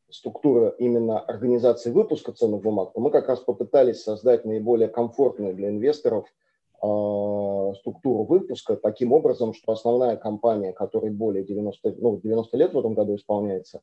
структуры 0.08 0.74
именно 0.78 1.18
организации 1.18 1.90
выпуска 1.90 2.32
ценных 2.32 2.62
бумаг, 2.62 2.92
то 2.92 3.00
мы 3.00 3.10
как 3.10 3.28
раз 3.28 3.40
попытались 3.40 4.02
создать 4.02 4.44
наиболее 4.44 4.88
комфортную 4.88 5.54
для 5.54 5.70
инвесторов 5.70 6.32
а, 6.80 7.74
структуру 7.80 8.22
выпуска 8.22 8.76
таким 8.76 9.12
образом, 9.12 9.54
что 9.54 9.72
основная 9.72 10.16
компания, 10.16 10.72
которой 10.72 11.10
более 11.10 11.42
90, 11.42 11.96
ну, 11.98 12.20
90 12.20 12.56
лет 12.56 12.72
в 12.72 12.78
этом 12.78 12.94
году 12.94 13.16
исполняется, 13.16 13.80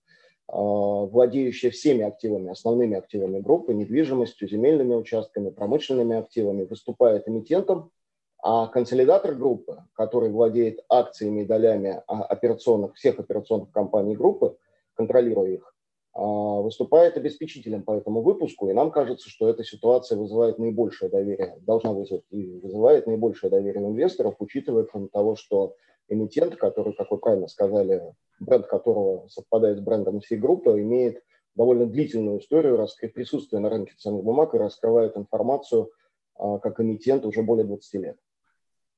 владеющая 0.50 1.72
всеми 1.72 2.04
активами, 2.04 2.52
основными 2.52 2.98
активами 2.98 3.40
группы, 3.40 3.74
недвижимостью, 3.74 4.48
земельными 4.48 4.96
участками, 4.96 5.50
промышленными 5.50 6.18
активами, 6.18 6.64
выступает 6.64 7.28
эмитентом 7.28 7.92
а 8.40 8.68
консолидатор 8.68 9.34
группы, 9.34 9.84
который 9.94 10.30
владеет 10.30 10.80
акциями 10.90 11.42
и 11.42 11.46
долями 11.46 12.02
а, 12.08 12.24
операционных, 12.24 12.96
всех 12.96 13.20
операционных 13.20 13.72
компаний 13.72 14.16
группы, 14.16 14.58
контролируя 14.94 15.50
их, 15.50 15.76
а, 16.14 16.22
выступает 16.22 17.18
обеспечителем 17.18 17.84
по 17.84 17.94
этому 17.98 18.22
выпуску, 18.22 18.70
и 18.70 18.74
нам 18.74 18.92
кажется, 18.92 19.28
что 19.30 19.50
эта 19.50 19.64
ситуация 19.64 20.18
вызывает 20.18 20.60
наибольшее 20.60 21.10
доверие, 21.10 21.58
должна 21.62 21.92
вызвать 21.94 22.24
и 22.30 22.60
вызывает 22.60 23.08
наибольшее 23.08 23.50
доверие 23.50 23.84
инвесторов, 23.84 24.36
учитывая, 24.40 24.84
кроме 24.84 25.08
того, 25.08 25.36
что 25.36 25.76
эмитент, 26.10 26.56
который, 26.56 26.94
как 26.94 27.12
вы 27.12 27.18
правильно 27.18 27.48
сказали, 27.48 28.02
бренд 28.40 28.68
которого 28.68 29.28
совпадает 29.28 29.80
с 29.80 29.82
брендом 29.82 30.22
всей 30.22 30.38
группы, 30.38 30.82
имеет 30.82 31.24
довольно 31.56 31.86
длительную 31.88 32.40
историю 32.40 32.78
раскрыть 32.78 33.14
присутствие 33.14 33.60
на 33.60 33.70
рынке 33.70 33.94
ценных 33.98 34.24
бумаг 34.24 34.54
и 34.54 34.58
раскрывает 34.58 35.18
информацию 35.18 35.92
а, 36.36 36.60
как 36.60 36.80
эмитент 36.80 37.26
уже 37.26 37.42
более 37.42 37.66
20 37.66 37.94
лет. 37.96 38.18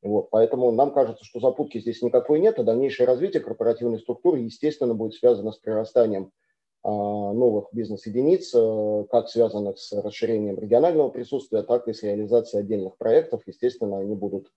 Вот, 0.01 0.30
поэтому 0.30 0.72
нам 0.72 0.91
кажется, 0.91 1.26
что 1.26 1.39
запутки 1.39 1.80
здесь 1.80 2.01
никакой 2.01 2.39
нет, 2.39 2.57
а 2.60 2.64
дальнейшее 2.64 3.05
развитие 3.05 3.41
корпоративной 3.41 3.99
структуры, 3.99 4.39
естественно, 4.39 4.93
будет 4.93 5.14
связано 5.14 5.51
с 5.51 5.57
прирастанием 5.57 6.32
а, 6.84 6.89
новых 6.89 7.68
бизнес-единиц, 7.74 8.53
а, 8.55 9.05
как 9.10 9.30
связанных 9.30 9.80
с 9.80 9.91
расширением 9.93 10.57
регионального 10.60 11.10
присутствия, 11.10 11.64
так 11.64 11.88
и 11.88 11.93
с 11.93 12.03
реализацией 12.03 12.64
отдельных 12.64 12.97
проектов. 12.97 13.41
Естественно, 13.45 13.99
они 13.99 14.16
будут 14.16 14.51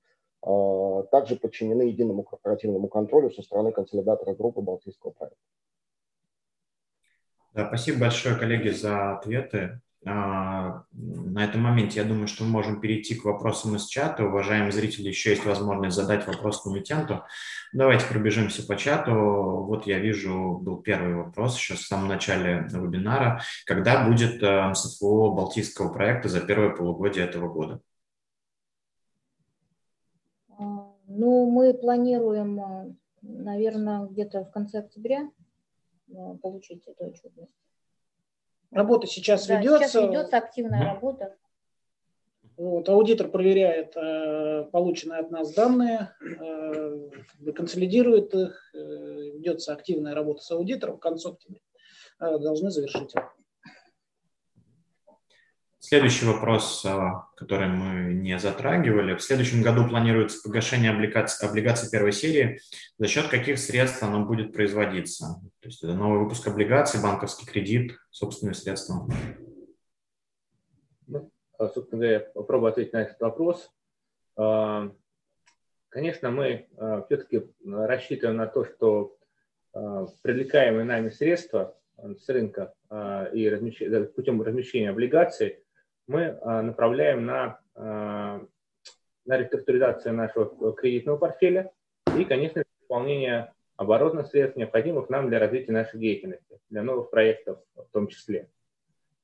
также 1.10 1.36
подчинены 1.36 1.82
единому 1.82 2.24
корпоративному 2.24 2.88
контролю 2.88 3.30
со 3.30 3.42
стороны 3.42 3.72
консолидатора 3.72 4.34
группы 4.34 4.60
Балтийского 4.60 5.10
проекта. 5.10 5.38
Да, 7.54 7.66
спасибо 7.68 8.00
большое, 8.00 8.34
коллеги, 8.36 8.70
за 8.70 9.12
ответы. 9.12 9.80
А, 10.04 10.82
на 10.92 11.44
этом 11.44 11.60
моменте 11.60 12.00
я 12.00 12.06
думаю, 12.06 12.26
что 12.26 12.42
мы 12.42 12.50
можем 12.50 12.80
перейти 12.80 13.14
к 13.14 13.24
вопросам 13.24 13.76
из 13.76 13.86
чата. 13.86 14.24
Уважаемые 14.24 14.72
зрители, 14.72 15.08
еще 15.08 15.30
есть 15.30 15.44
возможность 15.44 15.94
задать 15.94 16.26
вопрос 16.26 16.62
комитенту. 16.62 17.22
Давайте 17.72 18.06
пробежимся 18.06 18.66
по 18.66 18.76
чату. 18.76 19.12
Вот 19.12 19.86
я 19.86 19.98
вижу, 19.98 20.58
был 20.60 20.78
первый 20.78 21.14
вопрос 21.14 21.56
еще 21.56 21.74
в 21.74 21.80
самом 21.80 22.08
начале 22.08 22.66
вебинара. 22.72 23.42
Когда 23.64 24.04
будет 24.04 24.42
э, 24.42 24.68
МСФО 24.70 25.30
Балтийского 25.30 25.92
проекта 25.92 26.28
за 26.28 26.40
первое 26.40 26.70
полугодие 26.70 27.24
этого 27.24 27.48
года? 27.48 27.80
Ну, 31.06 31.50
мы 31.50 31.74
планируем, 31.74 32.60
э, 32.60 32.94
наверное, 33.22 34.06
где-то 34.06 34.44
в 34.44 34.50
конце 34.50 34.80
октября 34.80 35.30
э, 36.08 36.14
получить 36.42 36.86
эту 36.86 37.06
отчетность. 37.06 37.52
Работа 38.70 39.06
сейчас 39.06 39.46
да, 39.46 39.60
ведется. 39.60 39.88
Сейчас 39.88 40.02
ведется 40.02 40.36
активная 40.38 40.84
работа. 40.84 41.36
Вот, 42.56 42.88
аудитор 42.88 43.28
проверяет 43.28 43.96
э, 43.96 44.64
полученные 44.70 45.20
от 45.20 45.30
нас 45.30 45.52
данные, 45.54 46.10
э, 46.20 47.52
консолидирует 47.54 48.34
их, 48.34 48.70
э, 48.74 48.78
ведется 48.78 49.72
активная 49.72 50.14
работа 50.14 50.42
с 50.42 50.50
аудитором, 50.50 50.98
к 50.98 51.02
концу 51.02 51.32
октября 51.32 51.60
э, 52.20 52.38
должны 52.38 52.70
завершить. 52.70 53.14
Следующий 55.84 56.26
вопрос, 56.26 56.84
э, 56.84 56.96
который 57.34 57.66
мы 57.66 58.14
не 58.14 58.38
затрагивали. 58.38 59.16
В 59.16 59.20
следующем 59.20 59.62
году 59.62 59.88
планируется 59.88 60.40
погашение 60.40 60.92
облигаций, 60.92 61.46
облигаций 61.46 61.90
первой 61.90 62.12
серии. 62.12 62.60
За 62.98 63.08
счет 63.08 63.26
каких 63.26 63.58
средств 63.58 64.00
оно 64.00 64.24
будет 64.24 64.52
производиться? 64.52 65.40
То 65.58 65.68
есть 65.68 65.82
это 65.82 65.94
новый 65.94 66.20
выпуск 66.20 66.46
облигаций, 66.46 67.02
банковский 67.02 67.46
кредит, 67.46 67.98
собственные 68.10 68.54
средства? 68.54 69.08
А, 71.58 71.68
собственно 71.68 72.00
говоря, 72.00 72.20
попробую 72.32 72.70
ответить 72.70 72.92
на 72.92 73.02
этот 73.02 73.20
вопрос. 73.20 73.68
А, 74.36 74.88
конечно, 75.88 76.30
мы 76.30 76.68
а, 76.76 77.02
все-таки 77.02 77.42
рассчитываем 77.66 78.36
на 78.36 78.46
то, 78.46 78.64
что 78.64 79.18
привлекаемые 79.72 80.84
нами 80.84 81.10
средства 81.10 81.76
с 81.96 82.28
рынка 82.28 82.74
и 83.32 83.50
путем 84.14 84.42
размещения 84.42 84.90
облигаций 84.90 85.61
мы 86.12 86.38
направляем 86.62 87.26
на, 87.26 87.58
на 87.74 88.40
реструктуризацию 89.26 90.14
нашего 90.14 90.72
кредитного 90.74 91.16
портфеля 91.16 91.72
и, 92.16 92.24
конечно, 92.24 92.62
исполнение 92.82 93.52
оборотных 93.76 94.26
средств, 94.26 94.56
необходимых 94.56 95.08
нам 95.08 95.28
для 95.28 95.38
развития 95.38 95.72
нашей 95.72 95.98
деятельности, 95.98 96.60
для 96.70 96.82
новых 96.82 97.10
проектов 97.10 97.58
в 97.74 97.90
том 97.92 98.06
числе. 98.08 98.48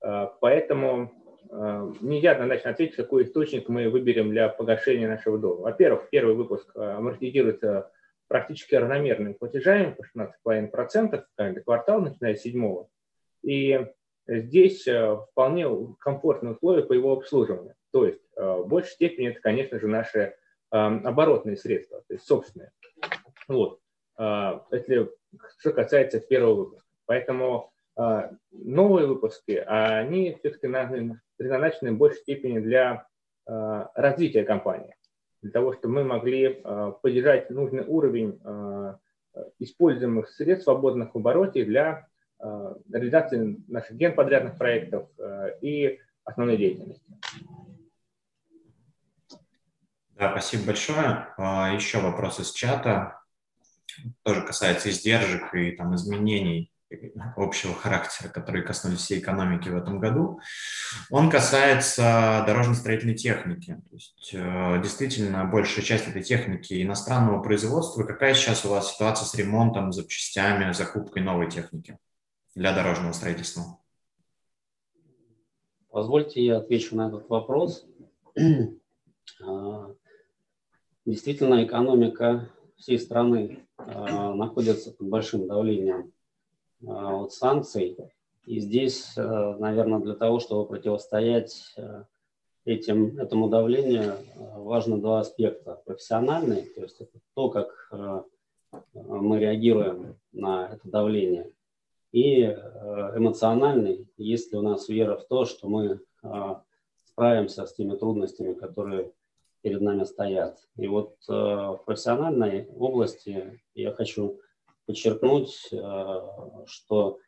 Поэтому 0.00 1.12
Э, 1.50 1.92
нельзя 2.00 2.32
однозначно 2.32 2.70
ответить, 2.70 2.96
какой 2.96 3.24
источник 3.24 3.68
мы 3.68 3.88
выберем 3.88 4.30
для 4.30 4.48
погашения 4.48 5.08
нашего 5.08 5.38
долга. 5.38 5.62
Во-первых, 5.62 6.08
первый 6.10 6.34
выпуск 6.34 6.70
э, 6.74 6.80
амортизируется 6.80 7.90
практически 8.26 8.74
равномерными 8.74 9.32
платежами 9.32 9.94
по 9.94 10.20
16,5% 10.46 11.24
каждый 11.34 11.62
квартал, 11.62 12.02
начиная 12.02 12.34
с 12.34 12.42
седьмого. 12.42 12.88
И 13.42 13.86
здесь 14.28 14.86
э, 14.86 15.16
вполне 15.30 15.66
комфортные 15.98 16.54
условия 16.54 16.84
по 16.84 16.92
его 16.92 17.12
обслуживанию. 17.12 17.74
То 17.90 18.04
есть 18.06 18.20
в 18.36 18.66
большей 18.66 18.92
степени 18.92 19.30
это, 19.30 19.40
конечно 19.40 19.80
же, 19.80 19.88
наши 19.88 20.34
оборотные 20.70 21.56
средства, 21.56 22.02
то 22.06 22.14
есть 22.14 22.26
собственные. 22.26 22.70
Вот. 23.48 23.80
Если 24.70 25.10
что 25.58 25.72
касается 25.72 26.20
первого 26.20 26.64
выпуска. 26.64 26.86
Поэтому 27.06 27.72
новые 28.52 29.06
выпуски, 29.06 29.64
они 29.66 30.36
все-таки 30.38 30.68
предназначены 31.38 31.92
в 31.92 31.96
большей 31.96 32.20
степени 32.20 32.58
для 32.58 33.06
э, 33.46 33.86
развития 33.94 34.44
компании, 34.44 34.94
для 35.40 35.50
того, 35.52 35.72
чтобы 35.72 35.94
мы 35.94 36.04
могли 36.04 36.60
э, 36.62 36.92
поддержать 37.00 37.48
нужный 37.48 37.84
уровень 37.86 38.38
э, 38.44 38.94
используемых 39.60 40.28
средств 40.28 40.64
свободных 40.64 41.14
в 41.14 41.18
обороте 41.18 41.64
для 41.64 42.08
реализации 42.40 43.62
наших 43.68 43.96
генподрядных 43.96 44.56
проектов 44.56 45.08
и 45.60 45.98
основной 46.24 46.56
деятельности. 46.56 47.02
Да, 50.16 50.30
спасибо 50.32 50.66
большое. 50.66 51.28
Еще 51.74 52.00
вопрос 52.00 52.40
из 52.40 52.52
чата. 52.52 53.20
Тоже 54.22 54.42
касается 54.42 54.90
издержек 54.90 55.54
и 55.54 55.72
там, 55.72 55.94
изменений 55.94 56.72
общего 57.36 57.74
характера, 57.74 58.28
которые 58.28 58.64
коснулись 58.64 59.00
всей 59.00 59.18
экономики 59.18 59.68
в 59.68 59.76
этом 59.76 59.98
году, 60.00 60.40
он 61.10 61.28
касается 61.30 62.42
дорожно-строительной 62.46 63.14
техники. 63.14 63.78
То 63.90 63.94
есть, 63.94 64.30
э, 64.32 64.80
действительно, 64.82 65.44
большая 65.44 65.84
часть 65.84 66.08
этой 66.08 66.22
техники 66.22 66.82
иностранного 66.82 67.42
производства. 67.42 68.04
Какая 68.04 68.34
сейчас 68.34 68.64
у 68.64 68.70
вас 68.70 68.94
ситуация 68.94 69.26
с 69.26 69.34
ремонтом, 69.34 69.92
запчастями, 69.92 70.72
закупкой 70.72 71.22
новой 71.22 71.50
техники 71.50 71.98
для 72.54 72.74
дорожного 72.74 73.12
строительства? 73.12 73.78
Позвольте 75.90 76.44
я 76.44 76.58
отвечу 76.58 76.96
на 76.96 77.08
этот 77.08 77.28
вопрос. 77.28 77.84
А, 79.42 79.94
действительно, 81.04 81.62
экономика 81.62 82.48
всей 82.76 82.98
страны 82.98 83.66
а, 83.76 84.32
находится 84.34 84.90
под 84.90 85.06
большим 85.08 85.46
давлением 85.46 86.12
а, 86.86 87.12
вот 87.18 87.34
санкций. 87.34 87.98
И 88.46 88.58
здесь, 88.58 89.12
наверное, 89.16 90.00
для 90.00 90.14
того, 90.14 90.40
чтобы 90.40 90.66
противостоять 90.66 91.76
этим, 92.64 93.18
этому 93.18 93.50
давлению, 93.50 94.16
важно 94.34 94.98
два 94.98 95.20
аспекта. 95.20 95.82
Профессиональный, 95.84 96.62
то 96.62 96.80
есть 96.80 96.98
это 97.02 97.18
то, 97.34 97.50
как 97.50 97.92
мы 98.94 99.38
реагируем 99.38 100.16
на 100.32 100.70
это 100.72 100.88
давление, 100.88 101.52
и 102.12 102.42
эмоциональный, 102.42 104.08
есть 104.16 104.52
ли 104.52 104.58
у 104.58 104.62
нас 104.62 104.88
вера 104.88 105.16
в 105.16 105.26
то, 105.26 105.44
что 105.44 105.68
мы 105.68 106.00
справимся 106.96 107.66
с 107.66 107.74
теми 107.74 107.96
трудностями, 107.96 108.54
которые 108.54 109.12
перед 109.62 109.80
нами 109.80 110.04
стоят. 110.04 110.58
И 110.76 110.86
вот 110.86 111.16
в 111.26 111.82
профессиональной 111.84 112.68
области 112.70 113.60
я 113.74 113.92
хочу 113.92 114.40
подчеркнуть, 114.88 115.68
э, 115.70 116.20
что 116.66 117.18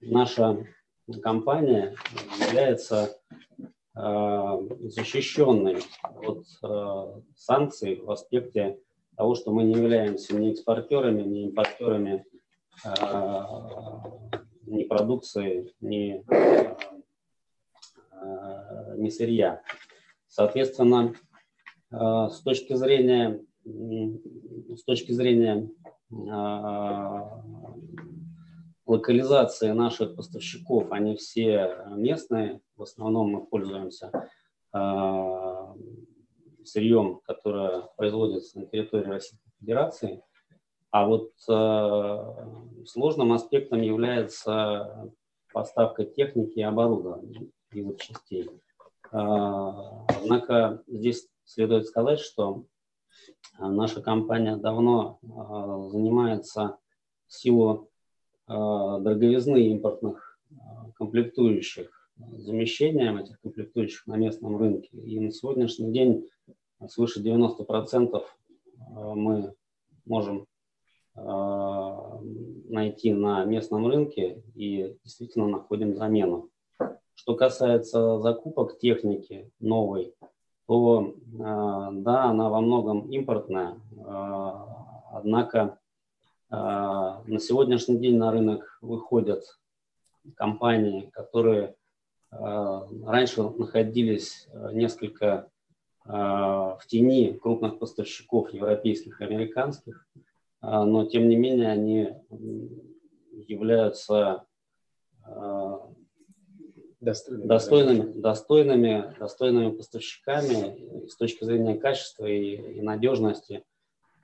наша 0.00 0.66
компания 1.22 1.96
является 2.46 3.18
э, 3.96 4.68
защищенной 4.82 5.78
от 6.02 6.44
э, 6.62 7.20
санкций 7.34 7.96
в 7.96 8.10
аспекте 8.10 8.78
того, 9.16 9.34
что 9.34 9.50
мы 9.50 9.64
не 9.64 9.72
являемся 9.72 10.36
ни 10.36 10.52
экспортерами, 10.52 11.22
ни 11.22 11.44
импортерами 11.44 12.26
ни 14.66 14.84
продукции, 14.84 15.72
ни, 15.80 16.24
ни 18.96 19.08
сырья. 19.10 19.62
Соответственно, 20.28 21.14
с 21.90 22.40
точки 22.42 22.74
зрения, 22.74 23.40
с 23.64 24.82
точки 24.84 25.12
зрения 25.12 25.70
локализации 28.86 29.70
наших 29.72 30.14
поставщиков, 30.16 30.92
они 30.92 31.16
все 31.16 31.86
местные. 31.96 32.60
В 32.76 32.82
основном 32.82 33.30
мы 33.30 33.46
пользуемся 33.46 34.10
сырьем, 36.64 37.20
которое 37.24 37.88
производится 37.96 38.58
на 38.58 38.66
территории 38.66 39.06
Российской 39.06 39.50
Федерации. 39.60 40.22
А 40.96 41.06
вот 41.06 41.30
э, 41.48 42.84
сложным 42.86 43.32
аспектом 43.32 43.82
является 43.82 45.12
поставка 45.52 46.04
техники 46.04 46.58
и 46.58 46.62
оборудования 46.62 47.48
и 47.72 47.82
запчастей. 47.82 48.48
Э, 49.12 49.18
однако 50.08 50.82
здесь 50.86 51.28
следует 51.44 51.86
сказать, 51.86 52.20
что 52.20 52.64
Наша 53.58 54.02
компания 54.02 54.56
давно 54.56 55.18
а, 55.22 55.88
занимается 55.88 56.78
в 57.26 57.32
силу 57.32 57.88
а, 58.46 58.98
дороговизны 59.00 59.68
импортных 59.68 60.38
а, 60.50 60.90
комплектующих 60.94 62.10
замещением 62.38 63.18
этих 63.18 63.40
комплектующих 63.40 64.06
на 64.06 64.16
местном 64.16 64.56
рынке. 64.56 64.88
И 64.92 65.18
на 65.20 65.30
сегодняшний 65.30 65.92
день 65.92 66.28
свыше 66.88 67.22
90% 67.22 68.22
мы 69.14 69.54
можем 70.04 70.46
найти 71.16 73.12
на 73.12 73.44
местном 73.44 73.86
рынке 73.86 74.42
и 74.54 74.96
действительно 75.02 75.48
находим 75.48 75.96
замену. 75.96 76.50
Что 77.14 77.34
касается 77.34 78.18
закупок 78.18 78.78
техники 78.78 79.50
новой, 79.58 80.14
то 80.66 81.14
а, 81.40 81.90
да, 81.92 82.24
она 82.24 82.50
во 82.50 82.60
многом 82.60 83.10
импортная, 83.10 83.80
а, 84.04 85.08
однако 85.12 85.78
на 86.48 87.40
сегодняшний 87.40 87.98
день 87.98 88.18
на 88.18 88.30
рынок 88.30 88.78
выходят 88.80 89.42
компании, 90.36 91.10
которые 91.12 91.74
раньше 92.30 93.42
находились 93.42 94.46
несколько 94.70 95.48
в 96.04 96.80
тени 96.86 97.32
крупных 97.32 97.80
поставщиков 97.80 98.52
европейских 98.52 99.20
американских, 99.22 100.06
но 100.62 101.06
тем 101.06 101.28
не 101.28 101.36
менее 101.36 101.68
они 101.68 102.10
являются 103.46 104.46
достойными, 107.00 107.46
достойными, 107.46 108.20
достойными, 108.20 109.14
достойными 109.18 109.70
поставщиками 109.70 111.08
с 111.08 111.16
точки 111.16 111.44
зрения 111.44 111.76
качества 111.76 112.26
и, 112.26 112.78
и 112.78 112.82
надежности. 112.82 113.64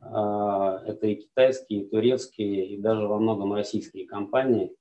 А, 0.01 0.83
это 0.85 1.07
и 1.07 1.17
китайские, 1.17 1.83
и 1.83 1.89
турецкие, 1.89 2.67
и 2.67 2.77
даже 2.77 3.07
во 3.07 3.19
многом 3.19 3.53
российские 3.53 4.07
компании. 4.07 4.75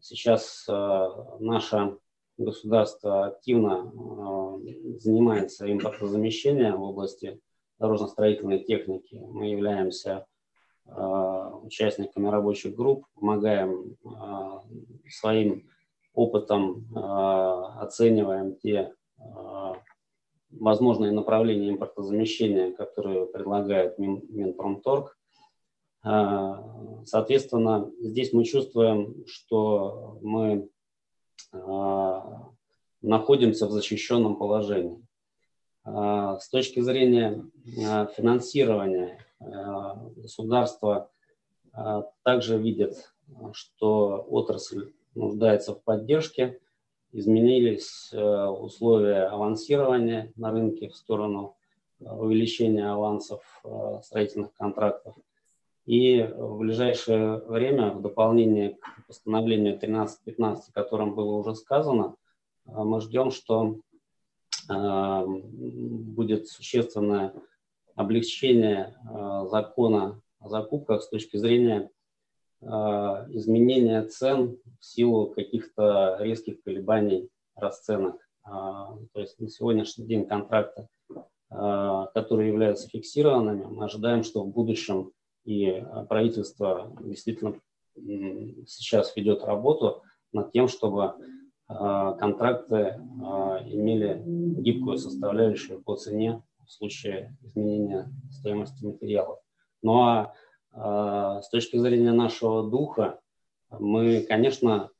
Сейчас 0.00 0.66
а, 0.68 1.36
наша 1.40 1.96
государство 2.36 3.26
активно 3.26 3.90
занимается 4.98 5.72
импортозамещением 5.72 6.76
в 6.76 6.82
области 6.82 7.40
дорожно-строительной 7.78 8.64
техники. 8.64 9.22
Мы 9.30 9.46
являемся 9.46 10.26
участниками 10.86 12.28
рабочих 12.28 12.74
групп, 12.74 13.06
помогаем 13.14 13.96
своим 15.08 15.68
опытом, 16.14 16.86
оцениваем 17.78 18.56
те 18.56 18.94
возможные 20.50 21.12
направления 21.12 21.70
импортозамещения, 21.70 22.72
которые 22.72 23.26
предлагает 23.26 23.98
Минпромторг. 23.98 25.18
Соответственно, 27.04 27.90
здесь 28.00 28.32
мы 28.32 28.44
чувствуем, 28.44 29.26
что 29.26 30.18
мы 30.22 30.68
находимся 33.02 33.66
в 33.66 33.72
защищенном 33.72 34.36
положении. 34.36 35.04
С 35.84 36.48
точки 36.48 36.80
зрения 36.80 37.44
финансирования 38.16 39.18
государство 39.40 41.10
также 42.22 42.58
видит, 42.58 43.12
что 43.52 44.26
отрасль 44.28 44.92
нуждается 45.14 45.74
в 45.74 45.82
поддержке 45.82 46.60
изменились 47.16 48.10
э, 48.12 48.46
условия 48.46 49.24
авансирования 49.24 50.32
на 50.36 50.50
рынке 50.50 50.88
в 50.88 50.96
сторону 50.96 51.56
э, 52.00 52.04
увеличения 52.04 52.90
авансов 52.90 53.42
э, 53.64 54.00
строительных 54.02 54.52
контрактов. 54.52 55.14
И 55.86 56.22
в 56.22 56.58
ближайшее 56.58 57.38
время, 57.38 57.92
в 57.92 58.02
дополнение 58.02 58.74
к 58.74 59.06
постановлению 59.06 59.76
1315, 59.76 60.68
о 60.68 60.72
котором 60.72 61.14
было 61.14 61.36
уже 61.36 61.54
сказано, 61.54 62.16
мы 62.64 63.00
ждем, 63.00 63.30
что 63.30 63.76
будет 64.68 66.48
существенное 66.48 67.32
облегчение 67.96 68.94
закона 69.50 70.20
о 70.38 70.48
закупках 70.48 71.02
с 71.02 71.08
точки 71.08 71.36
зрения 71.36 71.90
а, 72.62 73.26
изменения 73.30 74.02
цен 74.04 74.58
в 74.80 74.84
силу 74.84 75.28
каких-то 75.28 76.16
резких 76.20 76.62
колебаний 76.62 77.28
расценок. 77.54 78.16
А, 78.44 78.96
то 79.12 79.20
есть 79.20 79.38
на 79.40 79.48
сегодняшний 79.48 80.06
день 80.06 80.26
контракты, 80.26 80.88
которые 81.48 82.48
являются 82.48 82.88
фиксированными, 82.88 83.64
мы 83.66 83.84
ожидаем, 83.84 84.24
что 84.24 84.42
в 84.42 84.48
будущем 84.48 85.12
и 85.44 85.80
правительство 86.08 86.92
действительно 87.00 87.60
сейчас 88.66 89.14
ведет 89.14 89.44
работу 89.44 90.02
над 90.32 90.50
тем, 90.50 90.66
чтобы 90.66 91.14
контракты 91.68 93.00
имели 93.64 94.20
гибкую 94.60 94.98
составляющую 94.98 95.80
по 95.80 95.94
цене 95.94 96.42
в 96.66 96.72
случае 96.72 97.36
изменения 97.42 98.10
стоимости 98.30 98.84
материалов. 98.84 99.38
А 99.86 100.32
а, 100.72 101.40
с 101.40 101.48
точки 101.48 101.76
зрения 101.76 102.12
нашего 102.12 102.68
духа, 102.68 103.20
мы, 103.70 104.22
конечно, 104.22 104.90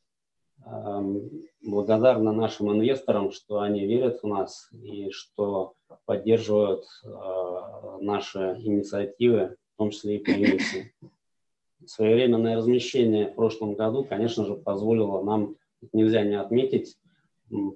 благодарны 1.63 2.33
нашим 2.33 2.73
инвесторам, 2.73 3.31
что 3.31 3.61
они 3.61 3.87
верят 3.87 4.23
в 4.23 4.27
нас 4.27 4.69
и 4.73 5.11
что 5.11 5.75
поддерживают 6.05 6.85
а, 7.05 7.99
наши 8.01 8.57
инициативы, 8.61 9.57
в 9.75 9.79
том 9.79 9.91
числе 9.91 10.17
и 10.17 10.19
по 10.19 11.87
Своевременное 11.87 12.57
размещение 12.57 13.29
в 13.29 13.35
прошлом 13.35 13.75
году, 13.75 14.03
конечно 14.03 14.45
же, 14.45 14.55
позволило 14.55 15.23
нам, 15.23 15.57
нельзя 15.93 16.25
не 16.25 16.35
отметить, 16.35 16.97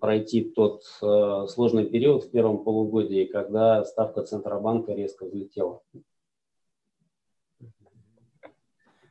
пройти 0.00 0.42
тот 0.42 0.82
а, 1.02 1.46
сложный 1.46 1.86
период 1.86 2.24
в 2.24 2.30
первом 2.30 2.64
полугодии, 2.64 3.24
когда 3.24 3.84
ставка 3.84 4.22
Центробанка 4.22 4.92
резко 4.92 5.26
взлетела. 5.26 5.82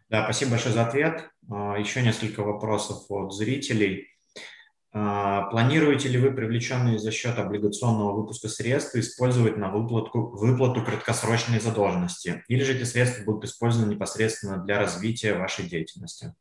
Да, 0.10 0.24
спасибо 0.24 0.51
большое 0.51 0.74
за 0.74 0.86
ответ. 0.86 1.30
А, 1.49 1.78
еще 1.78 2.01
несколько 2.01 2.41
вопросов 2.41 3.05
от 3.10 3.34
зрителей. 3.34 4.07
А, 4.91 5.43
планируете 5.51 6.10
ли 6.10 6.18
вы 6.18 6.32
привлеченные 6.32 6.97
за 6.97 7.12
счет 7.12 7.38
облигационного 7.38 8.14
выпуска 8.20 8.47
средства 8.47 8.99
использовать 8.99 9.55
на 9.55 9.72
выплату, 9.72 10.30
выплату 10.30 10.84
краткосрочной 10.84 11.60
задолженности? 11.60 12.43
Или 12.47 12.64
же 12.64 12.76
эти 12.76 12.84
средства 12.84 13.24
будут 13.24 13.45
использованы 13.45 13.93
непосредственно 13.93 14.57
для 14.57 14.80
развития 14.80 15.36
вашей 15.36 15.70
деятельности? 15.70 16.34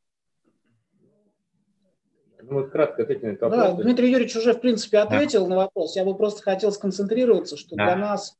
Ну, 2.48 2.60
вот 2.60 2.70
кратко 2.70 3.02
ответить 3.02 3.22
на 3.22 3.28
этот 3.28 3.42
вопрос. 3.42 3.76
Да, 3.76 3.82
Дмитрий 3.82 4.10
Юрьевич 4.10 4.36
уже, 4.36 4.54
в 4.54 4.60
принципе, 4.60 4.98
ответил 4.98 5.44
да. 5.44 5.50
на 5.50 5.56
вопрос. 5.56 5.96
Я 5.96 6.04
бы 6.04 6.16
просто 6.16 6.42
хотел 6.42 6.72
сконцентрироваться, 6.72 7.56
что 7.56 7.76
да. 7.76 7.84
для 7.84 7.96
нас 7.96 8.36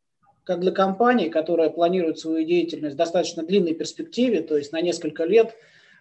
как 0.48 0.60
для 0.60 0.72
компании, 0.72 1.28
которая 1.28 1.68
планирует 1.68 2.18
свою 2.18 2.42
деятельность 2.42 2.94
в 2.94 2.98
достаточно 2.98 3.42
длинной 3.42 3.74
перспективе, 3.74 4.40
то 4.40 4.56
есть 4.56 4.72
на 4.72 4.80
несколько 4.80 5.24
лет, 5.24 5.54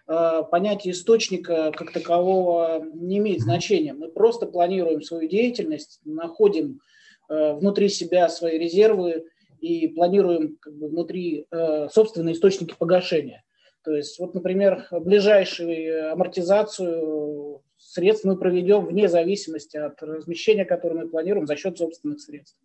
э, 0.08 0.42
понятие 0.50 0.92
источника 0.92 1.70
как 1.76 1.92
такового 1.92 2.82
не 2.94 3.18
имеет 3.18 3.40
значения. 3.40 3.92
Мы 3.92 4.08
просто 4.08 4.46
планируем 4.46 5.02
свою 5.02 5.28
деятельность, 5.28 6.00
находим 6.06 6.80
э, 7.28 7.52
внутри 7.52 7.90
себя 7.90 8.30
свои 8.30 8.58
резервы 8.58 9.26
и 9.60 9.86
планируем 9.88 10.56
как 10.58 10.72
бы, 10.78 10.88
внутри 10.88 11.46
э, 11.50 11.88
собственные 11.90 12.34
источники 12.34 12.74
погашения. 12.78 13.44
То 13.84 13.94
есть, 13.94 14.18
вот, 14.18 14.32
например, 14.32 14.86
ближайшую 14.90 16.10
амортизацию 16.10 17.60
средств 17.98 18.24
мы 18.24 18.36
проведем 18.36 18.86
вне 18.86 19.08
зависимости 19.08 19.76
от 19.76 20.00
размещения, 20.02 20.64
которое 20.64 21.02
мы 21.02 21.08
планируем 21.08 21.46
за 21.46 21.56
счет 21.56 21.76
собственных 21.76 22.20
средств. 22.20 22.58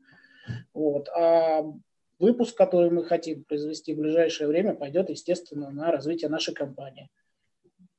Вот. 0.74 1.10
А 1.10 1.64
выпуск, 2.20 2.56
который 2.56 2.92
мы 2.92 3.04
хотим 3.04 3.44
произвести 3.44 3.94
в 3.94 4.00
ближайшее 4.00 4.48
время, 4.48 4.76
пойдет, 4.76 5.10
естественно, 5.10 5.72
на 5.72 5.92
развитие 5.92 6.30
нашей 6.30 6.54
компании. 6.54 7.10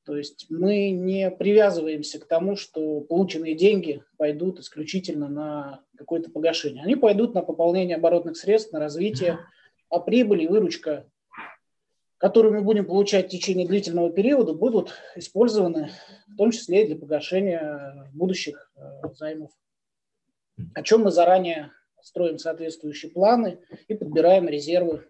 То 0.05 0.15
есть 0.15 0.45
мы 0.49 0.91
не 0.91 1.29
привязываемся 1.29 2.19
к 2.19 2.25
тому, 2.25 2.55
что 2.55 3.01
полученные 3.01 3.55
деньги 3.55 4.03
пойдут 4.17 4.59
исключительно 4.59 5.27
на 5.27 5.81
какое-то 5.97 6.29
погашение. 6.29 6.83
Они 6.83 6.95
пойдут 6.95 7.33
на 7.33 7.41
пополнение 7.41 7.97
оборотных 7.97 8.37
средств, 8.37 8.71
на 8.71 8.79
развитие, 8.79 9.39
а 9.89 9.99
прибыль 9.99 10.43
и 10.43 10.47
выручка, 10.47 11.05
которую 12.25 12.55
мы 12.55 12.61
будем 12.63 12.85
получать 12.85 13.27
в 13.27 13.29
течение 13.29 13.67
длительного 13.67 14.09
периода, 14.09 14.51
будут 14.51 14.95
использованы 15.15 15.91
в 16.27 16.35
том 16.35 16.49
числе 16.49 16.83
и 16.83 16.87
для 16.87 16.95
погашения 16.95 18.09
будущих 18.13 18.71
э, 18.75 19.13
займов, 19.13 19.51
о 20.73 20.81
чем 20.81 21.03
мы 21.03 21.11
заранее 21.11 21.71
строим 22.01 22.39
соответствующие 22.39 23.11
планы 23.11 23.59
и 23.87 23.93
подбираем 23.93 24.49
резервы. 24.49 25.07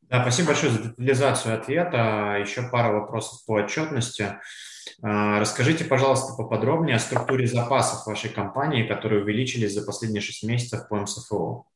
Да, 0.00 0.22
спасибо 0.22 0.48
большое 0.48 0.72
за 0.72 0.82
детализацию 0.84 1.58
ответа. 1.58 2.38
Еще 2.40 2.62
пара 2.72 2.98
вопросов 2.98 3.44
по 3.44 3.56
отчетности. 3.56 4.38
А, 5.02 5.40
расскажите, 5.40 5.84
пожалуйста, 5.84 6.42
поподробнее 6.42 6.96
о 6.96 7.00
структуре 7.00 7.46
запасов 7.46 8.06
вашей 8.06 8.30
компании, 8.30 8.88
которые 8.88 9.22
увеличились 9.22 9.74
за 9.74 9.84
последние 9.84 10.22
6 10.22 10.44
месяцев 10.44 10.88
по 10.88 10.96
МСФО. 10.96 11.66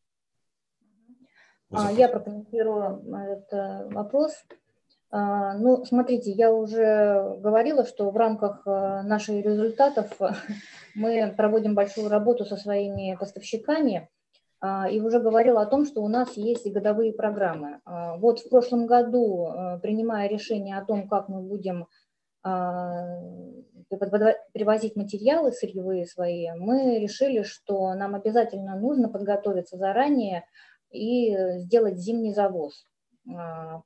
А, 1.71 1.93
я 1.93 2.09
прокомментирую 2.09 3.03
этот 3.15 3.93
вопрос. 3.93 4.33
А, 5.11 5.57
ну, 5.57 5.85
смотрите, 5.85 6.31
я 6.33 6.53
уже 6.53 7.37
говорила, 7.39 7.87
что 7.87 8.11
в 8.11 8.17
рамках 8.17 8.67
э, 8.67 9.03
наших 9.03 9.43
результатов 9.45 10.07
мы 10.95 11.33
проводим 11.35 11.75
большую 11.75 12.11
работу 12.11 12.45
со 12.45 12.57
своими 12.57 13.17
поставщиками 13.19 14.11
а, 14.61 14.89
и 14.91 15.01
уже 15.01 15.19
говорила 15.19 15.63
о 15.63 15.67
том, 15.67 15.87
что 15.87 16.03
у 16.03 16.09
нас 16.09 16.37
есть 16.37 16.71
годовые 16.71 17.15
программы. 17.15 17.81
А, 17.87 18.17
вот 18.19 18.41
в 18.41 18.51
прошлом 18.51 18.87
году, 18.87 19.49
э, 19.49 19.79
принимая 19.81 20.29
решение 20.29 20.77
о 20.77 20.85
том, 20.85 21.09
как 21.09 21.29
мы 21.29 21.41
будем 21.43 21.87
привозить 24.53 24.97
материалы 24.97 25.53
сырьевые 25.53 26.07
свои, 26.07 26.49
мы 26.57 26.99
решили, 26.99 27.43
что 27.43 27.93
нам 27.95 28.15
обязательно 28.15 28.77
нужно 28.77 29.09
подготовиться 29.09 29.77
заранее 29.77 30.45
и 30.91 31.59
сделать 31.59 31.99
зимний 31.99 32.33
завоз. 32.33 32.85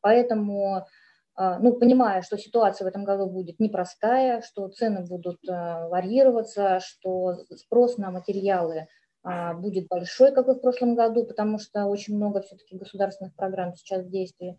Поэтому 0.01 0.87
а, 1.35 1.59
ну, 1.59 1.73
понимая, 1.73 2.23
что 2.23 2.37
ситуация 2.37 2.85
в 2.85 2.89
этом 2.89 3.05
году 3.05 3.27
будет 3.27 3.59
непростая, 3.59 4.43
что 4.43 4.69
цены 4.69 5.05
будут 5.05 5.39
а, 5.49 5.89
варьироваться, 5.89 6.81
что 6.81 7.39
спрос 7.57 7.97
на 7.97 8.11
материалы 8.11 8.87
а, 9.23 9.55
будет 9.55 9.89
большой, 9.89 10.33
как 10.33 10.49
и 10.49 10.53
в 10.53 10.61
прошлом 10.61 10.95
году, 10.95 11.25
потому 11.25 11.59
что 11.59 11.87
очень 11.87 12.17
много 12.17 12.43
все-таки 12.43 12.77
государственных 12.77 13.35
программ 13.35 13.75
сейчас 13.75 14.05
в 14.05 14.11
действии. 14.11 14.59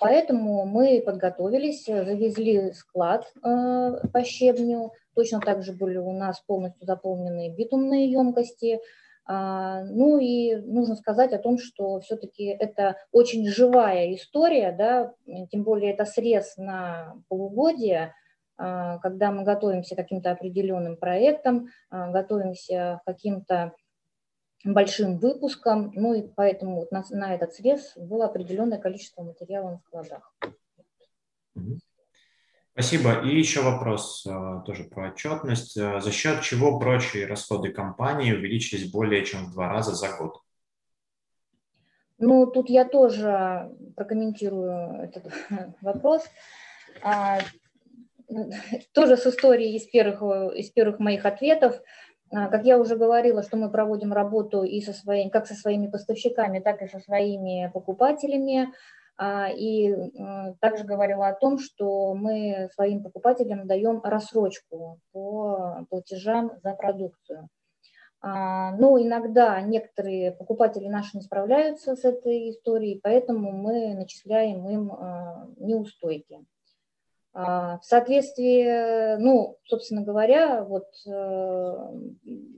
Поэтому 0.00 0.66
мы 0.66 1.00
подготовились, 1.06 1.86
завезли 1.86 2.72
склад 2.72 3.32
по 3.42 4.24
щебню, 4.24 4.90
точно 5.14 5.38
так 5.38 5.62
же 5.62 5.72
были 5.72 5.98
у 5.98 6.10
нас 6.10 6.40
полностью 6.40 6.84
заполнены 6.84 7.54
битумные 7.54 8.10
емкости, 8.10 8.74
а, 8.74 8.80
ну 9.84 10.18
и 10.18 10.56
нужно 10.56 10.96
сказать 10.96 11.32
о 11.32 11.38
том, 11.38 11.58
что 11.58 12.00
все-таки 12.00 12.44
это 12.44 12.96
очень 13.12 13.46
живая 13.46 14.14
история, 14.14 14.72
да, 14.72 15.14
тем 15.50 15.62
более 15.62 15.92
это 15.92 16.04
срез 16.04 16.56
на 16.56 17.14
полугодие, 17.28 18.14
когда 18.56 19.30
мы 19.30 19.44
готовимся 19.44 19.94
к 19.94 19.98
каким-то 19.98 20.30
определенным 20.30 20.96
проектам, 20.96 21.68
готовимся 21.90 23.00
к 23.02 23.06
каким-то 23.06 23.74
большим 24.64 25.18
выпуском, 25.18 25.92
ну 25.94 26.14
и 26.14 26.22
поэтому 26.22 26.76
вот 26.80 26.92
на, 26.92 27.02
на 27.10 27.34
этот 27.34 27.54
срез 27.54 27.92
было 27.96 28.26
определенное 28.26 28.78
количество 28.78 29.22
материала 29.22 29.70
на 29.70 29.78
складах. 29.78 30.34
Спасибо. 32.72 33.20
И 33.20 33.36
еще 33.36 33.60
вопрос 33.60 34.26
э, 34.26 34.60
тоже 34.64 34.84
про 34.84 35.08
отчетность. 35.08 35.76
Э, 35.76 36.00
за 36.00 36.10
счет 36.10 36.40
чего 36.40 36.78
прочие 36.78 37.26
расходы 37.26 37.70
компании 37.70 38.32
увеличились 38.32 38.90
более 38.90 39.26
чем 39.26 39.44
в 39.44 39.52
два 39.52 39.68
раза 39.68 39.94
за 39.94 40.16
год? 40.16 40.40
Ну, 42.18 42.46
тут 42.46 42.70
я 42.70 42.86
тоже 42.86 43.70
прокомментирую 43.94 45.02
этот 45.02 45.32
вопрос. 45.82 46.24
А, 47.02 47.40
тоже 48.92 49.18
с 49.18 49.26
историей 49.26 49.76
из 49.76 49.86
первых, 49.86 50.22
из 50.56 50.70
первых 50.70 50.98
моих 50.98 51.26
ответов. 51.26 51.78
А, 52.30 52.48
как 52.48 52.64
я 52.64 52.78
уже 52.78 52.96
говорила, 52.96 53.42
что 53.42 53.58
мы 53.58 53.70
проводим 53.70 54.14
работу 54.14 54.62
и 54.62 54.80
со 54.80 54.94
своими, 54.94 55.28
как 55.28 55.46
со 55.46 55.54
своими 55.54 55.88
поставщиками, 55.88 56.60
так 56.60 56.80
и 56.80 56.88
со 56.88 57.00
своими 57.00 57.70
покупателями. 57.74 58.72
А, 59.16 59.48
и 59.50 59.94
также 60.60 60.84
говорила 60.84 61.28
о 61.28 61.34
том, 61.34 61.58
что 61.58 62.14
мы 62.14 62.68
своим 62.74 63.02
покупателям 63.02 63.66
даем 63.66 64.00
рассрочку 64.02 64.98
по 65.12 65.86
платежам 65.90 66.52
за 66.62 66.74
продукцию. 66.74 67.48
А, 68.20 68.72
но 68.76 69.00
иногда 69.00 69.60
некоторые 69.60 70.32
покупатели 70.32 70.88
наши 70.88 71.16
не 71.16 71.22
справляются 71.22 71.94
с 71.94 72.04
этой 72.04 72.50
историей, 72.50 73.00
поэтому 73.02 73.52
мы 73.52 73.94
начисляем 73.94 74.68
им 74.68 74.92
неустойки. 75.56 76.44
В 77.34 77.80
соответствии, 77.80 79.16
ну, 79.16 79.56
собственно 79.64 80.02
говоря, 80.02 80.64
вот 80.64 80.84
э, 81.06 81.76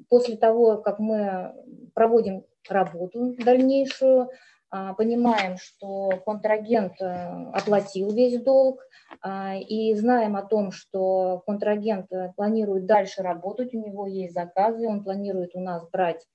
после 0.08 0.36
того, 0.36 0.78
как 0.78 0.98
мы 0.98 1.54
проводим 1.94 2.44
работу 2.68 3.36
дальнейшую, 3.38 4.22
а, 4.22 4.28
понимаем, 4.96 5.56
что 5.56 6.10
контрагент 6.24 7.00
э, 7.00 7.50
оплатил 7.52 8.10
весь 8.12 8.42
долг, 8.42 8.80
а, 9.20 9.56
и 9.56 9.94
знаем 9.94 10.36
о 10.36 10.42
том, 10.42 10.72
что 10.72 11.42
контрагент 11.46 12.10
э, 12.12 12.32
планирует 12.36 12.86
дальше 12.86 13.22
работать, 13.22 13.74
у 13.74 13.78
него 13.78 14.06
есть 14.06 14.34
заказы, 14.34 14.88
он 14.88 15.04
планирует 15.04 15.54
у 15.54 15.60
нас 15.60 15.88
брать 15.90 16.26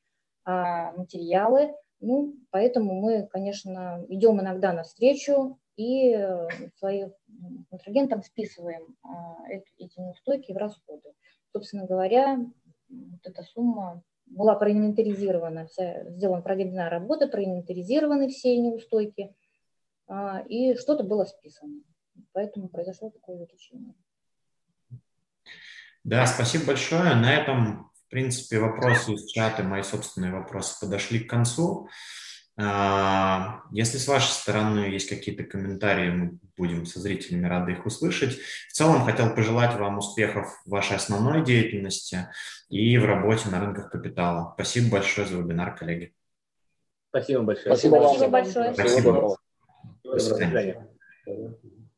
а, 0.46 0.94
материалы, 0.94 1.76
ну, 2.00 2.34
поэтому 2.50 3.02
мы, 3.02 3.28
конечно, 3.28 4.06
идем 4.08 4.40
иногда 4.40 4.72
навстречу 4.72 5.60
и 5.76 6.14
э, 6.14 6.48
своим 6.78 7.12
контрагентам 7.70 8.24
списываем 8.24 8.96
эти 9.78 10.00
неустойки 10.00 10.54
в 10.54 10.58
расходы. 10.58 11.14
Собственно 11.52 11.86
говоря, 11.86 12.38
вот 12.90 13.20
эта 13.24 13.44
сумма 13.44 14.02
была 14.30 14.56
проинвентаризирована, 14.56 15.68
вся, 15.68 16.10
сделана, 16.10 16.42
проведена 16.42 16.90
работа, 16.90 17.28
проинвентаризированы 17.28 18.30
все 18.30 18.58
неустойки, 18.58 19.36
а, 20.08 20.44
и 20.48 20.76
что-то 20.76 21.04
было 21.04 21.26
списано. 21.26 21.82
Поэтому 22.34 22.70
произошло 22.70 23.10
такое 23.10 23.38
увеличение. 23.38 23.94
Да, 26.04 26.26
спасибо 26.26 26.68
большое. 26.68 27.16
На 27.16 27.34
этом, 27.34 27.92
в 27.94 28.10
принципе, 28.10 28.60
вопросы 28.60 29.14
из 29.14 29.26
чата, 29.32 29.64
мои 29.64 29.84
собственные 29.84 30.32
вопросы 30.32 30.80
подошли 30.80 31.20
к 31.20 31.30
концу. 31.30 31.90
А, 32.62 33.62
если 33.72 33.98
с 33.98 34.08
вашей 34.08 34.32
стороны 34.32 34.80
есть 34.80 35.08
какие-то 35.08 35.44
комментарии, 35.44 36.10
мы 36.10 36.40
будем 36.58 36.86
со 36.86 37.00
зрителями 37.00 37.48
рады 37.48 37.72
их 37.72 37.86
услышать. 37.86 38.38
В 38.68 38.74
целом 38.74 39.06
хотел 39.06 39.34
пожелать 39.34 39.76
вам 39.76 40.00
успехов 40.00 40.62
в 40.66 40.70
вашей 40.70 40.98
основной 40.98 41.46
деятельности 41.46 42.28
и 42.70 42.98
в 42.98 43.06
работе 43.06 43.48
на 43.50 43.62
рынках 43.62 43.90
капитала. 43.90 44.52
Спасибо 44.56 44.92
большое 44.92 45.26
за 45.26 45.38
вебинар, 45.38 45.74
коллеги. 45.76 46.14
Спасибо 47.10 47.44
большое. 47.44 47.76
Спасибо, 47.76 47.96
Спасибо 47.96 48.30
большое. 48.30 48.74
Спасибо. 48.74 49.38
До 50.04 50.20
свидания. 50.20 50.88